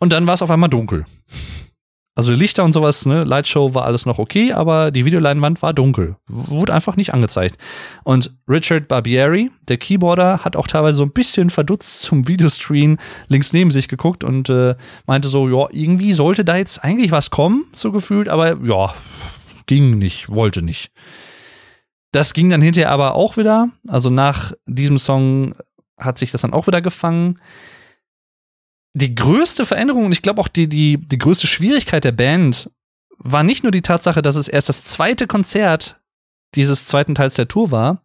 Und 0.00 0.12
dann 0.12 0.26
war 0.26 0.34
es 0.34 0.42
auf 0.42 0.50
einmal 0.50 0.70
dunkel. 0.70 1.04
Also 2.18 2.32
Lichter 2.32 2.64
und 2.64 2.72
sowas, 2.72 3.06
ne, 3.06 3.22
Lightshow 3.22 3.74
war 3.74 3.84
alles 3.84 4.04
noch 4.04 4.18
okay, 4.18 4.52
aber 4.52 4.90
die 4.90 5.04
Videoleinwand 5.04 5.62
war 5.62 5.72
dunkel. 5.72 6.16
Wurde 6.26 6.74
einfach 6.74 6.96
nicht 6.96 7.14
angezeigt. 7.14 7.58
Und 8.02 8.32
Richard 8.48 8.88
Barbieri, 8.88 9.52
der 9.68 9.76
Keyboarder, 9.76 10.44
hat 10.44 10.56
auch 10.56 10.66
teilweise 10.66 10.96
so 10.96 11.04
ein 11.04 11.12
bisschen 11.12 11.48
verdutzt 11.48 12.02
zum 12.02 12.26
Videostream 12.26 12.98
links 13.28 13.52
neben 13.52 13.70
sich 13.70 13.86
geguckt 13.86 14.24
und 14.24 14.50
äh, 14.50 14.74
meinte 15.06 15.28
so, 15.28 15.48
ja, 15.48 15.68
irgendwie 15.70 16.12
sollte 16.12 16.44
da 16.44 16.56
jetzt 16.56 16.82
eigentlich 16.82 17.12
was 17.12 17.30
kommen, 17.30 17.66
so 17.72 17.92
gefühlt, 17.92 18.28
aber 18.28 18.56
ja, 18.64 18.92
ging 19.66 19.96
nicht, 19.96 20.28
wollte 20.28 20.60
nicht. 20.60 20.90
Das 22.10 22.34
ging 22.34 22.50
dann 22.50 22.62
hinterher 22.62 22.90
aber 22.90 23.14
auch 23.14 23.36
wieder. 23.36 23.68
Also 23.86 24.10
nach 24.10 24.54
diesem 24.66 24.98
Song 24.98 25.54
hat 25.96 26.18
sich 26.18 26.32
das 26.32 26.40
dann 26.40 26.52
auch 26.52 26.66
wieder 26.66 26.82
gefangen 26.82 27.38
die 28.98 29.14
größte 29.14 29.64
Veränderung 29.64 30.06
und 30.06 30.12
ich 30.12 30.22
glaube 30.22 30.40
auch 30.40 30.48
die, 30.48 30.68
die, 30.68 30.98
die 30.98 31.18
größte 31.18 31.46
Schwierigkeit 31.46 32.04
der 32.04 32.12
Band 32.12 32.70
war 33.18 33.42
nicht 33.42 33.62
nur 33.62 33.72
die 33.72 33.82
Tatsache, 33.82 34.22
dass 34.22 34.36
es 34.36 34.48
erst 34.48 34.68
das 34.68 34.84
zweite 34.84 35.26
Konzert 35.26 36.00
dieses 36.54 36.86
zweiten 36.86 37.14
Teils 37.14 37.34
der 37.34 37.48
Tour 37.48 37.70
war. 37.70 38.02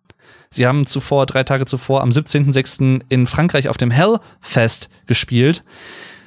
Sie 0.49 0.67
haben 0.67 0.85
zuvor, 0.85 1.25
drei 1.25 1.43
Tage 1.43 1.65
zuvor, 1.65 2.01
am 2.01 2.09
17.06. 2.09 3.01
in 3.09 3.25
Frankreich 3.25 3.69
auf 3.69 3.77
dem 3.77 3.91
Hellfest 3.91 4.89
gespielt. 5.07 5.63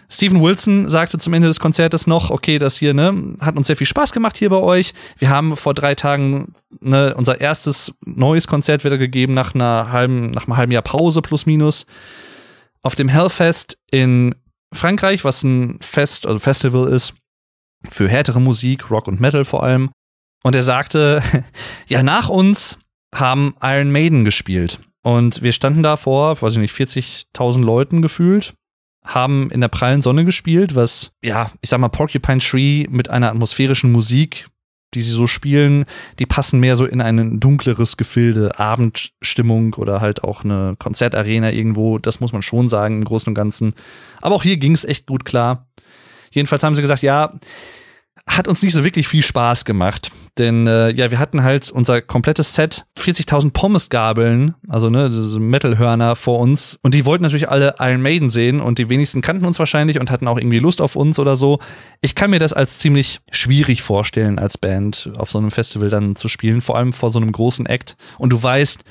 Steven 0.08 0.40
Wilson 0.40 0.88
sagte 0.88 1.18
zum 1.18 1.34
Ende 1.34 1.48
des 1.48 1.60
Konzertes 1.60 2.06
noch, 2.06 2.30
okay, 2.30 2.58
das 2.58 2.76
hier, 2.76 2.94
ne, 2.94 3.34
hat 3.40 3.56
uns 3.56 3.66
sehr 3.66 3.76
viel 3.76 3.86
Spaß 3.86 4.12
gemacht 4.12 4.36
hier 4.36 4.50
bei 4.50 4.56
euch. 4.56 4.94
Wir 5.18 5.30
haben 5.30 5.56
vor 5.56 5.74
drei 5.74 5.94
Tagen 5.94 6.52
ne, 6.80 7.14
unser 7.16 7.40
erstes 7.40 7.92
neues 8.04 8.46
Konzert 8.46 8.84
wieder 8.84 8.98
gegeben 8.98 9.34
nach 9.34 9.54
einer 9.54 9.90
halben, 9.90 10.30
nach 10.30 10.46
einem 10.46 10.56
halben 10.56 10.72
Jahr 10.72 10.82
Pause 10.82 11.22
plus 11.22 11.46
minus. 11.46 11.86
Auf 12.82 12.94
dem 12.94 13.08
Hellfest 13.08 13.78
in 13.90 14.34
Frankreich, 14.72 15.24
was 15.24 15.42
ein 15.42 15.78
Fest, 15.80 16.26
also 16.26 16.38
Festival 16.38 16.88
ist 16.88 17.14
für 17.88 18.08
härtere 18.08 18.40
Musik, 18.40 18.90
Rock 18.90 19.08
und 19.08 19.20
Metal 19.20 19.44
vor 19.44 19.62
allem. 19.62 19.90
Und 20.42 20.54
er 20.54 20.62
sagte, 20.62 21.22
ja, 21.88 22.02
nach 22.02 22.28
uns 22.28 22.78
haben 23.14 23.54
Iron 23.62 23.90
Maiden 23.90 24.24
gespielt. 24.24 24.80
Und 25.02 25.42
wir 25.42 25.52
standen 25.52 25.82
da 25.82 25.96
vor, 25.96 26.40
weiß 26.42 26.54
ich 26.54 26.58
nicht, 26.58 26.74
40.000 26.74 27.62
Leuten 27.62 28.02
gefühlt, 28.02 28.54
haben 29.04 29.50
in 29.50 29.60
der 29.60 29.68
prallen 29.68 30.02
Sonne 30.02 30.24
gespielt, 30.24 30.74
was, 30.74 31.12
ja, 31.22 31.50
ich 31.60 31.70
sag 31.70 31.78
mal, 31.78 31.88
Porcupine 31.88 32.40
Tree 32.40 32.86
mit 32.90 33.08
einer 33.08 33.30
atmosphärischen 33.30 33.92
Musik 33.92 34.48
die 34.96 35.02
sie 35.02 35.12
so 35.12 35.26
spielen, 35.26 35.84
die 36.18 36.26
passen 36.26 36.58
mehr 36.58 36.74
so 36.74 36.86
in 36.86 37.00
ein 37.00 37.38
dunkleres 37.38 37.96
Gefilde, 37.96 38.58
Abendstimmung 38.58 39.74
oder 39.74 40.00
halt 40.00 40.24
auch 40.24 40.42
eine 40.42 40.74
Konzertarena 40.78 41.52
irgendwo. 41.52 41.98
Das 41.98 42.20
muss 42.20 42.32
man 42.32 42.42
schon 42.42 42.68
sagen 42.68 42.96
im 42.96 43.04
Großen 43.04 43.28
und 43.28 43.34
Ganzen. 43.34 43.74
Aber 44.20 44.34
auch 44.34 44.42
hier 44.42 44.56
ging 44.56 44.72
es 44.72 44.84
echt 44.84 45.06
gut 45.06 45.24
klar. 45.24 45.66
Jedenfalls 46.30 46.62
haben 46.62 46.74
sie 46.74 46.82
gesagt, 46.82 47.02
ja, 47.02 47.34
hat 48.28 48.48
uns 48.48 48.62
nicht 48.62 48.74
so 48.74 48.84
wirklich 48.84 49.08
viel 49.08 49.22
Spaß 49.22 49.64
gemacht. 49.64 50.10
Denn 50.36 50.66
äh, 50.66 50.90
ja, 50.90 51.10
wir 51.10 51.18
hatten 51.18 51.42
halt 51.42 51.70
unser 51.70 52.02
komplettes 52.02 52.54
Set, 52.54 52.84
40.000 52.98 53.52
Pommesgabeln, 53.52 54.54
also 54.68 54.90
ne, 54.90 55.08
diese 55.08 55.40
Metalhörner 55.40 56.16
vor 56.16 56.40
uns. 56.40 56.78
Und 56.82 56.94
die 56.94 57.06
wollten 57.06 57.22
natürlich 57.22 57.48
alle 57.48 57.76
Iron 57.78 58.02
Maiden 58.02 58.28
sehen 58.28 58.60
und 58.60 58.78
die 58.78 58.88
wenigsten 58.90 59.22
kannten 59.22 59.46
uns 59.46 59.58
wahrscheinlich 59.58 59.98
und 59.98 60.10
hatten 60.10 60.28
auch 60.28 60.36
irgendwie 60.36 60.58
Lust 60.58 60.82
auf 60.82 60.96
uns 60.96 61.18
oder 61.18 61.36
so. 61.36 61.58
Ich 62.02 62.14
kann 62.14 62.30
mir 62.30 62.38
das 62.38 62.52
als 62.52 62.78
ziemlich 62.78 63.20
schwierig 63.30 63.82
vorstellen, 63.82 64.38
als 64.38 64.58
Band 64.58 65.10
auf 65.16 65.30
so 65.30 65.38
einem 65.38 65.50
Festival 65.50 65.88
dann 65.88 66.16
zu 66.16 66.28
spielen, 66.28 66.60
vor 66.60 66.76
allem 66.76 66.92
vor 66.92 67.10
so 67.10 67.18
einem 67.18 67.32
großen 67.32 67.64
Act. 67.64 67.96
Und 68.18 68.30
du 68.30 68.42
weißt, 68.42 68.84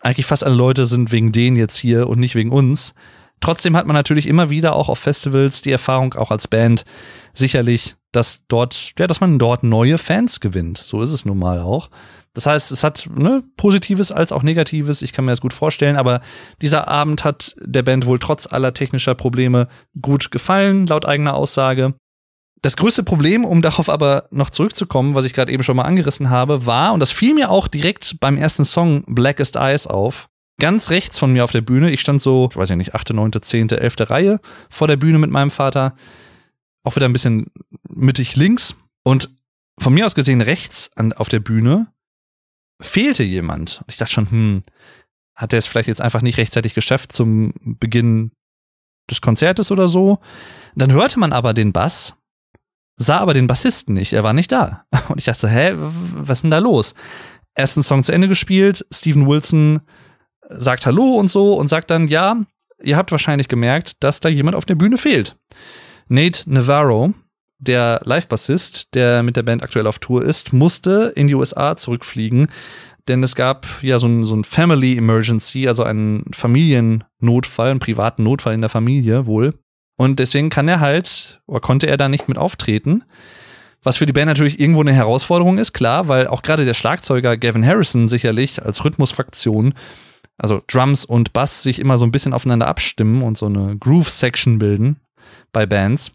eigentlich 0.00 0.26
fast 0.26 0.44
alle 0.44 0.54
Leute 0.54 0.86
sind 0.86 1.10
wegen 1.10 1.32
denen 1.32 1.56
jetzt 1.56 1.76
hier 1.76 2.08
und 2.08 2.20
nicht 2.20 2.36
wegen 2.36 2.50
uns. 2.50 2.94
Trotzdem 3.40 3.76
hat 3.76 3.86
man 3.86 3.94
natürlich 3.94 4.26
immer 4.26 4.50
wieder 4.50 4.74
auch 4.74 4.88
auf 4.88 4.98
Festivals 4.98 5.62
die 5.62 5.72
Erfahrung, 5.72 6.14
auch 6.14 6.30
als 6.30 6.48
Band, 6.48 6.84
sicherlich, 7.32 7.96
dass 8.12 8.46
dort, 8.48 8.92
ja, 8.98 9.06
dass 9.06 9.20
man 9.20 9.38
dort 9.38 9.62
neue 9.62 9.98
Fans 9.98 10.40
gewinnt. 10.40 10.78
So 10.78 11.02
ist 11.02 11.12
es 11.12 11.24
nun 11.24 11.38
mal 11.38 11.60
auch. 11.60 11.90
Das 12.34 12.46
heißt, 12.46 12.70
es 12.70 12.84
hat 12.84 13.08
ne, 13.14 13.42
Positives 13.56 14.12
als 14.12 14.32
auch 14.32 14.42
Negatives. 14.42 15.02
Ich 15.02 15.12
kann 15.12 15.24
mir 15.24 15.32
das 15.32 15.40
gut 15.40 15.52
vorstellen. 15.52 15.96
Aber 15.96 16.20
dieser 16.62 16.88
Abend 16.88 17.24
hat 17.24 17.56
der 17.60 17.82
Band 17.82 18.06
wohl 18.06 18.18
trotz 18.18 18.46
aller 18.46 18.74
technischer 18.74 19.14
Probleme 19.14 19.68
gut 20.00 20.30
gefallen, 20.30 20.86
laut 20.86 21.04
eigener 21.04 21.34
Aussage. 21.34 21.94
Das 22.62 22.76
größte 22.76 23.02
Problem, 23.02 23.44
um 23.44 23.62
darauf 23.62 23.88
aber 23.88 24.26
noch 24.30 24.50
zurückzukommen, 24.50 25.14
was 25.14 25.24
ich 25.24 25.32
gerade 25.32 25.52
eben 25.52 25.62
schon 25.62 25.76
mal 25.76 25.84
angerissen 25.84 26.30
habe, 26.30 26.66
war, 26.66 26.92
und 26.92 27.00
das 27.00 27.12
fiel 27.12 27.34
mir 27.34 27.50
auch 27.50 27.68
direkt 27.68 28.18
beim 28.20 28.36
ersten 28.36 28.64
Song 28.64 29.04
Blackest 29.06 29.54
Eyes 29.54 29.86
auf, 29.86 30.28
ganz 30.60 30.90
rechts 30.90 31.18
von 31.20 31.32
mir 31.32 31.44
auf 31.44 31.52
der 31.52 31.60
Bühne, 31.60 31.90
ich 31.90 32.00
stand 32.00 32.20
so, 32.20 32.48
ich 32.50 32.56
weiß 32.56 32.68
ja 32.68 32.76
nicht, 32.76 32.96
achte, 32.96 33.14
neunte, 33.14 33.40
zehnte, 33.40 33.80
elfte 33.80 34.10
Reihe 34.10 34.40
vor 34.70 34.88
der 34.88 34.96
Bühne 34.96 35.18
mit 35.18 35.30
meinem 35.30 35.52
Vater, 35.52 35.94
auch 36.88 36.96
wieder 36.96 37.08
ein 37.08 37.12
bisschen 37.12 37.46
mittig 37.88 38.36
links 38.36 38.76
und 39.04 39.30
von 39.78 39.94
mir 39.94 40.06
aus 40.06 40.14
gesehen 40.14 40.40
rechts 40.40 40.90
an, 40.96 41.12
auf 41.12 41.28
der 41.28 41.40
Bühne 41.40 41.92
fehlte 42.80 43.22
jemand. 43.22 43.84
Ich 43.86 43.96
dachte 43.96 44.12
schon, 44.12 44.30
hm, 44.30 44.62
hat 45.36 45.52
er 45.52 45.58
es 45.58 45.66
vielleicht 45.66 45.88
jetzt 45.88 46.00
einfach 46.00 46.22
nicht 46.22 46.38
rechtzeitig 46.38 46.74
geschafft 46.74 47.12
zum 47.12 47.52
Beginn 47.62 48.32
des 49.08 49.20
Konzertes 49.20 49.70
oder 49.70 49.86
so? 49.86 50.18
Dann 50.74 50.92
hörte 50.92 51.18
man 51.18 51.32
aber 51.32 51.54
den 51.54 51.72
Bass 51.72 52.18
sah 52.98 53.18
aber 53.18 53.32
den 53.32 53.46
Bassisten 53.46 53.94
nicht, 53.94 54.12
er 54.12 54.24
war 54.24 54.34
nicht 54.34 54.52
da. 54.52 54.84
Und 55.08 55.18
ich 55.18 55.24
dachte 55.24 55.40
so, 55.40 55.48
hä, 55.48 55.72
was 55.76 56.38
ist 56.38 56.42
denn 56.42 56.50
da 56.50 56.58
los? 56.58 56.94
Ersten 57.54 57.82
Song 57.82 58.02
zu 58.02 58.12
Ende 58.12 58.28
gespielt, 58.28 58.84
Steven 58.92 59.26
Wilson 59.26 59.80
sagt 60.50 60.86
Hallo 60.86 61.16
und 61.16 61.28
so 61.28 61.54
und 61.54 61.68
sagt 61.68 61.90
dann, 61.90 62.08
ja, 62.08 62.40
ihr 62.82 62.96
habt 62.96 63.10
wahrscheinlich 63.10 63.48
gemerkt, 63.48 64.02
dass 64.02 64.20
da 64.20 64.28
jemand 64.28 64.56
auf 64.56 64.64
der 64.64 64.76
Bühne 64.76 64.96
fehlt. 64.96 65.36
Nate 66.08 66.50
Navarro, 66.50 67.12
der 67.58 68.00
Live-Bassist, 68.04 68.94
der 68.94 69.22
mit 69.22 69.36
der 69.36 69.42
Band 69.42 69.62
aktuell 69.62 69.86
auf 69.86 69.98
Tour 69.98 70.24
ist, 70.24 70.52
musste 70.52 71.12
in 71.16 71.26
die 71.26 71.34
USA 71.34 71.76
zurückfliegen, 71.76 72.48
denn 73.08 73.22
es 73.22 73.34
gab 73.34 73.66
ja 73.82 73.98
so 73.98 74.06
ein, 74.06 74.24
so 74.24 74.36
ein 74.36 74.44
Family 74.44 74.96
Emergency, 74.96 75.66
also 75.66 75.82
einen 75.82 76.24
Familiennotfall, 76.32 77.70
einen 77.70 77.80
privaten 77.80 78.22
Notfall 78.22 78.54
in 78.54 78.60
der 78.60 78.70
Familie 78.70 79.26
wohl. 79.26 79.54
Und 79.96 80.20
deswegen 80.20 80.50
kann 80.50 80.68
er 80.68 80.80
halt, 80.80 81.40
oder 81.46 81.60
konnte 81.60 81.88
er 81.88 81.96
da 81.96 82.08
nicht 82.08 82.28
mit 82.28 82.38
auftreten. 82.38 83.02
Was 83.82 83.96
für 83.96 84.06
die 84.06 84.12
Band 84.12 84.26
natürlich 84.26 84.60
irgendwo 84.60 84.80
eine 84.80 84.92
Herausforderung 84.92 85.58
ist, 85.58 85.72
klar, 85.72 86.08
weil 86.08 86.26
auch 86.26 86.42
gerade 86.42 86.64
der 86.64 86.74
Schlagzeuger 86.74 87.36
Gavin 87.36 87.66
Harrison 87.66 88.08
sicherlich 88.08 88.62
als 88.64 88.84
Rhythmusfraktion, 88.84 89.74
also 90.36 90.62
Drums 90.68 91.04
und 91.04 91.32
Bass 91.32 91.62
sich 91.62 91.80
immer 91.80 91.98
so 91.98 92.04
ein 92.04 92.12
bisschen 92.12 92.32
aufeinander 92.32 92.68
abstimmen 92.68 93.22
und 93.22 93.36
so 93.36 93.46
eine 93.46 93.76
Groove-Section 93.76 94.58
bilden 94.58 95.00
bei 95.52 95.66
Bands. 95.66 96.12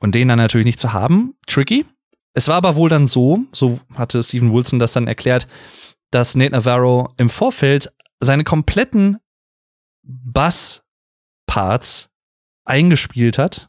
Und 0.00 0.14
den 0.14 0.28
dann 0.28 0.38
natürlich 0.38 0.66
nicht 0.66 0.80
zu 0.80 0.92
haben, 0.92 1.34
tricky. 1.46 1.86
Es 2.34 2.48
war 2.48 2.56
aber 2.56 2.76
wohl 2.76 2.88
dann 2.90 3.06
so, 3.06 3.40
so 3.52 3.80
hatte 3.94 4.22
Steven 4.22 4.52
Wilson 4.52 4.78
das 4.78 4.92
dann 4.92 5.06
erklärt, 5.06 5.46
dass 6.10 6.34
Nate 6.34 6.52
Navarro 6.52 7.12
im 7.16 7.30
Vorfeld 7.30 7.92
seine 8.20 8.44
kompletten 8.44 9.18
Bass-Parts 10.02 10.80
eingespielt 12.64 13.38
hat 13.38 13.68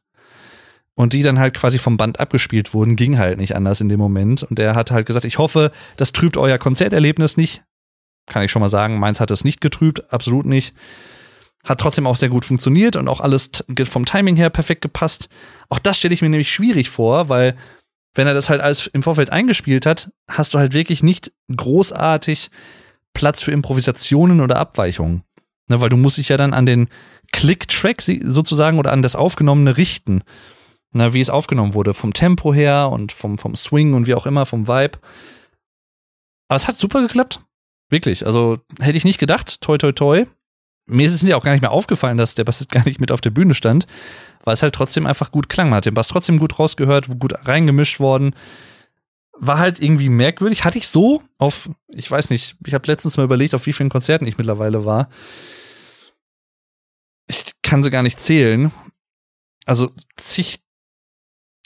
und 0.96 1.14
die 1.14 1.24
dann 1.24 1.40
halt 1.40 1.54
quasi 1.54 1.78
vom 1.78 1.98
Band 1.98 2.20
abgespielt 2.20 2.74
wurden, 2.74 2.96
ging 2.96 3.18
halt 3.18 3.38
nicht 3.38 3.56
anders 3.56 3.82
in 3.82 3.90
dem 3.90 4.00
Moment. 4.00 4.44
Und 4.44 4.60
er 4.60 4.76
hat 4.76 4.92
halt 4.92 5.06
gesagt, 5.06 5.26
ich 5.26 5.38
hoffe, 5.38 5.72
das 5.98 6.12
trübt 6.14 6.38
euer 6.38 6.58
Konzerterlebnis 6.58 7.38
nicht. 7.38 7.64
Kann 8.28 8.44
ich 8.44 8.52
schon 8.52 8.62
mal 8.62 8.70
sagen, 8.70 8.98
meins 8.98 9.20
hat 9.20 9.30
es 9.30 9.44
nicht 9.44 9.62
getrübt, 9.62 10.12
absolut 10.12 10.46
nicht. 10.46 10.74
Hat 11.66 11.80
trotzdem 11.80 12.08
auch 12.08 12.16
sehr 12.16 12.30
gut 12.30 12.46
funktioniert 12.46 12.96
und 12.96 13.08
auch 13.08 13.22
alles 13.22 13.50
vom 13.86 14.06
Timing 14.06 14.36
her 14.36 14.50
perfekt 14.50 14.82
gepasst. 14.82 15.30
Auch 15.68 15.80
das 15.80 15.98
stelle 15.98 16.14
ich 16.14 16.22
mir 16.22 16.30
nämlich 16.30 16.52
schwierig 16.52 16.90
vor, 16.90 17.28
weil 17.28 17.56
wenn 18.14 18.28
er 18.28 18.34
das 18.34 18.50
halt 18.50 18.62
alles 18.62 18.88
im 18.88 19.04
Vorfeld 19.04 19.32
eingespielt 19.32 19.86
hat, 19.86 20.12
hast 20.30 20.54
du 20.54 20.60
halt 20.60 20.74
wirklich 20.74 21.04
nicht 21.04 21.32
großartig 21.56 22.50
Platz 23.14 23.42
für 23.42 23.52
Improvisationen 23.52 24.42
oder 24.42 24.58
Abweichungen. 24.58 25.24
Ne, 25.68 25.82
weil 25.82 25.90
du 25.90 25.98
musst 25.98 26.18
dich 26.18 26.30
ja 26.30 26.38
dann 26.38 26.54
an 26.54 26.66
den 26.66 26.88
Click-Track 27.32 28.02
sozusagen 28.02 28.78
oder 28.78 28.92
an 28.92 29.02
das 29.02 29.16
Aufgenommene 29.16 29.78
richten. 29.78 30.22
Na, 30.92 31.14
wie 31.14 31.20
es 31.20 31.30
aufgenommen 31.30 31.74
wurde, 31.74 31.94
vom 31.94 32.14
Tempo 32.14 32.54
her 32.54 32.90
und 32.92 33.12
vom, 33.12 33.38
vom 33.38 33.56
Swing 33.56 33.94
und 33.94 34.08
wie 34.08 34.14
auch 34.14 34.26
immer, 34.26 34.46
vom 34.46 34.68
Vibe. 34.68 35.00
Aber 36.48 36.56
es 36.56 36.68
hat 36.68 36.78
super 36.78 37.02
geklappt. 37.02 37.42
Wirklich. 37.90 38.26
Also 38.26 38.60
hätte 38.80 38.98
ich 38.98 39.04
nicht 39.04 39.20
gedacht. 39.20 39.62
Toi, 39.62 39.78
toi, 39.78 39.92
toi. 39.92 40.26
Mir 40.88 41.08
ist 41.08 41.14
es 41.14 41.22
ja 41.22 41.36
auch 41.36 41.44
gar 41.44 41.52
nicht 41.52 41.62
mehr 41.62 41.72
aufgefallen, 41.72 42.18
dass 42.18 42.36
der 42.36 42.44
Bassist 42.44 42.72
gar 42.72 42.86
nicht 42.86 43.00
mit 43.00 43.12
auf 43.12 43.22
der 43.22 43.32
Bühne 43.32 43.54
stand, 43.54 43.88
weil 44.44 44.54
es 44.54 44.62
halt 44.62 44.76
trotzdem 44.76 45.06
einfach 45.06 45.32
gut 45.32 45.50
klang. 45.50 45.70
Man 45.70 45.78
hat 45.78 45.86
den 45.86 45.94
Bass 45.94 46.08
trotzdem 46.08 46.40
gut 46.40 46.60
rausgehört, 46.60 47.20
gut 47.20 47.34
reingemischt 47.48 48.00
worden. 48.00 48.36
War 49.38 49.60
halt 49.60 49.82
irgendwie 49.82 50.10
merkwürdig. 50.10 50.64
Hatte 50.64 50.78
ich 50.78 50.88
so 50.88 51.22
auf, 51.38 51.70
ich 51.90 52.10
weiß 52.10 52.30
nicht, 52.30 52.56
ich 52.66 52.74
habe 52.74 52.88
letztens 52.88 53.18
mal 53.18 53.24
überlegt, 53.24 53.54
auf 53.54 53.66
wie 53.66 53.74
vielen 53.74 53.90
Konzerten 53.90 54.28
ich 54.28 54.38
mittlerweile 54.38 54.86
war 54.86 55.10
ich 57.28 57.44
kann 57.62 57.84
sie 57.84 57.92
gar 57.92 58.04
nicht 58.04 58.20
zählen. 58.20 58.72
Also 59.66 59.92
zig 60.16 60.60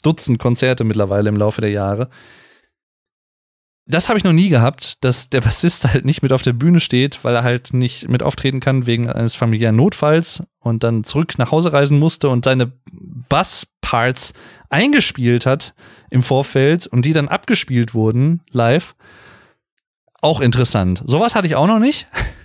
Dutzend 0.02 0.38
Konzerte 0.38 0.82
mittlerweile 0.82 1.28
im 1.28 1.36
Laufe 1.36 1.60
der 1.60 1.70
Jahre. 1.70 2.08
Das 3.90 4.08
habe 4.08 4.18
ich 4.18 4.24
noch 4.24 4.32
nie 4.32 4.48
gehabt, 4.48 5.02
dass 5.04 5.30
der 5.30 5.40
Bassist 5.40 5.84
halt 5.92 6.04
nicht 6.04 6.22
mit 6.22 6.32
auf 6.32 6.42
der 6.42 6.52
Bühne 6.52 6.80
steht, 6.80 7.24
weil 7.24 7.34
er 7.34 7.42
halt 7.42 7.74
nicht 7.74 8.08
mit 8.08 8.22
auftreten 8.22 8.60
kann 8.60 8.86
wegen 8.86 9.10
eines 9.10 9.34
familiären 9.34 9.76
Notfalls 9.76 10.44
und 10.60 10.84
dann 10.84 11.04
zurück 11.04 11.38
nach 11.38 11.50
Hause 11.50 11.72
reisen 11.72 11.98
musste 11.98 12.28
und 12.28 12.44
seine 12.44 12.72
Bassparts 13.28 14.34
eingespielt 14.68 15.46
hat 15.46 15.74
im 16.10 16.22
Vorfeld 16.22 16.86
und 16.86 17.04
die 17.04 17.12
dann 17.12 17.28
abgespielt 17.28 17.92
wurden 17.94 18.40
live. 18.50 18.94
Auch 20.22 20.40
interessant. 20.40 21.02
Sowas 21.06 21.34
hatte 21.34 21.46
ich 21.46 21.56
auch 21.56 21.66
noch 21.66 21.78
nicht. 21.78 22.06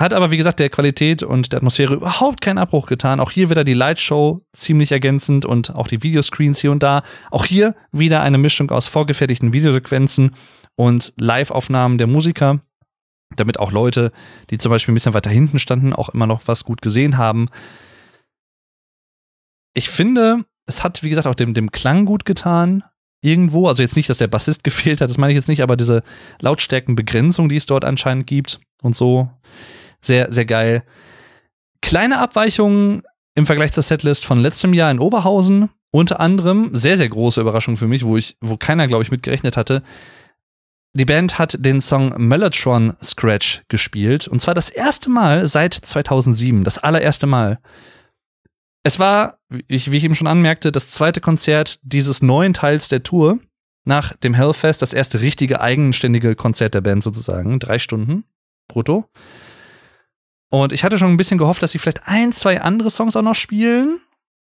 Hat 0.00 0.14
aber, 0.14 0.30
wie 0.30 0.38
gesagt, 0.38 0.58
der 0.58 0.70
Qualität 0.70 1.22
und 1.22 1.52
der 1.52 1.58
Atmosphäre 1.58 1.94
überhaupt 1.94 2.40
keinen 2.40 2.58
Abbruch 2.58 2.86
getan. 2.86 3.20
Auch 3.20 3.30
hier 3.30 3.50
wieder 3.50 3.62
die 3.62 3.74
Lightshow 3.74 4.40
ziemlich 4.52 4.90
ergänzend 4.90 5.44
und 5.44 5.74
auch 5.74 5.86
die 5.86 6.02
Videoscreens 6.02 6.60
hier 6.60 6.72
und 6.72 6.82
da. 6.82 7.02
Auch 7.30 7.44
hier 7.44 7.74
wieder 7.92 8.22
eine 8.22 8.38
Mischung 8.38 8.70
aus 8.70 8.88
vorgefertigten 8.88 9.52
Videosequenzen 9.52 10.34
und 10.76 11.12
Live-Aufnahmen 11.18 11.98
der 11.98 12.06
Musiker, 12.06 12.60
damit 13.36 13.60
auch 13.60 13.70
Leute, 13.70 14.12
die 14.48 14.56
zum 14.56 14.70
Beispiel 14.70 14.92
ein 14.92 14.94
bisschen 14.94 15.14
weiter 15.14 15.30
hinten 15.30 15.58
standen, 15.58 15.92
auch 15.92 16.08
immer 16.08 16.26
noch 16.26 16.42
was 16.46 16.64
gut 16.64 16.80
gesehen 16.80 17.18
haben. 17.18 17.48
Ich 19.74 19.90
finde, 19.90 20.44
es 20.66 20.82
hat, 20.82 21.02
wie 21.02 21.10
gesagt, 21.10 21.26
auch 21.26 21.34
dem, 21.34 21.52
dem 21.52 21.70
Klang 21.70 22.06
gut 22.06 22.24
getan. 22.24 22.82
Irgendwo, 23.24 23.68
also 23.68 23.82
jetzt 23.82 23.96
nicht, 23.96 24.08
dass 24.08 24.18
der 24.18 24.26
Bassist 24.26 24.64
gefehlt 24.64 25.02
hat, 25.02 25.10
das 25.10 25.18
meine 25.18 25.32
ich 25.32 25.36
jetzt 25.36 25.48
nicht, 25.48 25.62
aber 25.62 25.76
diese 25.76 26.02
Lautstärkenbegrenzung, 26.40 27.50
die 27.50 27.56
es 27.56 27.66
dort 27.66 27.84
anscheinend 27.84 28.26
gibt 28.26 28.60
und 28.82 28.96
so, 28.96 29.30
sehr, 30.04 30.32
sehr 30.32 30.44
geil. 30.44 30.84
Kleine 31.80 32.18
Abweichungen 32.18 33.02
im 33.34 33.46
Vergleich 33.46 33.72
zur 33.72 33.82
Setlist 33.82 34.24
von 34.24 34.38
letztem 34.38 34.74
Jahr 34.74 34.90
in 34.90 34.98
Oberhausen. 34.98 35.70
Unter 35.90 36.20
anderem, 36.20 36.70
sehr, 36.74 36.96
sehr 36.96 37.08
große 37.08 37.40
Überraschung 37.40 37.76
für 37.76 37.86
mich, 37.86 38.04
wo 38.04 38.16
ich, 38.16 38.36
wo 38.40 38.56
keiner, 38.56 38.86
glaube 38.86 39.02
ich, 39.02 39.10
mitgerechnet 39.10 39.56
hatte. 39.56 39.82
Die 40.94 41.04
Band 41.04 41.38
hat 41.38 41.56
den 41.58 41.80
Song 41.80 42.14
Mellotron 42.18 42.94
Scratch 43.02 43.62
gespielt. 43.68 44.28
Und 44.28 44.40
zwar 44.40 44.54
das 44.54 44.68
erste 44.68 45.10
Mal 45.10 45.46
seit 45.48 45.74
2007. 45.74 46.64
Das 46.64 46.78
allererste 46.78 47.26
Mal. 47.26 47.58
Es 48.84 48.98
war, 48.98 49.38
wie 49.48 49.64
ich 49.68 50.04
eben 50.04 50.14
schon 50.14 50.26
anmerkte, 50.26 50.72
das 50.72 50.88
zweite 50.88 51.20
Konzert 51.20 51.78
dieses 51.82 52.20
neuen 52.20 52.52
Teils 52.52 52.88
der 52.88 53.02
Tour. 53.02 53.38
Nach 53.84 54.14
dem 54.16 54.34
Hellfest, 54.34 54.80
das 54.80 54.92
erste 54.92 55.20
richtige 55.20 55.60
eigenständige 55.60 56.36
Konzert 56.36 56.74
der 56.74 56.82
Band 56.82 57.02
sozusagen. 57.02 57.58
Drei 57.58 57.78
Stunden 57.78 58.24
brutto. 58.68 59.06
Und 60.52 60.74
ich 60.74 60.84
hatte 60.84 60.98
schon 60.98 61.08
ein 61.08 61.16
bisschen 61.16 61.38
gehofft, 61.38 61.62
dass 61.62 61.70
sie 61.70 61.78
vielleicht 61.78 62.06
ein, 62.06 62.30
zwei 62.30 62.60
andere 62.60 62.90
Songs 62.90 63.16
auch 63.16 63.22
noch 63.22 63.34
spielen. 63.34 64.00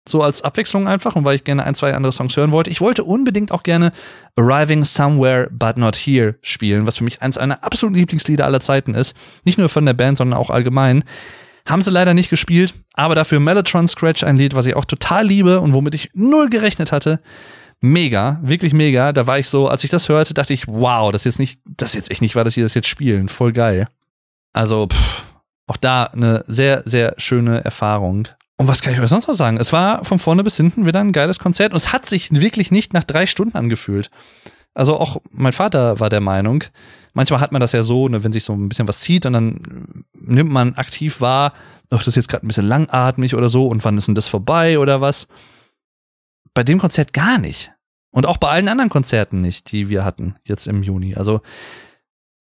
So 0.07 0.23
als 0.23 0.43
Abwechslung 0.43 0.87
einfach 0.87 1.17
und 1.17 1.25
weil 1.25 1.37
ich 1.37 1.45
gerne 1.45 1.65
ein, 1.65 1.75
zwei 1.75 1.95
andere 1.95 2.13
Songs 2.13 2.37
hören 2.37 2.53
wollte. 2.53 2.69
Ich 2.69 2.83
wollte 2.83 3.05
unbedingt 3.05 3.51
auch 3.53 3.63
gerne 3.63 3.91
Arriving 4.37 4.85
Somewhere 4.85 5.49
But 5.51 5.79
Not 5.79 5.97
Here 5.97 6.35
spielen, 6.43 6.87
was 6.87 6.99
für 6.99 7.05
mich 7.05 7.23
eins 7.23 7.39
meiner 7.39 7.65
absoluten 7.65 7.97
Lieblingslieder 7.97 8.45
aller 8.45 8.61
Zeiten 8.61 8.93
ist. 8.93 9.17
Nicht 9.45 9.57
nur 9.57 9.71
von 9.71 9.87
der 9.87 9.95
Band, 9.95 10.19
sondern 10.19 10.39
auch 10.39 10.51
allgemein. 10.51 11.05
Haben 11.67 11.81
sie 11.81 11.91
leider 11.91 12.13
nicht 12.13 12.29
gespielt, 12.29 12.75
aber 12.93 13.15
dafür 13.15 13.41
Mellotron 13.41 13.89
Scratch, 13.89 14.25
ein 14.25 14.37
Lied, 14.37 14.55
was 14.55 14.67
ich 14.67 14.77
auch 14.77 14.85
total 14.85 15.27
liebe 15.27 15.63
und 15.63 15.73
womit 15.73 15.95
ich 15.95 16.11
null 16.13 16.51
gerechnet 16.51 16.93
hatte. 16.93 17.21
Mega, 17.81 18.41
wirklich 18.43 18.75
mega. 18.75 19.15
Da 19.15 19.27
war 19.27 19.39
ich 19.39 19.49
so, 19.49 19.69
als 19.69 19.85
ich 19.85 19.91
das 19.91 20.11
hörte, 20.11 20.35
dachte 20.35 20.53
ich, 20.53 20.69
wow, 20.69 21.13
das 21.13 21.23
ist 21.23 21.25
jetzt 21.25 21.39
nicht, 21.39 21.61
das 21.65 21.91
ist 21.91 21.95
jetzt 21.95 22.11
echt 22.11 22.21
nicht 22.21 22.37
war, 22.37 22.45
dass 22.45 22.53
sie 22.53 22.63
das 22.63 22.75
jetzt 22.75 22.89
spielen. 22.89 23.29
Voll 23.29 23.53
geil. 23.55 23.89
Also, 24.53 24.89
pff, 24.89 25.34
auch 25.67 25.77
da 25.77 26.05
eine 26.05 26.45
sehr, 26.47 26.83
sehr 26.85 27.15
schöne 27.17 27.65
Erfahrung. 27.65 28.29
Und 28.57 28.69
was 28.69 28.83
kann 28.83 28.93
ich 28.93 29.01
euch 29.01 29.09
sonst 29.09 29.27
noch 29.27 29.35
sagen? 29.35 29.57
Es 29.57 29.73
war 29.73 30.05
von 30.05 30.19
vorne 30.19 30.45
bis 30.45 30.57
hinten 30.57 30.87
wieder 30.87 31.01
ein 31.01 31.12
geiles 31.12 31.39
Konzert 31.39 31.73
und 31.73 31.77
es 31.77 31.93
hat 31.93 32.07
sich 32.07 32.31
wirklich 32.31 32.71
nicht 32.71 32.93
nach 32.93 33.05
drei 33.05 33.27
Stunden 33.27 33.57
angefühlt. 33.57 34.11
Also 34.75 34.97
auch 34.97 35.21
mein 35.31 35.53
Vater 35.53 36.01
war 36.01 36.11
der 36.11 36.21
Meinung, 36.21 36.65
manchmal 37.12 37.41
hat 37.41 37.53
man 37.53 37.61
das 37.61 37.73
ja 37.73 37.83
so, 37.83 38.09
ne, 38.09 38.25
wenn 38.25 38.33
sich 38.33 38.45
so 38.45 38.53
ein 38.53 38.69
bisschen 38.69 38.89
was 38.89 39.01
zieht 39.01 39.25
und 39.25 39.33
dann 39.33 40.05
nimmt 40.15 40.51
man 40.51 40.75
aktiv 40.75 41.21
wahr, 41.21 41.53
ach, 41.91 41.99
das 41.99 42.09
ist 42.09 42.17
jetzt 42.17 42.29
gerade 42.29 42.45
ein 42.45 42.49
bisschen 42.49 42.67
langatmig 42.67 43.35
oder 43.35 43.49
so 43.49 43.69
und 43.69 43.85
wann 43.85 43.97
ist 43.97 44.09
denn 44.09 44.17
das 44.17 44.29
vorbei 44.29 44.79
oder 44.79 45.01
was. 45.01 45.29
Bei 46.55 46.65
dem 46.65 46.79
Konzert 46.79 47.12
gar 47.12 47.39
nicht. 47.39 47.73
Und 48.11 48.27
auch 48.27 48.37
bei 48.37 48.49
allen 48.49 48.69
anderen 48.69 48.91
Konzerten 48.91 49.41
nicht, 49.41 49.73
die 49.73 49.89
wir 49.89 50.05
hatten 50.05 50.37
jetzt 50.45 50.69
im 50.69 50.83
Juni. 50.85 51.17
Also 51.17 51.41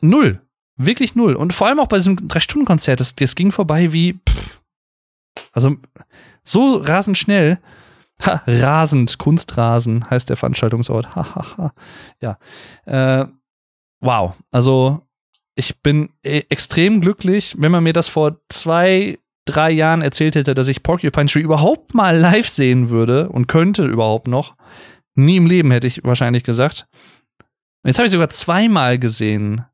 null. 0.02 0.42
Wirklich 0.76 1.16
null. 1.16 1.36
Und 1.36 1.54
vor 1.54 1.68
allem 1.68 1.80
auch 1.80 1.88
bei 1.88 1.98
diesem 1.98 2.28
Drei-Stunden-Konzert, 2.28 3.00
das, 3.00 3.16
das 3.16 3.36
ging 3.36 3.52
vorbei 3.52 3.94
wie, 3.94 4.20
pff, 4.28 4.62
also 5.52 5.76
so 6.44 6.78
rasend 6.78 7.18
schnell. 7.18 7.60
Ha, 8.22 8.44
rasend, 8.46 9.18
Kunstrasen 9.18 10.10
heißt 10.10 10.30
der 10.30 10.38
Veranstaltungsort. 10.38 11.16
Ha, 11.16 11.36
ha, 11.36 11.58
ha. 11.58 11.74
Ja. 12.22 12.38
Äh, 12.86 13.28
wow. 14.02 14.36
Also, 14.52 15.02
ich 15.56 15.82
bin 15.82 16.10
e 16.24 16.44
extrem 16.50 17.02
glücklich, 17.02 17.56
wenn 17.58 17.72
man 17.72 17.84
mir 17.84 17.94
das 17.94 18.08
vor 18.08 18.40
zwei, 18.50 19.20
drei 19.46 19.72
Jahren 19.72 20.02
erzählt 20.02 20.36
hätte, 20.36 20.56
dass 20.56 20.68
ich 20.68 20.84
Porcupine 20.84 21.26
Tree 21.26 21.42
überhaupt 21.42 21.94
mal 21.94 22.18
live 22.18 22.48
sehen 22.48 22.90
würde 22.90 23.30
und 23.30 23.48
könnte 23.48 23.86
überhaupt 23.86 24.28
noch. 24.28 24.56
Nie 25.16 25.38
im 25.38 25.46
Leben 25.46 25.72
hätte 25.72 25.88
ich 25.88 26.04
wahrscheinlich 26.04 26.44
gesagt. 26.44 26.88
Jetzt 27.86 27.98
habe 27.98 28.06
ich 28.06 28.12
sogar 28.12 28.30
zweimal 28.30 28.98
gesehen. 28.98 29.66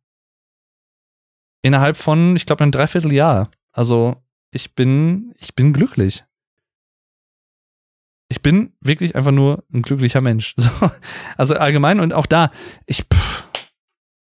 Innerhalb 1.62 1.98
von, 1.98 2.36
ich 2.36 2.46
glaube, 2.46 2.64
einem 2.64 2.72
Dreivierteljahr. 2.72 3.50
Also, 3.72 4.16
ich 4.52 4.76
bin, 4.76 5.34
ich 5.38 5.56
bin 5.56 5.74
glücklich. 5.74 6.24
Ich 8.30 8.42
bin 8.42 8.74
wirklich 8.80 9.16
einfach 9.16 9.32
nur 9.32 9.64
ein 9.74 9.82
glücklicher 9.82 10.22
Mensch. 10.22 10.56
So, 10.60 10.92
also 11.38 11.56
allgemein 11.56 12.00
und 12.00 12.14
auch 12.14 12.26
da, 12.26 12.52
ich, 12.86 13.04
pff, 13.12 13.44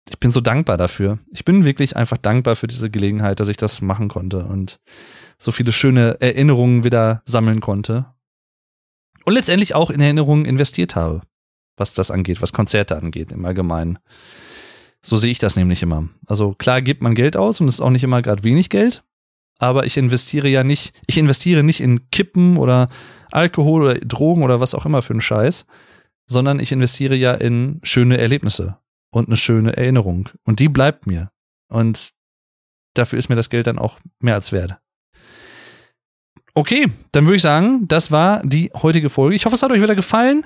ich 0.08 0.18
bin 0.18 0.30
so 0.30 0.40
dankbar 0.40 0.76
dafür. 0.76 1.18
Ich 1.30 1.44
bin 1.44 1.64
wirklich 1.64 1.96
einfach 1.96 2.16
dankbar 2.16 2.56
für 2.56 2.66
diese 2.66 2.90
Gelegenheit, 2.90 3.40
dass 3.40 3.48
ich 3.48 3.56
das 3.56 3.80
machen 3.80 4.08
konnte 4.08 4.44
und 4.44 4.80
so 5.38 5.52
viele 5.52 5.72
schöne 5.72 6.20
Erinnerungen 6.20 6.84
wieder 6.84 7.22
sammeln 7.24 7.60
konnte. 7.60 8.06
Und 9.24 9.34
letztendlich 9.34 9.74
auch 9.74 9.90
in 9.90 10.00
Erinnerungen 10.00 10.44
investiert 10.44 10.96
habe, 10.96 11.22
was 11.76 11.94
das 11.94 12.10
angeht, 12.10 12.42
was 12.42 12.52
Konzerte 12.52 12.96
angeht 12.96 13.32
im 13.32 13.44
Allgemeinen. 13.44 13.98
So 15.02 15.16
sehe 15.16 15.30
ich 15.30 15.38
das 15.38 15.56
nämlich 15.56 15.82
immer. 15.82 16.08
Also 16.26 16.52
klar 16.52 16.82
gibt 16.82 17.02
man 17.02 17.14
Geld 17.14 17.36
aus 17.36 17.60
und 17.60 17.68
es 17.68 17.76
ist 17.76 17.80
auch 17.80 17.90
nicht 17.90 18.04
immer 18.04 18.22
gerade 18.22 18.44
wenig 18.44 18.68
Geld, 18.68 19.04
aber 19.58 19.86
ich 19.86 19.96
investiere 19.96 20.48
ja 20.48 20.64
nicht, 20.64 20.94
ich 21.06 21.18
investiere 21.18 21.62
nicht 21.62 21.80
in 21.80 22.10
Kippen 22.10 22.56
oder 22.56 22.88
Alkohol 23.30 23.82
oder 23.82 23.94
Drogen 23.94 24.42
oder 24.42 24.60
was 24.60 24.74
auch 24.74 24.86
immer 24.86 25.02
für 25.02 25.12
einen 25.12 25.20
Scheiß, 25.20 25.66
sondern 26.26 26.58
ich 26.58 26.72
investiere 26.72 27.14
ja 27.14 27.34
in 27.34 27.80
schöne 27.82 28.18
Erlebnisse 28.18 28.78
und 29.10 29.28
eine 29.28 29.36
schöne 29.36 29.76
Erinnerung. 29.76 30.28
Und 30.44 30.60
die 30.60 30.68
bleibt 30.68 31.06
mir. 31.06 31.30
Und 31.68 32.10
dafür 32.94 33.18
ist 33.18 33.28
mir 33.28 33.36
das 33.36 33.50
Geld 33.50 33.66
dann 33.66 33.78
auch 33.78 34.00
mehr 34.20 34.34
als 34.34 34.52
wert. 34.52 34.78
Okay, 36.54 36.88
dann 37.12 37.24
würde 37.24 37.36
ich 37.36 37.42
sagen, 37.42 37.86
das 37.86 38.10
war 38.10 38.42
die 38.44 38.70
heutige 38.74 39.08
Folge. 39.08 39.36
Ich 39.36 39.44
hoffe, 39.44 39.54
es 39.54 39.62
hat 39.62 39.70
euch 39.70 39.82
wieder 39.82 39.94
gefallen. 39.94 40.44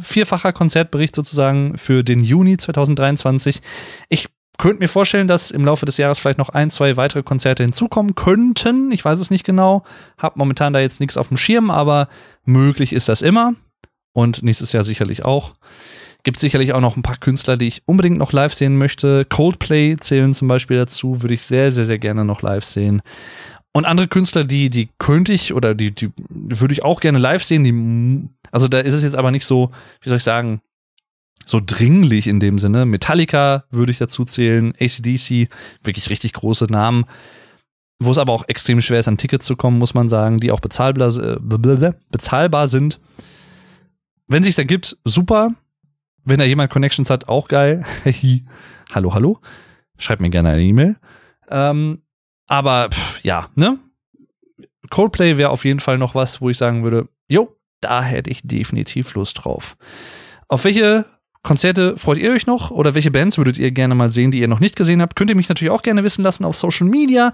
Vierfacher 0.00 0.52
Konzertbericht 0.52 1.14
sozusagen 1.14 1.78
für 1.78 2.02
den 2.02 2.20
Juni 2.20 2.56
2023. 2.56 3.60
Ich 4.08 4.28
könnte 4.58 4.80
mir 4.80 4.88
vorstellen, 4.88 5.28
dass 5.28 5.50
im 5.50 5.64
Laufe 5.64 5.86
des 5.86 5.96
Jahres 5.96 6.18
vielleicht 6.18 6.38
noch 6.38 6.48
ein, 6.48 6.70
zwei 6.70 6.96
weitere 6.96 7.22
Konzerte 7.22 7.62
hinzukommen 7.62 8.14
könnten. 8.14 8.90
Ich 8.90 9.04
weiß 9.04 9.20
es 9.20 9.30
nicht 9.30 9.44
genau. 9.44 9.84
Hab 10.18 10.36
momentan 10.36 10.72
da 10.72 10.80
jetzt 10.80 11.00
nichts 11.00 11.16
auf 11.16 11.28
dem 11.28 11.36
Schirm, 11.36 11.70
aber 11.70 12.08
möglich 12.44 12.92
ist 12.92 13.08
das 13.08 13.22
immer. 13.22 13.54
Und 14.12 14.42
nächstes 14.42 14.72
Jahr 14.72 14.82
sicherlich 14.82 15.24
auch. 15.24 15.54
Gibt 16.22 16.40
sicherlich 16.40 16.72
auch 16.72 16.80
noch 16.80 16.96
ein 16.96 17.02
paar 17.02 17.18
Künstler, 17.18 17.56
die 17.56 17.68
ich 17.68 17.82
unbedingt 17.86 18.18
noch 18.18 18.32
live 18.32 18.54
sehen 18.54 18.78
möchte. 18.78 19.26
Coldplay 19.26 19.96
zählen 19.98 20.32
zum 20.32 20.48
Beispiel 20.48 20.78
dazu, 20.78 21.22
würde 21.22 21.34
ich 21.34 21.42
sehr, 21.42 21.70
sehr, 21.70 21.84
sehr 21.84 21.98
gerne 21.98 22.24
noch 22.24 22.42
live 22.42 22.64
sehen. 22.64 23.02
Und 23.76 23.84
andere 23.84 24.08
Künstler, 24.08 24.44
die, 24.44 24.70
die 24.70 24.88
könnte 24.96 25.34
ich 25.34 25.52
oder 25.52 25.74
die, 25.74 25.94
die 25.94 26.10
würde 26.30 26.72
ich 26.72 26.82
auch 26.82 27.00
gerne 27.00 27.18
live 27.18 27.44
sehen. 27.44 27.62
Die, 27.62 28.26
also 28.50 28.68
da 28.68 28.80
ist 28.80 28.94
es 28.94 29.02
jetzt 29.02 29.16
aber 29.16 29.30
nicht 29.30 29.46
so, 29.46 29.70
wie 30.00 30.08
soll 30.08 30.18
ich 30.18 30.24
sagen, 30.24 30.60
so 31.46 31.60
dringlich 31.64 32.26
in 32.26 32.40
dem 32.40 32.58
Sinne. 32.58 32.84
Metallica 32.84 33.64
würde 33.70 33.92
ich 33.92 33.98
dazu 33.98 34.24
zählen, 34.24 34.72
ACDC, 34.80 35.48
wirklich 35.82 36.10
richtig 36.10 36.32
große 36.32 36.66
Namen. 36.66 37.04
Wo 37.98 38.10
es 38.10 38.18
aber 38.18 38.32
auch 38.32 38.44
extrem 38.48 38.80
schwer 38.82 39.00
ist, 39.00 39.08
an 39.08 39.16
Tickets 39.16 39.46
zu 39.46 39.56
kommen, 39.56 39.78
muss 39.78 39.94
man 39.94 40.08
sagen, 40.08 40.38
die 40.38 40.50
auch 40.50 40.60
bezahlbar, 40.60 41.16
äh, 41.16 41.92
bezahlbar 42.10 42.68
sind. 42.68 43.00
Wenn 44.26 44.42
sich 44.42 44.54
da 44.54 44.64
gibt, 44.64 44.98
super. 45.04 45.54
Wenn 46.24 46.38
da 46.38 46.44
jemand 46.44 46.70
Connections 46.70 47.08
hat, 47.08 47.28
auch 47.28 47.48
geil. 47.48 47.84
hallo, 48.92 49.14
hallo. 49.14 49.40
Schreibt 49.96 50.20
mir 50.20 50.28
gerne 50.28 50.50
eine 50.50 50.62
E-Mail. 50.62 50.96
Ähm, 51.48 52.02
aber 52.46 52.90
pff, 52.90 53.24
ja, 53.24 53.48
ne? 53.54 53.78
Coldplay 54.90 55.38
wäre 55.38 55.50
auf 55.50 55.64
jeden 55.64 55.80
Fall 55.80 55.96
noch 55.96 56.14
was, 56.14 56.40
wo 56.40 56.50
ich 56.50 56.58
sagen 56.58 56.82
würde, 56.82 57.08
jo, 57.28 57.55
da 57.80 58.02
hätte 58.02 58.30
ich 58.30 58.42
definitiv 58.42 59.14
Lust 59.14 59.44
drauf. 59.44 59.76
Auf 60.48 60.64
welche 60.64 61.04
Konzerte 61.42 61.96
freut 61.96 62.18
ihr 62.18 62.32
euch 62.32 62.46
noch? 62.46 62.72
Oder 62.72 62.94
welche 62.94 63.12
Bands 63.12 63.38
würdet 63.38 63.56
ihr 63.56 63.70
gerne 63.70 63.94
mal 63.94 64.10
sehen, 64.10 64.32
die 64.32 64.40
ihr 64.40 64.48
noch 64.48 64.60
nicht 64.60 64.74
gesehen 64.74 65.00
habt? 65.00 65.14
Könnt 65.14 65.30
ihr 65.30 65.36
mich 65.36 65.48
natürlich 65.48 65.70
auch 65.70 65.82
gerne 65.82 66.02
wissen 66.02 66.24
lassen 66.24 66.44
auf 66.44 66.56
Social 66.56 66.88
Media. 66.88 67.32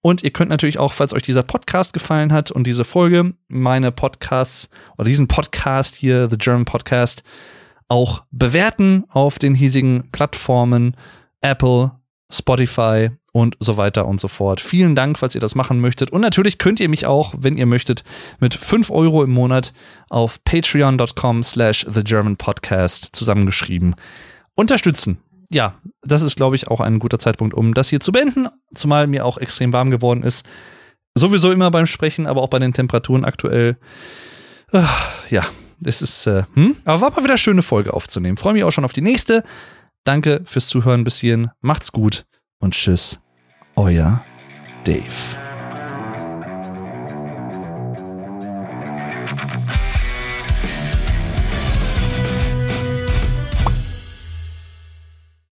Und 0.00 0.22
ihr 0.22 0.30
könnt 0.30 0.48
natürlich 0.48 0.78
auch, 0.78 0.92
falls 0.92 1.12
euch 1.12 1.22
dieser 1.22 1.42
Podcast 1.42 1.92
gefallen 1.92 2.32
hat 2.32 2.52
und 2.52 2.68
diese 2.68 2.84
Folge, 2.84 3.34
meine 3.48 3.90
Podcasts 3.90 4.70
oder 4.96 5.08
diesen 5.08 5.26
Podcast 5.26 5.96
hier, 5.96 6.30
The 6.30 6.38
German 6.38 6.66
Podcast, 6.66 7.24
auch 7.88 8.22
bewerten 8.30 9.04
auf 9.08 9.40
den 9.40 9.56
hiesigen 9.56 10.08
Plattformen 10.12 10.96
Apple, 11.40 11.92
Spotify 12.30 13.10
und 13.32 13.56
so 13.60 13.76
weiter 13.76 14.06
und 14.06 14.20
so 14.20 14.28
fort. 14.28 14.60
Vielen 14.60 14.94
Dank, 14.94 15.18
falls 15.18 15.34
ihr 15.34 15.40
das 15.40 15.54
machen 15.54 15.80
möchtet. 15.80 16.10
Und 16.10 16.20
natürlich 16.20 16.58
könnt 16.58 16.80
ihr 16.80 16.88
mich 16.88 17.06
auch, 17.06 17.34
wenn 17.38 17.56
ihr 17.56 17.66
möchtet, 17.66 18.04
mit 18.40 18.54
5 18.54 18.90
Euro 18.90 19.22
im 19.22 19.30
Monat 19.30 19.72
auf 20.08 20.42
patreon.com 20.44 21.42
slash 21.42 21.86
the 21.88 22.02
German 22.02 22.36
Podcast 22.36 23.10
zusammengeschrieben 23.12 23.94
unterstützen. 24.54 25.18
Ja, 25.50 25.74
das 26.02 26.22
ist, 26.22 26.36
glaube 26.36 26.56
ich, 26.56 26.68
auch 26.68 26.80
ein 26.80 26.98
guter 26.98 27.18
Zeitpunkt, 27.18 27.54
um 27.54 27.74
das 27.74 27.88
hier 27.88 28.00
zu 28.00 28.12
beenden, 28.12 28.48
zumal 28.74 29.06
mir 29.06 29.24
auch 29.24 29.38
extrem 29.38 29.72
warm 29.72 29.90
geworden 29.90 30.22
ist. 30.22 30.44
Sowieso 31.14 31.50
immer 31.50 31.70
beim 31.70 31.86
Sprechen, 31.86 32.26
aber 32.26 32.42
auch 32.42 32.48
bei 32.48 32.58
den 32.58 32.74
Temperaturen 32.74 33.24
aktuell. 33.24 33.76
Äh, 34.72 34.82
ja, 35.30 35.46
es 35.84 36.02
ist, 36.02 36.26
äh, 36.26 36.42
hm? 36.54 36.76
aber 36.84 37.00
war 37.00 37.10
mal 37.10 37.18
wieder 37.18 37.30
eine 37.30 37.38
schöne 37.38 37.62
Folge 37.62 37.94
aufzunehmen. 37.94 38.36
Freue 38.36 38.52
mich 38.52 38.64
auch 38.64 38.70
schon 38.70 38.84
auf 38.84 38.92
die 38.92 39.00
nächste. 39.00 39.42
Danke 40.04 40.42
fürs 40.44 40.68
Zuhören 40.68 41.04
bis 41.04 41.18
hierhin. 41.18 41.50
Macht's 41.60 41.92
gut 41.92 42.24
und 42.60 42.74
tschüss. 42.74 43.20
Euer 43.76 44.24
Dave. 44.84 45.47